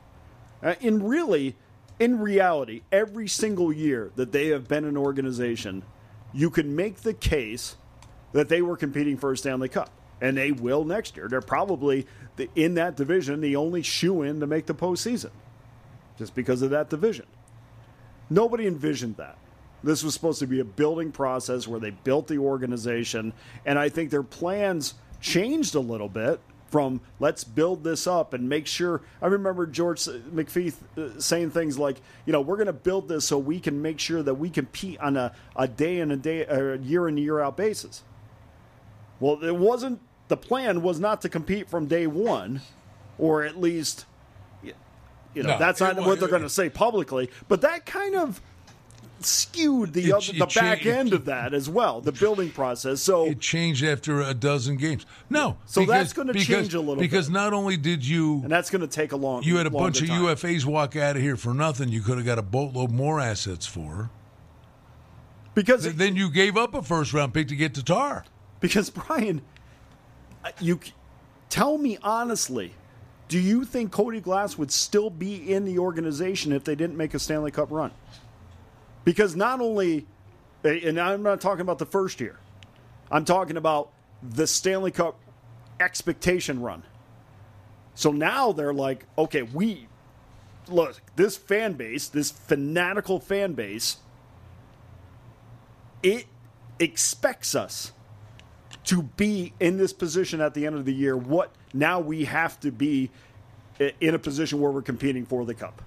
Uh, 0.62 0.74
in 0.81 1.02
really, 1.02 1.57
in 1.98 2.18
reality, 2.18 2.83
every 2.90 3.29
single 3.29 3.72
year 3.72 4.11
that 4.16 4.33
they 4.33 4.48
have 4.48 4.68
been 4.68 4.85
an 4.85 4.96
organization, 4.96 5.82
you 6.32 6.51
can 6.51 6.74
make 6.74 6.99
the 6.99 7.14
case 7.14 7.76
that 8.32 8.49
they 8.49 8.62
were 8.62 8.76
competing 8.76 9.16
for 9.16 9.32
a 9.32 9.36
Stanley 9.36 9.68
Cup, 9.68 9.91
and 10.20 10.36
they 10.36 10.53
will 10.53 10.84
next 10.84 11.16
year. 11.16 11.28
They're 11.28 11.41
probably 11.41 12.07
the, 12.36 12.49
in 12.55 12.74
that 12.74 12.97
division 12.97 13.41
the 13.41 13.57
only 13.57 13.82
shoe 13.82 14.22
in 14.22 14.41
to 14.41 14.47
make 14.47 14.66
the 14.66 14.74
postseason, 14.74 15.30
just 16.18 16.34
because 16.34 16.62
of 16.62 16.70
that 16.70 16.91
division. 16.91 17.26
Nobody 18.30 18.66
envisioned 18.66 19.16
that. 19.16 19.36
This 19.87 20.03
was 20.03 20.14
supposed 20.14 20.41
to 20.41 20.49
be 20.49 20.59
a 20.59 20.64
building 20.64 21.12
process 21.12 21.68
where 21.68 21.78
they 21.78 21.91
built 21.91 22.26
the 22.26 22.39
organization, 22.39 23.32
and 23.64 23.78
I 23.78 23.89
think 23.89 24.11
their 24.11 24.24
plans 24.24 24.95
changed 25.20 25.76
a 25.76 25.80
little 25.80 26.09
bit 26.09 26.41
from 26.68 27.01
let's 27.20 27.45
build 27.45 27.84
this 27.84 28.09
up 28.09 28.34
and 28.34 28.49
make 28.49 28.66
sure. 28.66 29.03
I 29.22 29.28
remember 29.28 29.64
George 29.64 30.01
McPhee 30.01 30.74
uh, 30.99 31.20
saying 31.20 31.53
things 31.53 31.78
like, 31.78 31.99
you 32.26 32.32
know, 32.32 32.41
we're 32.41 32.57
going 32.57 32.66
to 32.66 32.72
build 32.72 33.09
this 33.09 33.26
so 33.26 33.39
we 33.39 33.61
can 33.61 33.80
make 33.80 34.01
sure 34.01 34.24
that 34.24 34.34
we 34.34 34.51
compete 34.51 34.99
on 34.99 35.16
a, 35.16 35.32
a 35.55 35.68
day 35.68 36.01
in 36.01 36.11
a 36.11 36.16
day, 36.16 36.45
a 36.45 36.76
year 36.78 37.07
in 37.07 37.16
a 37.16 37.20
year 37.20 37.39
out 37.39 37.57
basis. 37.57 38.03
Well, 39.20 39.43
it 39.45 39.55
wasn't. 39.57 40.01
The 40.26 40.37
plan 40.37 40.82
was 40.82 40.99
not 40.99 41.22
to 41.22 41.28
compete 41.28 41.70
from 41.70 41.87
day 41.87 42.09
one, 42.09 42.61
or 43.18 43.45
at 43.45 43.61
least, 43.61 44.05
you 44.62 45.45
know, 45.45 45.51
No, 45.51 45.59
that's 45.61 45.80
not 45.80 45.97
what 45.97 46.18
they're 46.18 46.28
going 46.28 46.43
to 46.43 46.51
say 46.51 46.68
publicly. 46.68 47.30
But 47.47 47.61
that 47.61 47.87
kind 47.87 48.16
of 48.16 48.41
skewed 49.21 49.93
the 49.93 50.05
It- 50.09 50.12
other, 50.12 50.33
the 50.33 50.45
it 50.45 50.49
cha- 50.51 50.61
back 50.61 50.85
it- 50.87 50.91
end 50.95 51.12
of 51.12 51.25
that 51.25 51.55
as 51.55 51.69
well, 51.69 52.01
the 52.01 52.12
building 52.12 52.51
process. 52.51 53.01
So 53.01 53.27
It 53.27 53.41
changed 53.41 53.85
after 53.85 54.21
a 54.21 54.35
dozen 54.35 54.77
games. 54.77 55.07
No, 55.31 55.57
So 55.67 55.85
that's 55.87 56.12
gonna 56.12 56.35
change 56.35 56.75
a 56.75 56.81
little 56.81 56.97
because 56.97 57.27
bit. 57.29 57.33
not 57.33 57.53
only 57.55 57.77
did 57.77 58.07
you 58.07 58.41
and 58.43 58.51
that's 58.51 58.71
going 58.71 58.83
to 58.83 58.87
take 58.89 59.12
a 59.12 59.17
long. 59.17 59.43
you 59.43 59.57
had 59.57 59.67
a 59.67 59.71
bunch 59.71 60.01
of 60.03 60.09
time. 60.09 60.23
UFAs 60.23 60.64
walk 60.67 60.97
out 60.97 61.17
of 61.17 61.23
here 61.23 61.37
for 61.37 61.55
nothing, 61.55 61.89
you 61.89 62.03
could 62.03 62.17
have 62.19 62.27
got 62.27 62.39
a 62.39 62.43
boatload 62.43 62.91
more 62.91 63.19
assets 63.21 63.64
for. 63.67 64.11
because 65.55 65.85
Th- 65.85 65.95
Then 65.95 66.17
you 66.17 66.31
gave 66.31 66.57
up 66.57 66.75
a 66.75 66.83
first 66.83 67.12
round 67.12 67.33
pick 67.33 67.49
to 67.49 67.57
get 67.57 67.75
Tatar. 67.75 68.25
because 68.61 68.91
Brian, 68.91 69.41
uh, 70.45 70.51
you 70.61 70.79
tell 71.49 71.79
me 71.79 71.97
honestly, 72.03 72.73
do 73.29 73.39
you 73.39 73.64
think 73.64 73.91
Cody 73.91 74.21
Glass 74.21 74.57
would 74.59 74.71
still 74.71 75.11
be 75.11 75.51
in 75.53 75.64
the 75.64 75.79
organization 75.79 76.53
if 76.53 76.64
they 76.64 76.75
didn't 76.75 76.97
make 76.97 77.14
a 77.14 77.19
Stanley 77.19 77.51
Cup 77.51 77.71
run? 77.71 77.91
Because 79.07 79.36
not 79.36 79.61
only, 79.61 80.04
eh, 80.64 80.80
and 80.82 81.00
I'm 81.00 81.22
not 81.22 81.40
talking 81.40 81.61
about 81.61 81.78
the 81.78 81.86
first 81.86 82.20
year, 82.20 82.40
I'm 83.09 83.24
talking 83.24 83.57
about 83.57 83.92
the 84.20 84.48
Stanley 84.48 84.90
Cup 84.90 85.20
expectation 85.78 86.61
run. 86.61 86.82
So 87.94 88.11
now 88.11 88.50
they're 88.50 88.74
like, 88.74 89.04
okay, 89.16 89.42
we 89.42 89.86
look, 90.66 91.00
this 91.14 91.36
fan 91.36 91.74
base, 91.74 92.09
this 92.09 92.32
fanatical 92.32 93.20
fan 93.20 93.52
base, 93.52 93.98
it 96.02 96.26
expects 96.80 97.54
us 97.54 97.92
to 98.86 99.02
be 99.02 99.52
in 99.61 99.78
this 99.78 99.92
position 99.92 100.40
at 100.40 100.52
the 100.52 100.66
end 100.66 100.74
of 100.74 100.84
the 100.84 100.92
year. 100.92 101.16
What 101.16 101.52
now 101.72 102.00
we 102.00 102.24
have 102.24 102.59
to 102.59 102.72
be 102.72 103.11
eh, 103.78 103.92
in 104.00 104.16
a 104.16 104.18
position 104.18 104.61
where 104.61 104.72
we're 104.72 104.82
competing 104.82 105.24
for 105.24 105.44
the 105.44 105.54
cup. 105.54 105.80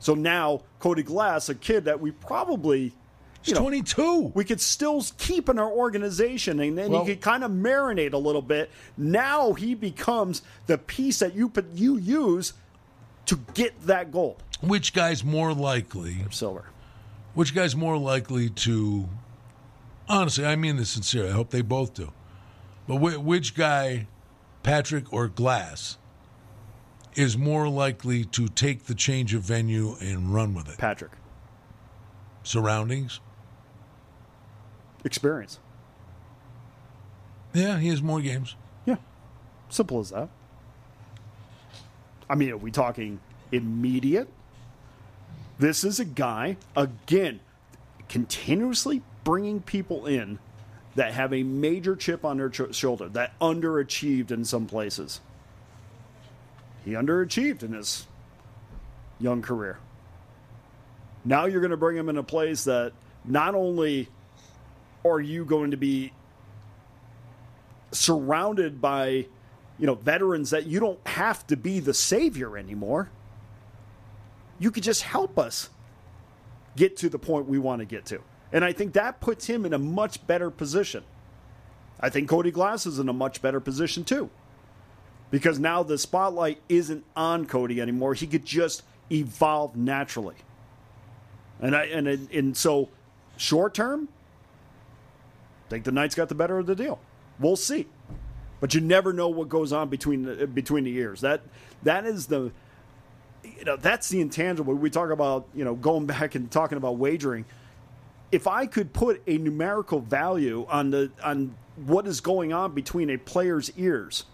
So 0.00 0.14
now 0.14 0.62
Cody 0.80 1.02
Glass, 1.02 1.48
a 1.48 1.54
kid 1.54 1.84
that 1.86 2.00
we 2.00 2.10
probably 2.12 2.92
He's 3.42 3.56
22. 3.56 4.32
we 4.34 4.44
could 4.44 4.60
still 4.60 5.04
keep 5.16 5.48
in 5.48 5.58
our 5.58 5.70
organization 5.70 6.60
and 6.60 6.76
then 6.76 6.90
Well- 6.90 7.06
you 7.06 7.14
could 7.14 7.22
kind 7.22 7.44
of 7.44 7.50
marinate 7.50 8.12
a 8.12 8.18
little 8.18 8.42
bit. 8.42 8.70
Now 8.96 9.52
he 9.54 9.74
becomes 9.74 10.42
the 10.66 10.78
piece 10.78 11.18
that 11.20 11.34
you 11.34 11.48
put 11.48 11.66
you 11.74 11.96
use 11.96 12.52
to 13.26 13.36
get 13.54 13.86
that 13.86 14.10
goal. 14.12 14.38
Which 14.60 14.92
guy's 14.92 15.22
more 15.22 15.52
likely? 15.54 16.24
Silver. 16.30 16.64
Which 17.34 17.54
guy's 17.54 17.76
more 17.76 17.96
likely 17.96 18.48
to? 18.50 19.08
Honestly, 20.08 20.44
I 20.44 20.56
mean 20.56 20.76
this 20.76 20.90
sincerely. 20.90 21.28
I 21.28 21.32
hope 21.32 21.50
they 21.50 21.60
both 21.60 21.94
do. 21.94 22.12
But 22.88 22.96
which 22.96 23.54
guy, 23.54 24.06
Patrick 24.62 25.12
or 25.12 25.28
Glass, 25.28 25.98
is 27.18 27.36
more 27.36 27.68
likely 27.68 28.24
to 28.24 28.46
take 28.46 28.84
the 28.84 28.94
change 28.94 29.34
of 29.34 29.42
venue 29.42 29.96
and 30.00 30.32
run 30.32 30.54
with 30.54 30.68
it? 30.68 30.78
Patrick. 30.78 31.10
Surroundings. 32.44 33.18
Experience. 35.04 35.58
Yeah, 37.52 37.78
he 37.78 37.88
has 37.88 38.00
more 38.00 38.20
games. 38.20 38.54
Yeah. 38.86 38.96
Simple 39.68 39.98
as 39.98 40.10
that. 40.10 40.28
I 42.30 42.36
mean, 42.36 42.50
are 42.50 42.56
we 42.56 42.70
talking 42.70 43.18
immediate? 43.50 44.28
This 45.58 45.82
is 45.82 45.98
a 45.98 46.04
guy, 46.04 46.56
again, 46.76 47.40
continuously 48.08 49.02
bringing 49.24 49.60
people 49.60 50.06
in 50.06 50.38
that 50.94 51.14
have 51.14 51.32
a 51.32 51.42
major 51.42 51.96
chip 51.96 52.24
on 52.24 52.36
their 52.36 52.48
ch- 52.48 52.74
shoulder, 52.74 53.08
that 53.08 53.36
underachieved 53.40 54.30
in 54.30 54.44
some 54.44 54.66
places. 54.66 55.20
He 56.88 56.94
underachieved 56.94 57.62
in 57.62 57.74
his 57.74 58.06
young 59.20 59.42
career. 59.42 59.78
Now 61.22 61.44
you're 61.44 61.60
going 61.60 61.70
to 61.70 61.76
bring 61.76 61.98
him 61.98 62.08
in 62.08 62.16
a 62.16 62.22
place 62.22 62.64
that 62.64 62.94
not 63.26 63.54
only 63.54 64.08
are 65.04 65.20
you 65.20 65.44
going 65.44 65.72
to 65.72 65.76
be 65.76 66.12
surrounded 67.92 68.80
by 68.80 69.26
you 69.78 69.86
know 69.86 69.96
veterans 69.96 70.48
that 70.48 70.64
you 70.64 70.80
don't 70.80 71.06
have 71.06 71.46
to 71.48 71.58
be 71.58 71.78
the 71.78 71.92
savior 71.92 72.56
anymore 72.56 73.10
you 74.58 74.70
could 74.70 74.82
just 74.82 75.02
help 75.02 75.38
us 75.38 75.68
get 76.74 76.96
to 76.96 77.10
the 77.10 77.18
point 77.18 77.46
we 77.46 77.58
want 77.58 77.80
to 77.80 77.84
get 77.84 78.06
to. 78.06 78.20
And 78.50 78.64
i 78.64 78.72
think 78.72 78.94
that 78.94 79.20
puts 79.20 79.46
him 79.46 79.66
in 79.66 79.74
a 79.74 79.78
much 79.78 80.26
better 80.26 80.50
position. 80.50 81.04
I 82.00 82.08
think 82.08 82.30
cody 82.30 82.50
glass 82.50 82.86
is 82.86 82.98
in 82.98 83.10
a 83.10 83.12
much 83.12 83.42
better 83.42 83.60
position 83.60 84.04
too 84.04 84.30
because 85.30 85.58
now 85.58 85.82
the 85.82 85.98
spotlight 85.98 86.60
isn't 86.68 87.04
on 87.16 87.46
cody 87.46 87.80
anymore 87.80 88.14
he 88.14 88.26
could 88.26 88.44
just 88.44 88.82
evolve 89.10 89.76
naturally 89.76 90.36
and 91.60 91.74
i 91.74 91.84
and 91.84 92.06
and 92.08 92.56
so 92.56 92.88
short 93.36 93.74
term 93.74 94.08
I 95.68 95.70
think 95.70 95.84
the 95.84 95.92
Knights 95.92 96.14
got 96.14 96.30
the 96.30 96.34
better 96.34 96.58
of 96.58 96.64
the 96.64 96.74
deal. 96.74 96.98
We'll 97.38 97.56
see, 97.56 97.86
but 98.58 98.72
you 98.72 98.80
never 98.80 99.12
know 99.12 99.28
what 99.28 99.50
goes 99.50 99.70
on 99.70 99.90
between 99.90 100.22
the, 100.22 100.46
between 100.46 100.84
the 100.84 100.90
years. 100.90 101.20
That 101.20 101.42
that 101.82 102.06
is 102.06 102.26
the 102.26 102.52
you 103.44 103.64
know 103.66 103.76
that's 103.76 104.08
the 104.08 104.22
intangible. 104.22 104.72
We 104.72 104.88
talk 104.88 105.10
about 105.10 105.46
you 105.54 105.66
know 105.66 105.74
going 105.74 106.06
back 106.06 106.34
and 106.34 106.50
talking 106.50 106.78
about 106.78 106.96
wagering. 106.96 107.44
If 108.32 108.46
I 108.46 108.64
could 108.64 108.94
put 108.94 109.22
a 109.26 109.36
numerical 109.36 110.00
value 110.00 110.66
on 110.70 110.90
the 110.90 111.10
on 111.22 111.54
what 111.76 112.06
is 112.06 112.22
going 112.22 112.54
on 112.54 112.72
between 112.72 113.10
a 113.10 113.18
player's 113.18 113.70
ears, 113.76 114.24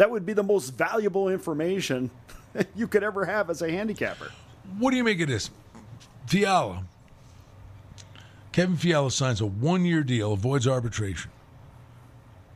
that 0.00 0.10
would 0.10 0.24
be 0.24 0.32
the 0.32 0.42
most 0.42 0.70
valuable 0.70 1.28
information 1.28 2.10
you 2.74 2.88
could 2.88 3.02
ever 3.04 3.26
have 3.26 3.50
as 3.50 3.60
a 3.60 3.70
handicapper. 3.70 4.30
What 4.78 4.92
do 4.92 4.96
you 4.96 5.04
make 5.04 5.20
of 5.20 5.28
this? 5.28 5.50
Fiala. 6.26 6.84
Kevin 8.50 8.78
Fiala 8.78 9.10
signs 9.10 9.42
a 9.42 9.46
one 9.46 9.84
year 9.84 10.02
deal, 10.02 10.32
avoids 10.32 10.66
arbitration. 10.66 11.30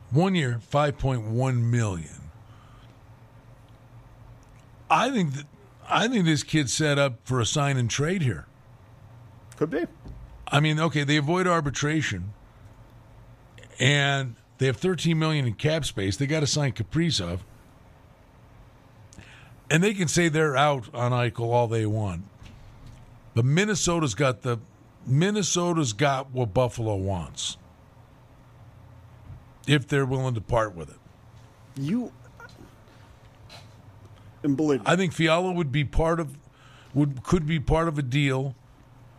One 0.09 0.33
year, 0.33 0.59
five 0.59 0.97
point 0.97 1.21
one 1.21 1.69
million. 1.69 2.31
I 4.89 5.11
think 5.11 5.33
that 5.33 5.45
I 5.87 6.07
think 6.07 6.25
this 6.25 6.41
kid's 6.41 6.73
set 6.73 6.97
up 6.97 7.19
for 7.25 7.39
a 7.39 7.45
sign 7.45 7.77
and 7.77 7.91
trade 7.91 8.23
here. 8.23 8.47
Could 9.57 9.69
be. 9.69 9.85
I 10.47 10.59
mean, 10.59 10.79
okay, 10.79 11.03
they 11.03 11.17
avoid 11.17 11.45
arbitration, 11.45 12.33
and 13.79 14.35
they 14.57 14.67
have 14.67 14.77
13 14.77 15.17
million 15.17 15.45
in 15.45 15.53
cap 15.53 15.85
space. 15.85 16.17
They 16.17 16.27
got 16.27 16.39
to 16.41 16.47
sign 16.47 16.71
Kaprizov, 16.71 17.39
and 19.69 19.83
they 19.83 19.93
can 19.93 20.07
say 20.07 20.29
they're 20.29 20.55
out 20.55 20.93
on 20.93 21.11
Eichel 21.11 21.51
all 21.51 21.67
they 21.67 21.85
want. 21.85 22.23
But 23.33 23.45
Minnesota's 23.45 24.15
got 24.15 24.41
the 24.41 24.59
Minnesota's 25.05 25.93
got 25.93 26.31
what 26.31 26.53
Buffalo 26.53 26.95
wants 26.95 27.57
if 29.67 29.87
they're 29.87 30.05
willing 30.05 30.35
to 30.35 30.41
part 30.41 30.75
with 30.75 30.89
it. 30.89 30.97
You 31.75 32.11
and 34.43 34.55
believe 34.55 34.79
me, 34.79 34.85
I 34.85 34.95
think 34.95 35.11
Fiala 35.11 35.51
would 35.51 35.71
be 35.71 35.83
part 35.83 36.19
of 36.19 36.37
would 36.93 37.23
could 37.23 37.45
be 37.45 37.59
part 37.59 37.89
of 37.89 37.99
a 37.99 38.01
deal 38.01 38.55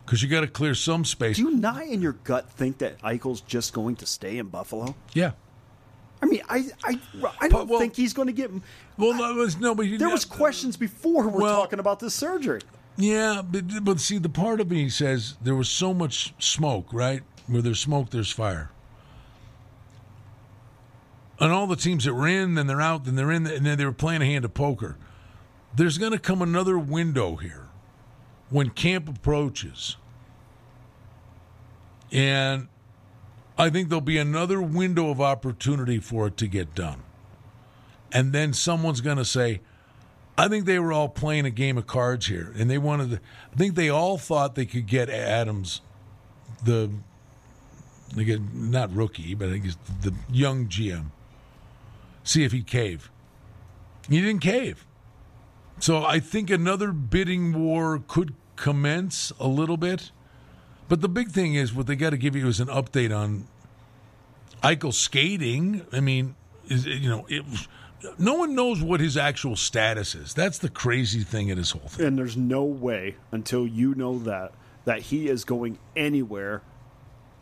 because 0.07 0.23
you 0.23 0.29
got 0.29 0.39
to 0.41 0.47
clear 0.47 0.73
some 0.73 1.03
space. 1.03 1.35
Do 1.35 1.43
you 1.43 1.51
not 1.51 1.83
in 1.83 2.01
your 2.01 2.13
gut 2.13 2.49
think 2.49 2.77
that 2.77 2.97
Eichel's 3.01 3.41
just 3.41 3.73
going 3.73 3.97
to 3.97 4.05
stay 4.07 4.37
in 4.37 4.47
Buffalo? 4.47 4.95
yeah. 5.13 5.31
I 6.19 6.25
mean, 6.25 6.41
I 6.49 6.65
I, 6.83 6.99
I 7.41 7.47
don't 7.47 7.67
well- 7.69 7.79
think 7.79 7.95
he's 7.95 8.13
going 8.13 8.25
to 8.27 8.33
get. 8.33 8.49
Well, 8.97 9.13
no, 9.13 9.33
was- 9.35 9.57
no, 9.59 9.75
but 9.75 9.85
you 9.85 9.99
There 9.99 10.09
was 10.09 10.25
questions 10.25 10.75
before 10.75 11.27
we're 11.27 11.41
Well- 11.41 11.61
talking 11.61 11.77
about 11.77 11.99
this 11.99 12.15
surgery. 12.15 12.61
Yeah, 12.95 13.43
but 13.47 13.83
but 13.83 13.99
see, 13.99 14.17
the 14.17 14.27
part 14.29 14.59
of 14.59 14.71
me 14.71 14.89
says 14.89 15.35
there 15.43 15.53
was 15.53 15.69
so 15.69 15.93
much 15.93 16.33
smoke, 16.39 16.91
right? 16.91 17.21
Where 17.45 17.61
there's 17.61 17.79
smoke, 17.79 18.09
there's 18.09 18.31
fire. 18.31 18.71
And 21.39 21.51
all 21.51 21.67
the 21.67 21.75
teams 21.75 22.05
that 22.05 22.15
were 22.15 22.27
in, 22.27 22.55
then 22.55 22.65
they're 22.65 22.81
out, 22.81 23.05
then 23.05 23.13
they're 23.15 23.31
in, 23.31 23.45
and 23.45 23.63
then 23.63 23.77
they 23.77 23.85
were 23.85 23.91
playing 23.91 24.23
a 24.23 24.25
hand 24.25 24.43
of 24.45 24.55
poker. 24.55 24.97
There's 25.75 25.99
going 25.99 26.13
to 26.13 26.17
come 26.19 26.41
another 26.41 26.79
window 26.79 27.35
here 27.35 27.66
when 28.49 28.69
camp 28.69 29.09
approaches, 29.09 29.97
and 32.11 32.67
I 33.57 33.69
think 33.69 33.89
there'll 33.89 34.01
be 34.01 34.17
another 34.17 34.61
window 34.61 35.09
of 35.09 35.19
opportunity 35.19 35.99
for 35.99 36.27
it 36.27 36.37
to 36.37 36.47
get 36.47 36.75
done. 36.75 37.03
And 38.11 38.31
then 38.31 38.53
someone's 38.53 39.01
going 39.01 39.17
to 39.17 39.25
say, 39.25 39.61
I 40.37 40.47
think 40.47 40.65
they 40.65 40.79
were 40.79 40.93
all 40.93 41.09
playing 41.09 41.45
a 41.45 41.49
game 41.49 41.77
of 41.77 41.87
cards 41.87 42.27
here, 42.27 42.53
and 42.55 42.69
they 42.69 42.77
wanted. 42.77 43.09
To, 43.09 43.19
I 43.53 43.55
think 43.57 43.75
they 43.75 43.89
all 43.89 44.17
thought 44.17 44.55
they 44.55 44.67
could 44.67 44.85
get 44.85 45.09
Adams, 45.09 45.81
the, 46.63 46.91
get 48.15 48.41
not 48.53 48.93
rookie, 48.93 49.33
but 49.33 49.49
I 49.49 49.51
think 49.53 49.65
guess 49.65 49.77
the 50.01 50.13
young 50.31 50.67
GM. 50.67 51.07
See 52.23 52.43
if 52.43 52.51
he'd 52.51 52.67
cave. 52.67 53.09
He 54.07 54.21
didn't 54.21 54.41
cave, 54.41 54.85
so 55.79 56.03
I 56.03 56.19
think 56.19 56.49
another 56.49 56.91
bidding 56.91 57.53
war 57.53 58.01
could 58.07 58.33
commence 58.55 59.31
a 59.39 59.47
little 59.47 59.77
bit. 59.77 60.11
But 60.89 61.01
the 61.01 61.09
big 61.09 61.29
thing 61.31 61.53
is 61.55 61.73
what 61.73 61.85
they 61.87 61.95
got 61.95 62.11
to 62.11 62.17
give 62.17 62.35
you 62.35 62.47
is 62.47 62.59
an 62.59 62.67
update 62.67 63.15
on 63.15 63.47
Eichel 64.63 64.93
skating. 64.93 65.85
I 65.91 65.99
mean, 65.99 66.35
is 66.67 66.85
you 66.85 67.09
know 67.09 67.25
it. 67.29 67.43
No 68.19 68.35
one 68.35 68.53
knows 68.55 68.81
what 68.81 68.99
his 68.99 69.17
actual 69.17 69.55
status 69.55 70.13
is. 70.15 70.33
That's 70.33 70.59
the 70.59 70.69
crazy 70.69 71.21
thing 71.21 71.49
in 71.49 71.57
his 71.57 71.71
whole 71.71 71.87
thing. 71.87 72.05
And 72.05 72.17
there's 72.17 72.37
no 72.37 72.63
way 72.63 73.15
until 73.31 73.65
you 73.67 73.95
know 73.95 74.19
that 74.19 74.53
that 74.85 75.01
he 75.01 75.27
is 75.27 75.43
going 75.43 75.77
anywhere. 75.95 76.61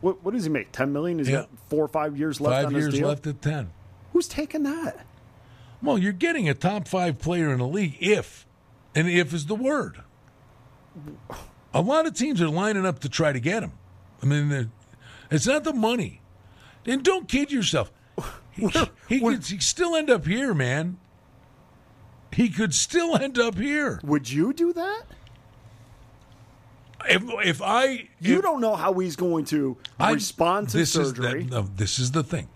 What 0.02 0.24
what 0.24 0.34
does 0.34 0.44
he 0.46 0.50
make? 0.50 0.72
Ten 0.72 0.92
million? 0.92 1.20
Is 1.20 1.30
Yeah. 1.30 1.42
got 1.42 1.50
four 1.70 1.84
or 1.86 1.88
five 1.88 2.18
years 2.18 2.42
left 2.42 2.56
Five 2.56 2.66
on 2.68 2.72
years 2.74 2.86
his 2.86 2.96
deal. 2.96 3.08
left 3.10 3.28
at 3.28 3.42
ten. 3.42 3.70
Who's 4.14 4.28
taking 4.28 4.64
that? 4.64 5.06
Well, 5.86 5.98
you're 6.00 6.14
getting 6.14 6.50
a 6.50 6.54
top 6.54 6.88
five 6.88 7.20
player 7.20 7.52
in 7.54 7.60
the 7.60 7.68
league 7.68 7.98
if, 8.00 8.46
and 8.96 9.08
if 9.10 9.34
is 9.34 9.46
the 9.46 9.56
word. 9.56 10.02
A 11.74 11.82
lot 11.82 12.06
of 12.08 12.14
teams 12.16 12.42
are 12.42 12.50
lining 12.50 12.86
up 12.86 13.00
to 13.00 13.10
try 13.10 13.32
to 13.32 13.40
get 13.40 13.62
him. 13.64 13.74
I 14.24 14.26
mean, 14.26 14.72
it's 15.30 15.46
not 15.46 15.64
the 15.64 15.74
money. 15.74 16.22
And 16.86 17.04
don't 17.04 17.28
kid 17.28 17.52
yourself. 17.52 17.92
He, 18.52 18.68
he 19.10 19.20
could 19.20 19.46
he 19.46 19.60
still 19.60 19.96
end 19.96 20.10
up 20.10 20.26
here, 20.26 20.54
man. 20.54 20.98
He 22.32 22.50
could 22.50 22.74
still 22.74 23.16
end 23.16 23.38
up 23.38 23.58
here. 23.58 24.00
Would 24.04 24.30
you 24.32 24.54
do 24.54 24.74
that? 24.74 25.04
if 27.08 27.24
if 27.44 27.62
I 27.62 28.10
You 28.20 28.38
if 28.38 28.42
don't 28.42 28.62
know 28.62 28.76
how 28.76 28.94
he's 28.94 29.16
going 29.16 29.46
to 29.46 29.78
I- 30.00 30.14
respond 30.14 30.70
to 30.70 30.78
this 30.78 30.94
surgery. 30.94 31.44
Is 31.44 31.50
the, 31.50 31.56
no, 31.56 31.62
this 31.76 32.00
is 32.00 32.12
the 32.12 32.24
thing. 32.24 32.48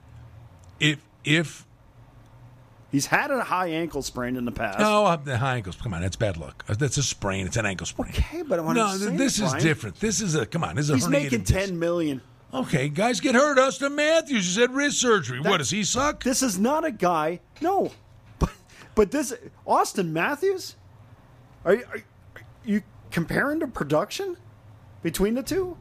If 0.80 1.00
if 1.24 1.66
He's 2.92 3.06
had 3.06 3.30
a 3.30 3.44
high 3.44 3.68
ankle 3.68 4.02
sprain 4.02 4.36
in 4.36 4.46
the 4.46 4.52
past. 4.52 4.80
no 4.80 5.06
uh, 5.06 5.16
the 5.16 5.38
high 5.38 5.58
ankles, 5.58 5.76
come 5.76 5.94
on, 5.94 6.02
that's 6.02 6.16
bad 6.16 6.38
luck. 6.38 6.66
Uh, 6.68 6.74
that's 6.74 6.98
a 6.98 7.04
sprain. 7.04 7.46
It's 7.46 7.58
an 7.58 7.66
ankle 7.66 7.86
sprain. 7.86 8.12
Okay, 8.12 8.42
but 8.42 8.64
no, 8.74 8.86
I'm 8.86 8.98
saying, 8.98 9.18
this 9.18 9.36
is 9.40 9.50
Brian, 9.50 9.64
different. 9.64 10.00
This 10.00 10.22
is 10.22 10.36
a 10.36 10.46
come 10.46 10.64
on. 10.64 10.76
This 10.76 10.86
is 10.86 10.90
a 10.92 10.96
He's 10.96 11.08
making 11.08 11.42
disc. 11.44 11.54
ten 11.54 11.78
million. 11.78 12.22
Okay, 12.52 12.90
guys 12.90 13.20
get 13.20 13.36
hurt. 13.36 13.60
Auston 13.60 13.94
Matthews 13.94 14.46
just 14.46 14.58
had 14.58 14.72
wrist 14.74 15.00
surgery. 15.00 15.40
That- 15.44 15.50
what 15.50 15.58
does 15.58 15.70
he 15.70 15.84
suck? 15.84 16.24
This 16.24 16.42
is 16.42 16.58
not 16.58 16.84
a 16.84 16.92
guy. 16.92 17.42
No, 17.62 17.92
but 18.40 18.50
but 18.96 19.12
this 19.12 19.34
Auston 19.68 20.10
Matthews. 20.10 20.76
Are 21.66 21.76
you, 21.76 21.84
are 21.94 22.02
you 22.66 22.82
comparing 23.12 23.60
the 23.60 23.68
production 23.68 24.38
between 25.04 25.36
the 25.36 25.44
two? 25.44 25.78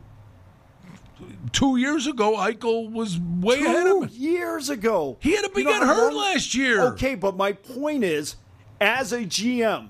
Two 1.52 1.76
years 1.76 2.06
ago, 2.06 2.36
Eichel 2.36 2.90
was 2.92 3.18
way 3.18 3.60
ahead 3.62 3.86
of 3.86 4.02
him. 4.04 4.10
years 4.12 4.68
ago, 4.70 5.16
He 5.20 5.32
had 5.34 5.42
to 5.44 5.50
be 5.50 5.62
You 5.62 5.66
know 5.68 5.86
hurt 5.86 6.12
long- 6.12 6.32
last 6.32 6.54
year. 6.54 6.82
Okay, 6.92 7.14
but 7.14 7.36
my 7.36 7.52
point 7.52 8.04
is, 8.04 8.36
as 8.80 9.12
a 9.12 9.24
GM, 9.24 9.88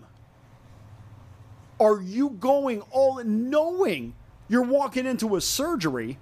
are 1.81 2.01
you 2.01 2.31
going 2.31 2.81
all 2.91 3.23
knowing 3.25 4.15
you're 4.49 4.63
walking 4.63 5.07
into 5.07 5.37
a 5.37 5.41
surgery? 5.41 6.19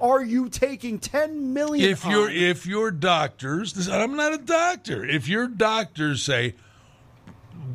Are 0.00 0.22
you 0.22 0.48
taking 0.48 0.98
ten 0.98 1.52
million? 1.54 1.88
if 1.88 2.04
your 2.04 2.28
if 2.28 2.66
your 2.66 2.90
doctors 2.90 3.88
i'm 3.88 4.16
not 4.16 4.34
a 4.34 4.38
doctor 4.38 5.04
if 5.04 5.28
your 5.28 5.46
doctors 5.46 6.22
say 6.22 6.56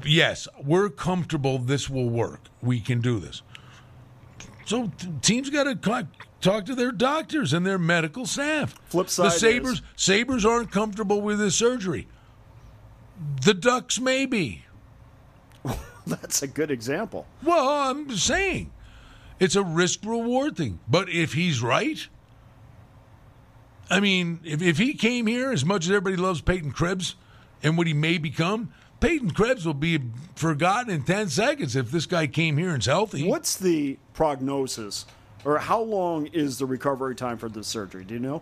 yes 0.05 0.47
we're 0.61 0.89
comfortable 0.89 1.57
this 1.57 1.89
will 1.89 2.09
work 2.09 2.41
we 2.61 2.79
can 2.81 2.99
do 2.99 3.19
this 3.19 3.41
so 4.65 4.91
teams 5.21 5.49
got 5.49 5.63
to 5.63 5.75
talk 6.41 6.65
to 6.65 6.75
their 6.75 6.91
doctors 6.91 7.53
and 7.53 7.65
their 7.65 7.77
medical 7.77 8.25
staff 8.25 8.75
Flip 8.85 9.09
side 9.09 9.31
the 9.31 9.35
is- 9.35 9.39
sabres 9.39 9.81
sabres 9.95 10.45
aren't 10.45 10.71
comfortable 10.71 11.21
with 11.21 11.39
this 11.39 11.55
surgery 11.55 12.07
the 13.43 13.53
ducks 13.53 13.99
maybe 13.99 14.65
that's 16.07 16.41
a 16.41 16.47
good 16.47 16.71
example. 16.71 17.25
well 17.43 17.67
i'm 17.67 18.15
saying 18.15 18.71
it's 19.39 19.55
a 19.55 19.63
risk 19.63 20.05
reward 20.05 20.55
thing 20.55 20.79
but 20.87 21.09
if 21.09 21.33
he's 21.33 21.61
right 21.61 22.07
I 23.89 23.99
mean, 23.99 24.39
if, 24.43 24.61
if 24.61 24.77
he 24.77 24.93
came 24.93 25.25
here 25.25 25.51
as 25.51 25.65
much 25.65 25.85
as 25.85 25.89
everybody 25.89 26.15
loves 26.15 26.41
Peyton 26.41 26.71
Krebs 26.71 27.15
and 27.63 27.77
what 27.77 27.87
he 27.87 27.93
may 27.93 28.17
become, 28.17 28.71
Peyton 28.99 29.31
Krebs 29.31 29.65
will 29.65 29.73
be 29.73 29.99
forgotten 30.35 30.91
in 30.91 31.03
10 31.03 31.29
seconds 31.29 31.75
if 31.75 31.89
this 31.89 32.05
guy 32.05 32.27
came 32.27 32.57
here 32.57 32.69
and's 32.69 32.85
healthy. 32.85 33.27
What's 33.27 33.55
the 33.55 33.97
prognosis, 34.13 35.05
or 35.45 35.57
how 35.57 35.81
long 35.81 36.27
is 36.27 36.57
the 36.57 36.65
recovery 36.65 37.15
time 37.15 37.37
for 37.37 37.49
this 37.49 37.67
surgery? 37.67 38.03
Do 38.03 38.13
you 38.13 38.19
know? 38.19 38.41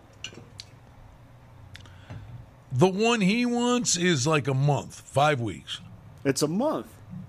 The 2.71 2.87
one 2.87 3.21
he 3.21 3.45
wants 3.45 3.97
is 3.97 4.27
like 4.27 4.47
a 4.47 4.53
month, 4.53 5.01
five 5.01 5.39
weeks. 5.39 5.79
It's 6.25 6.41
a 6.41 6.47
month. 6.47 6.87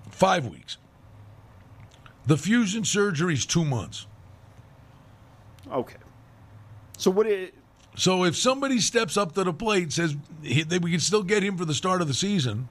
Five 0.09 0.45
weeks. 0.45 0.77
The 2.27 2.37
fusion 2.37 2.83
surgery 2.83 3.33
is 3.33 3.45
two 3.45 3.63
months. 3.65 4.05
Okay. 5.71 5.95
So 6.97 7.09
what? 7.09 7.25
It, 7.27 7.53
So 7.95 8.25
if 8.25 8.35
somebody 8.35 8.79
steps 8.79 9.17
up 9.17 9.33
to 9.33 9.43
the 9.43 9.53
plate 9.53 9.93
says 9.93 10.15
he, 10.43 10.63
that 10.63 10.81
we 10.81 10.91
can 10.91 10.99
still 10.99 11.23
get 11.23 11.41
him 11.43 11.57
for 11.57 11.65
the 11.65 11.73
start 11.73 12.01
of 12.01 12.07
the 12.07 12.13
season, 12.13 12.67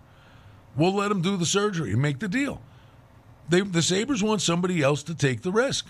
we'll 0.77 0.95
let 0.95 1.11
him 1.11 1.23
do 1.23 1.37
the 1.37 1.47
surgery 1.47 1.93
and 1.93 2.03
make 2.03 2.19
the 2.19 2.29
deal. 2.29 2.61
They, 3.49 3.63
the 3.63 3.83
Sabres 3.83 4.23
want 4.23 4.43
somebody 4.43 4.83
else 4.83 5.03
to 5.05 5.15
take 5.15 5.43
the 5.43 5.51
risk. 5.53 5.87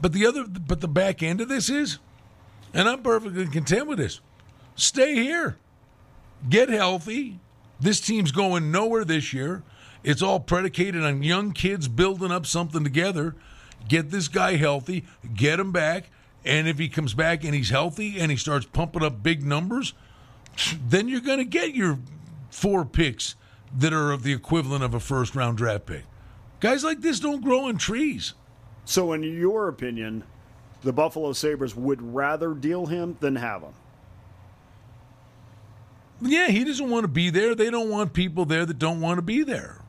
But 0.00 0.12
the 0.12 0.26
other, 0.26 0.44
but 0.46 0.80
the 0.80 0.88
back 0.88 1.22
end 1.22 1.40
of 1.40 1.48
this 1.48 1.70
is, 1.70 1.98
and 2.74 2.88
I'm 2.88 3.02
perfectly 3.02 3.46
content 3.46 3.86
with 3.86 3.98
this. 3.98 4.20
Stay 4.74 5.14
here, 5.14 5.56
get 6.48 6.68
healthy. 6.68 7.40
This 7.80 8.00
team's 8.00 8.32
going 8.32 8.70
nowhere 8.70 9.04
this 9.04 9.32
year. 9.32 9.62
It's 10.02 10.22
all 10.22 10.40
predicated 10.40 11.02
on 11.02 11.22
young 11.22 11.52
kids 11.52 11.88
building 11.88 12.30
up 12.30 12.46
something 12.46 12.84
together. 12.84 13.34
Get 13.88 14.10
this 14.10 14.28
guy 14.28 14.56
healthy, 14.56 15.04
get 15.34 15.60
him 15.60 15.72
back, 15.72 16.10
and 16.44 16.68
if 16.68 16.78
he 16.78 16.88
comes 16.88 17.12
back 17.12 17.44
and 17.44 17.54
he's 17.54 17.70
healthy 17.70 18.18
and 18.18 18.30
he 18.30 18.36
starts 18.36 18.66
pumping 18.66 19.02
up 19.02 19.22
big 19.22 19.44
numbers, 19.44 19.94
then 20.88 21.08
you're 21.08 21.20
going 21.20 21.38
to 21.38 21.44
get 21.44 21.74
your 21.74 21.98
four 22.50 22.84
picks 22.84 23.34
that 23.76 23.92
are 23.92 24.12
of 24.12 24.22
the 24.22 24.32
equivalent 24.32 24.84
of 24.84 24.94
a 24.94 25.00
first 25.00 25.34
round 25.34 25.58
draft 25.58 25.86
pick. 25.86 26.04
Guys 26.60 26.84
like 26.84 27.00
this 27.00 27.20
don't 27.20 27.42
grow 27.42 27.66
on 27.66 27.76
trees. 27.76 28.34
So, 28.86 29.12
in 29.12 29.24
your 29.24 29.68
opinion, 29.68 30.24
the 30.82 30.92
Buffalo 30.92 31.32
Sabres 31.32 31.74
would 31.74 32.14
rather 32.14 32.54
deal 32.54 32.86
him 32.86 33.16
than 33.20 33.36
have 33.36 33.62
him. 33.62 33.74
Yeah, 36.22 36.48
he 36.48 36.64
doesn't 36.64 36.88
want 36.88 37.04
to 37.04 37.08
be 37.08 37.28
there. 37.28 37.54
They 37.54 37.68
don't 37.68 37.90
want 37.90 38.12
people 38.12 38.44
there 38.46 38.64
that 38.64 38.78
don't 38.78 39.00
want 39.00 39.18
to 39.18 39.22
be 39.22 39.42
there. 39.42 39.82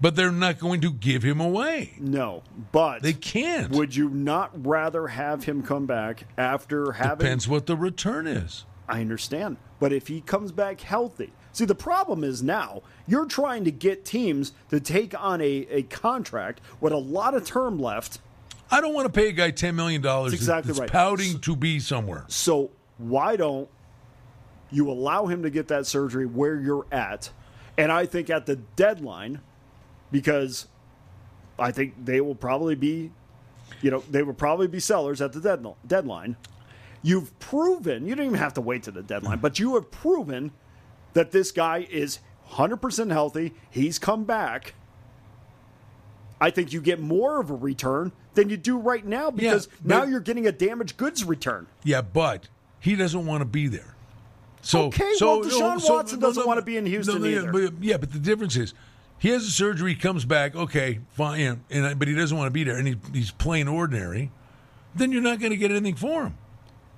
But 0.00 0.16
they're 0.16 0.32
not 0.32 0.58
going 0.58 0.80
to 0.82 0.92
give 0.92 1.22
him 1.22 1.40
away. 1.40 1.94
No, 1.98 2.42
but 2.72 3.02
They 3.02 3.12
can't. 3.12 3.72
Would 3.72 3.96
you 3.96 4.08
not 4.08 4.66
rather 4.66 5.08
have 5.08 5.44
him 5.44 5.62
come 5.62 5.86
back 5.86 6.26
after 6.38 6.92
having? 6.92 7.18
Depends 7.18 7.48
what 7.48 7.66
the 7.66 7.76
return 7.76 8.26
is. 8.26 8.64
I 8.88 9.00
understand, 9.00 9.56
but 9.80 9.92
if 9.92 10.08
he 10.08 10.20
comes 10.20 10.52
back 10.52 10.80
healthy, 10.80 11.32
see 11.54 11.64
the 11.64 11.74
problem 11.74 12.24
is 12.24 12.42
now 12.42 12.82
you're 13.06 13.26
trying 13.26 13.64
to 13.64 13.70
get 13.70 14.04
teams 14.04 14.52
to 14.70 14.80
take 14.80 15.18
on 15.18 15.40
a, 15.40 15.66
a 15.70 15.82
contract 15.84 16.60
with 16.80 16.92
a 16.92 16.98
lot 16.98 17.34
of 17.34 17.46
term 17.46 17.78
left. 17.78 18.18
I 18.70 18.80
don't 18.80 18.94
want 18.94 19.06
to 19.06 19.12
pay 19.12 19.28
a 19.28 19.32
guy 19.32 19.50
$10 19.50 19.74
million 19.74 20.02
that's 20.02 20.32
exactly 20.32 20.68
that's 20.68 20.80
right. 20.80 20.90
pouting 20.90 21.38
to 21.40 21.56
be 21.56 21.78
somewhere. 21.80 22.24
So 22.28 22.70
why 22.98 23.36
don't 23.36 23.68
you 24.70 24.90
allow 24.90 25.26
him 25.26 25.42
to 25.42 25.50
get 25.50 25.68
that 25.68 25.86
surgery 25.86 26.26
where 26.26 26.58
you're 26.60 26.86
at? 26.90 27.30
And 27.76 27.92
I 27.92 28.06
think 28.06 28.30
at 28.30 28.46
the 28.46 28.56
deadline, 28.56 29.40
because 30.10 30.66
I 31.58 31.70
think 31.72 32.04
they 32.04 32.20
will 32.20 32.34
probably 32.34 32.74
be, 32.74 33.10
you 33.80 33.90
know, 33.90 34.02
they 34.10 34.22
will 34.22 34.34
probably 34.34 34.66
be 34.66 34.80
sellers 34.80 35.20
at 35.20 35.32
the 35.32 35.74
deadline. 35.86 36.36
You've 37.02 37.38
proven, 37.38 38.06
you 38.06 38.14
don't 38.14 38.26
even 38.26 38.38
have 38.38 38.54
to 38.54 38.60
wait 38.60 38.84
to 38.84 38.90
the 38.90 39.02
deadline, 39.02 39.38
but 39.38 39.58
you 39.58 39.74
have 39.74 39.90
proven 39.90 40.52
that 41.14 41.32
this 41.32 41.50
guy 41.50 41.86
is 41.90 42.18
100% 42.50 43.10
healthy. 43.10 43.54
He's 43.70 43.98
come 43.98 44.24
back. 44.24 44.74
I 46.40 46.50
think 46.50 46.72
you 46.72 46.80
get 46.80 47.00
more 47.00 47.40
of 47.40 47.50
a 47.50 47.54
return 47.54 48.12
than 48.34 48.50
you 48.50 48.56
do 48.56 48.76
right 48.78 49.04
now 49.04 49.30
because 49.30 49.68
now 49.82 50.00
but- 50.00 50.08
you're 50.10 50.20
getting 50.20 50.46
a 50.46 50.52
damaged 50.52 50.96
goods 50.96 51.24
return. 51.24 51.66
Yeah, 51.82 52.02
but 52.02 52.48
he 52.80 52.96
doesn't 52.96 53.24
want 53.24 53.40
to 53.40 53.46
be 53.46 53.68
there. 53.68 53.94
So, 54.60 54.84
Okay, 54.84 55.12
so, 55.16 55.40
well, 55.40 55.50
Deshaun 55.50 55.88
Watson 55.88 56.20
doesn't 56.20 56.46
want 56.46 56.58
to 56.58 56.64
be 56.64 56.76
in 56.78 56.86
Houston 56.86 57.22
yeah, 57.22 57.30
either. 57.38 57.52
But, 57.52 57.82
yeah, 57.82 57.98
but 57.98 58.12
the 58.12 58.18
difference 58.18 58.56
is 58.56 58.72
he 59.18 59.28
has 59.28 59.44
a 59.44 59.50
surgery, 59.50 59.92
he 59.92 60.00
comes 60.00 60.24
back, 60.24 60.56
okay, 60.56 61.00
fine, 61.12 61.40
yeah, 61.40 61.54
and, 61.70 61.98
but 61.98 62.08
he 62.08 62.14
doesn't 62.14 62.36
want 62.36 62.46
to 62.46 62.50
be 62.50 62.64
there, 62.64 62.76
and 62.76 62.88
he, 62.88 62.96
he's 63.12 63.30
plain 63.30 63.68
ordinary. 63.68 64.30
Then 64.94 65.12
you're 65.12 65.22
not 65.22 65.38
going 65.38 65.50
to 65.50 65.56
get 65.56 65.70
anything 65.70 65.96
for 65.96 66.24
him. 66.24 66.38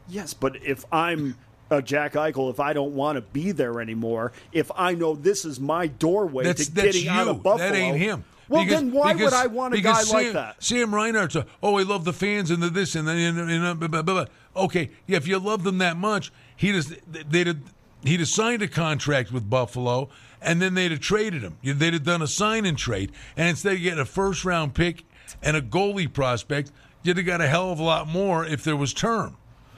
Yes, 0.08 0.32
but 0.32 0.62
if 0.62 0.84
I'm 0.92 1.36
a 1.70 1.82
Jack 1.82 2.12
Eichel, 2.14 2.50
if 2.50 2.60
I 2.60 2.72
don't 2.72 2.94
want 2.94 3.16
to 3.16 3.22
be 3.22 3.50
there 3.52 3.80
anymore, 3.80 4.32
if 4.52 4.70
I 4.76 4.94
know 4.94 5.14
this 5.14 5.44
is 5.44 5.58
my 5.58 5.86
doorway 5.88 6.44
That's 6.44 6.66
to 6.66 6.72
that's 6.74 6.86
getting 6.86 7.04
you. 7.04 7.10
out 7.10 7.28
of 7.28 7.42
Buffalo, 7.42 7.68
That 7.70 7.76
ain't 7.76 7.96
him. 7.98 8.24
Well, 8.48 8.62
Because- 8.62 8.80
then 8.80 8.92
why 8.92 9.12
because- 9.12 9.32
would 9.32 9.36
I 9.40 9.46
want 9.48 9.74
a 9.74 9.80
guy 9.80 9.90
because 9.92 10.12
like 10.12 10.24
Sam, 10.26 10.34
that? 10.34 10.62
Sam 10.62 10.94
Reinhart's 10.94 11.34
a, 11.34 11.46
oh, 11.62 11.78
I 11.78 11.82
love 11.82 12.04
the 12.04 12.12
fans 12.12 12.50
and 12.52 12.62
the 12.62 12.70
this 12.70 12.94
and 12.94 13.08
the 13.08 13.12
and, 13.12 13.38
and, 13.38 13.50
and 13.50 13.80
blah, 13.80 13.88
blah, 13.88 14.02
blah, 14.02 14.24
blah. 14.24 14.64
okay, 14.64 14.90
yeah, 15.08 15.16
if 15.16 15.26
you 15.26 15.38
love 15.40 15.64
them 15.64 15.78
that 15.78 15.96
much, 15.96 16.32
he 16.54 16.70
just 16.70 16.94
they'd 17.10 17.48
have, 17.48 17.58
he'd 18.04 18.20
have 18.20 18.28
signed 18.28 18.62
a 18.62 18.68
contract 18.68 19.32
with 19.32 19.50
Buffalo, 19.50 20.08
and 20.40 20.62
then 20.62 20.74
they'd 20.74 20.92
have 20.92 21.00
traded 21.00 21.42
him. 21.42 21.56
They'd 21.64 21.94
have 21.94 22.04
done 22.04 22.22
a 22.22 22.28
sign 22.28 22.64
and 22.66 22.78
trade, 22.78 23.10
and 23.36 23.48
instead 23.48 23.74
of 23.74 23.82
getting 23.82 23.98
a 23.98 24.04
first 24.04 24.44
round 24.44 24.74
pick 24.74 25.04
and 25.42 25.56
a 25.56 25.60
goalie 25.60 26.12
prospect, 26.12 26.70
you'd 27.02 27.16
have 27.16 27.26
got 27.26 27.40
a 27.40 27.48
hell 27.48 27.72
of 27.72 27.80
a 27.80 27.82
lot 27.82 28.06
more 28.06 28.44
if 28.46 28.62
there 28.62 28.76
was 28.76 28.94
term. 28.94 29.36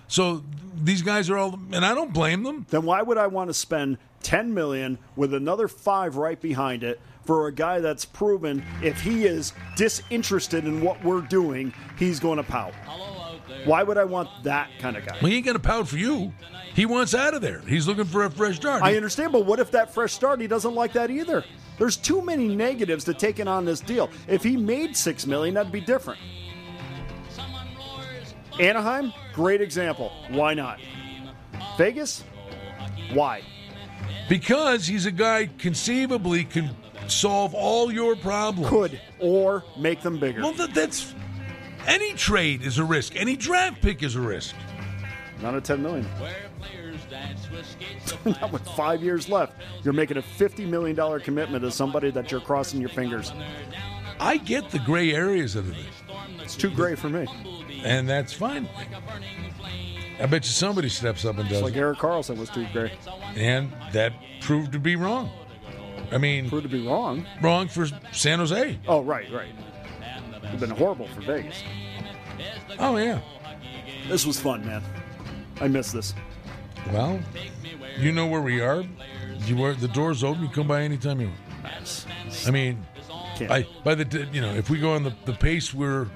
So 0.09 0.45
these 0.85 1.03
guys 1.03 1.31
are 1.31 1.37
all, 1.37 1.59
and 1.73 1.85
I 1.85 1.95
don't 1.95 2.13
blame 2.13 2.43
them. 2.43 2.67
Then 2.71 2.85
why 2.85 3.03
would 3.03 3.19
I 3.19 3.27
want 3.27 3.49
to 3.51 3.55
spend 3.55 3.99
ten 4.23 4.55
million 4.55 4.99
with 5.17 5.35
another 5.35 5.69
five 5.69 6.17
right 6.17 6.41
behind 6.41 6.83
it 6.83 7.01
for 7.25 7.47
a 7.47 7.53
guy 7.53 7.81
that's 7.81 8.05
proven 8.05 8.65
if 8.83 9.01
he 9.01 9.27
is 9.27 9.53
disinterested 9.77 10.65
in 10.65 10.81
what 10.81 11.03
we're 11.05 11.21
doing, 11.21 11.73
he's 11.99 12.21
going 12.21 12.39
to 12.39 12.43
pout? 12.43 12.73
Why 13.65 13.83
would 13.83 13.99
I 13.99 14.05
want 14.05 14.29
that 14.45 14.71
kind 14.79 14.97
of 14.97 15.05
guy? 15.05 15.17
Well, 15.21 15.31
he 15.31 15.37
ain't 15.37 15.47
gonna 15.47 15.59
pout 15.59 15.89
for 15.89 15.97
you. 15.97 16.33
He 16.75 16.87
wants 16.87 17.15
out 17.15 17.35
of 17.35 17.41
there. 17.43 17.61
He's 17.61 17.87
looking 17.89 18.05
for 18.05 18.25
a 18.25 18.31
fresh 18.31 18.57
start. 18.57 18.83
I 18.83 18.97
understand, 18.97 19.33
but 19.33 19.47
what 19.47 19.59
if 19.59 19.71
that 19.73 19.93
fresh 19.93 20.13
start 20.13 20.41
he 20.41 20.47
doesn't 20.47 20.75
like 20.75 20.93
that 20.93 21.11
either? 21.11 21.45
There's 21.79 21.97
too 21.97 22.23
many 22.23 22.55
negatives 22.55 23.05
to 23.05 23.15
taking 23.15 23.49
on 23.49 23.65
this 23.65 23.81
deal. 23.81 24.11
If 24.27 24.43
he 24.43 24.57
made 24.57 24.97
six 24.97 25.27
million, 25.27 25.55
that'd 25.55 25.73
be 25.73 25.81
different. 25.81 26.21
Anaheim, 28.61 29.13
great 29.35 29.61
example. 29.61 30.13
Why 30.31 30.55
not? 30.55 30.79
Vegas, 31.77 32.25
why? 33.13 33.43
because 34.29 34.87
he's 34.87 35.07
a 35.07 35.11
guy 35.11 35.49
conceivably 35.59 36.45
can 36.45 36.75
solve 37.09 37.55
all 37.55 37.91
your 37.91 38.17
problems. 38.17 38.69
Could 38.69 39.01
or 39.19 39.65
make 39.77 40.03
them 40.03 40.19
bigger. 40.19 40.43
Well, 40.43 40.53
that, 40.53 40.75
that's 40.75 41.15
any 41.87 42.13
trade 42.15 42.63
is 42.63 42.79
a 42.79 42.85
risk. 42.85 43.17
Any 43.17 43.37
draft 43.37 43.81
pick 43.81 44.03
is 44.03 44.15
a 44.15 44.21
risk. 44.21 44.55
Not 45.41 45.55
at 45.55 45.65
ten 45.65 45.83
million. 45.83 46.07
Not 48.25 48.53
with 48.53 48.67
five 48.71 49.03
years 49.03 49.29
left. 49.29 49.55
You're 49.83 49.95
making 49.95 50.17
a 50.17 50.23
fifty 50.23 50.67
million 50.67 50.95
dollar 50.95 51.21
commitment 51.21 51.63
to 51.63 51.71
somebody 51.71 52.11
that 52.11 52.31
you're 52.31 52.41
crossing 52.41 52.81
your 52.81 52.91
fingers. 52.91 53.33
I 54.21 54.37
get 54.37 54.71
the 54.71 54.81
gray 54.81 55.15
areas 55.15 55.55
of 55.55 55.71
it, 55.71 55.77
It's 56.49 56.57
too 56.57 56.71
gray 56.71 56.95
for 56.95 57.11
me. 57.11 57.27
and 57.85 58.09
that's 58.09 58.33
fine. 58.33 58.67
I 60.19 60.25
bet 60.25 60.45
you 60.45 60.51
somebody 60.51 60.89
steps 60.89 61.27
up 61.27 61.37
and 61.37 61.47
does 61.47 61.59
it. 61.59 61.65
Like. 61.65 61.77
Erik 61.77 61.99
Karlsson 61.99 62.39
was 62.39 62.49
too 62.49 62.67
gray. 62.73 62.91
And 63.37 63.71
that 63.93 64.15
proved 64.41 64.73
to 64.73 64.79
be 64.79 64.97
wrong. 64.97 65.31
I 66.11 66.17
mean, 66.17 66.49
Proved 66.49 66.63
to 66.63 66.71
be 66.71 66.87
wrong. 66.87 67.27
wrong 67.43 67.69
for 67.69 67.87
San 68.13 68.39
Jose. 68.39 68.79
Oh, 68.89 69.03
right, 69.03 69.31
right. 69.31 69.53
It's 70.45 70.59
been 70.59 70.71
horrible 70.71 71.07
for 71.09 71.21
Vegas. 71.21 71.63
Oh, 72.79 72.97
yeah. 72.97 73.21
This 74.09 74.25
was 74.25 74.41
fun, 74.41 74.65
man. 74.65 74.83
I 75.61 75.69
miss 75.69 75.93
this. 75.93 76.15
Well, 76.95 77.21
you 77.99 78.11
know 78.11 78.27
where 78.27 78.41
we 78.41 78.63
are. 78.63 78.85
You 79.45 79.63
are, 79.65 79.75
the 79.75 79.89
door's 79.89 80.25
open. 80.25 80.45
You 80.45 80.49
come 80.49 80.67
by 80.69 80.81
anytime 80.81 81.21
you 81.21 81.27
want. 81.29 82.07
I 82.47 82.51
mean, 82.51 82.87
I, 83.41 83.67
by 83.85 83.95
the 83.95 84.27
you 84.33 84.41
know, 84.41 84.55
if 84.55 84.71
we 84.71 84.81
go 84.81 84.95
on 84.95 85.03
the, 85.05 85.13
the 85.27 85.35
pace 85.35 85.75
we're 85.75 86.09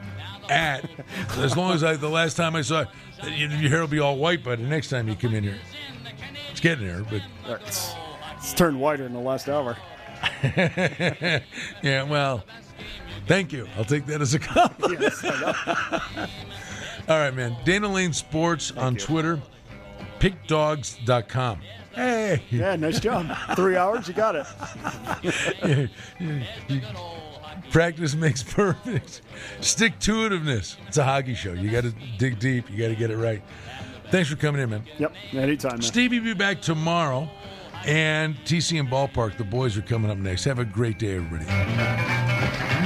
at, 0.53 0.90
as 1.38 1.57
long 1.57 1.72
as 1.74 1.82
I 1.82 1.96
the 1.96 2.09
last 2.09 2.36
time 2.36 2.55
I 2.55 2.62
saw 2.62 2.84
you, 3.24 3.48
your 3.48 3.70
hair 3.70 3.80
will 3.80 3.86
be 3.88 4.00
all 4.00 4.16
white 4.16 4.44
by 4.44 4.57
the 4.57 4.62
next 4.62 4.88
time 4.90 5.09
you 5.09 5.16
come 5.16 5.34
in 5.34 5.42
here. 5.44 5.59
It's 6.50 6.61
getting 6.61 6.86
there, 6.86 7.03
but 7.05 7.22
It's, 7.62 7.92
it's 8.36 8.53
turned 8.53 8.80
whiter 8.80 9.05
in 9.07 9.12
the 9.12 9.20
last 9.20 9.48
hour. 9.48 9.76
yeah, 11.82 12.03
well, 12.05 12.44
thank 13.26 13.53
you. 13.53 13.66
I'll 13.76 13.84
take 13.84 14.07
that 14.07 14.20
as 14.20 14.34
a 14.34 14.38
compliment. 14.38 15.00
Yes, 15.00 15.24
All 17.09 17.18
right, 17.18 17.34
man. 17.34 17.57
Dana 17.64 17.88
Lane 17.88 18.12
Sports 18.12 18.70
on 18.72 18.94
you. 18.94 19.00
Twitter, 19.00 19.40
pickdawgz.com. 20.20 21.61
Hey, 21.94 22.42
Yeah, 22.50 22.76
nice 22.76 23.00
job. 23.00 23.26
Three 23.57 23.76
hours, 23.76 24.09
you 24.09 24.14
got 24.14 24.36
it. 24.36 25.90
practice 27.72 28.14
makes 28.14 28.42
perfect. 28.54 29.22
Stick 29.60 29.98
to 30.00 30.12
itiveness. 30.12 30.76
It's 30.86 30.98
a 30.98 31.04
hockey 31.04 31.34
show. 31.34 31.52
You 31.52 31.70
got 31.70 31.84
to 31.84 31.92
dig 32.18 32.38
deep. 32.38 32.70
You 32.70 32.78
got 32.78 32.88
to 32.88 32.94
get 32.94 33.10
it 33.10 33.16
right. 33.16 33.42
Thanks 34.10 34.28
for 34.28 34.36
coming 34.36 34.60
in, 34.60 34.70
man. 34.70 34.84
Yep, 34.98 35.14
anytime, 35.32 35.72
man. 35.72 35.82
Stevie 35.82 36.18
will 36.18 36.26
be 36.26 36.34
back 36.34 36.60
tomorrow. 36.60 37.28
And 37.84 38.36
TC 38.44 38.78
and 38.78 38.88
Ballpark, 38.88 39.38
the 39.38 39.44
boys 39.44 39.76
are 39.76 39.82
coming 39.82 40.10
up 40.10 40.18
next. 40.18 40.44
Have 40.44 40.60
a 40.60 40.64
great 40.64 41.00
day, 41.00 41.16
everybody. 41.16 42.81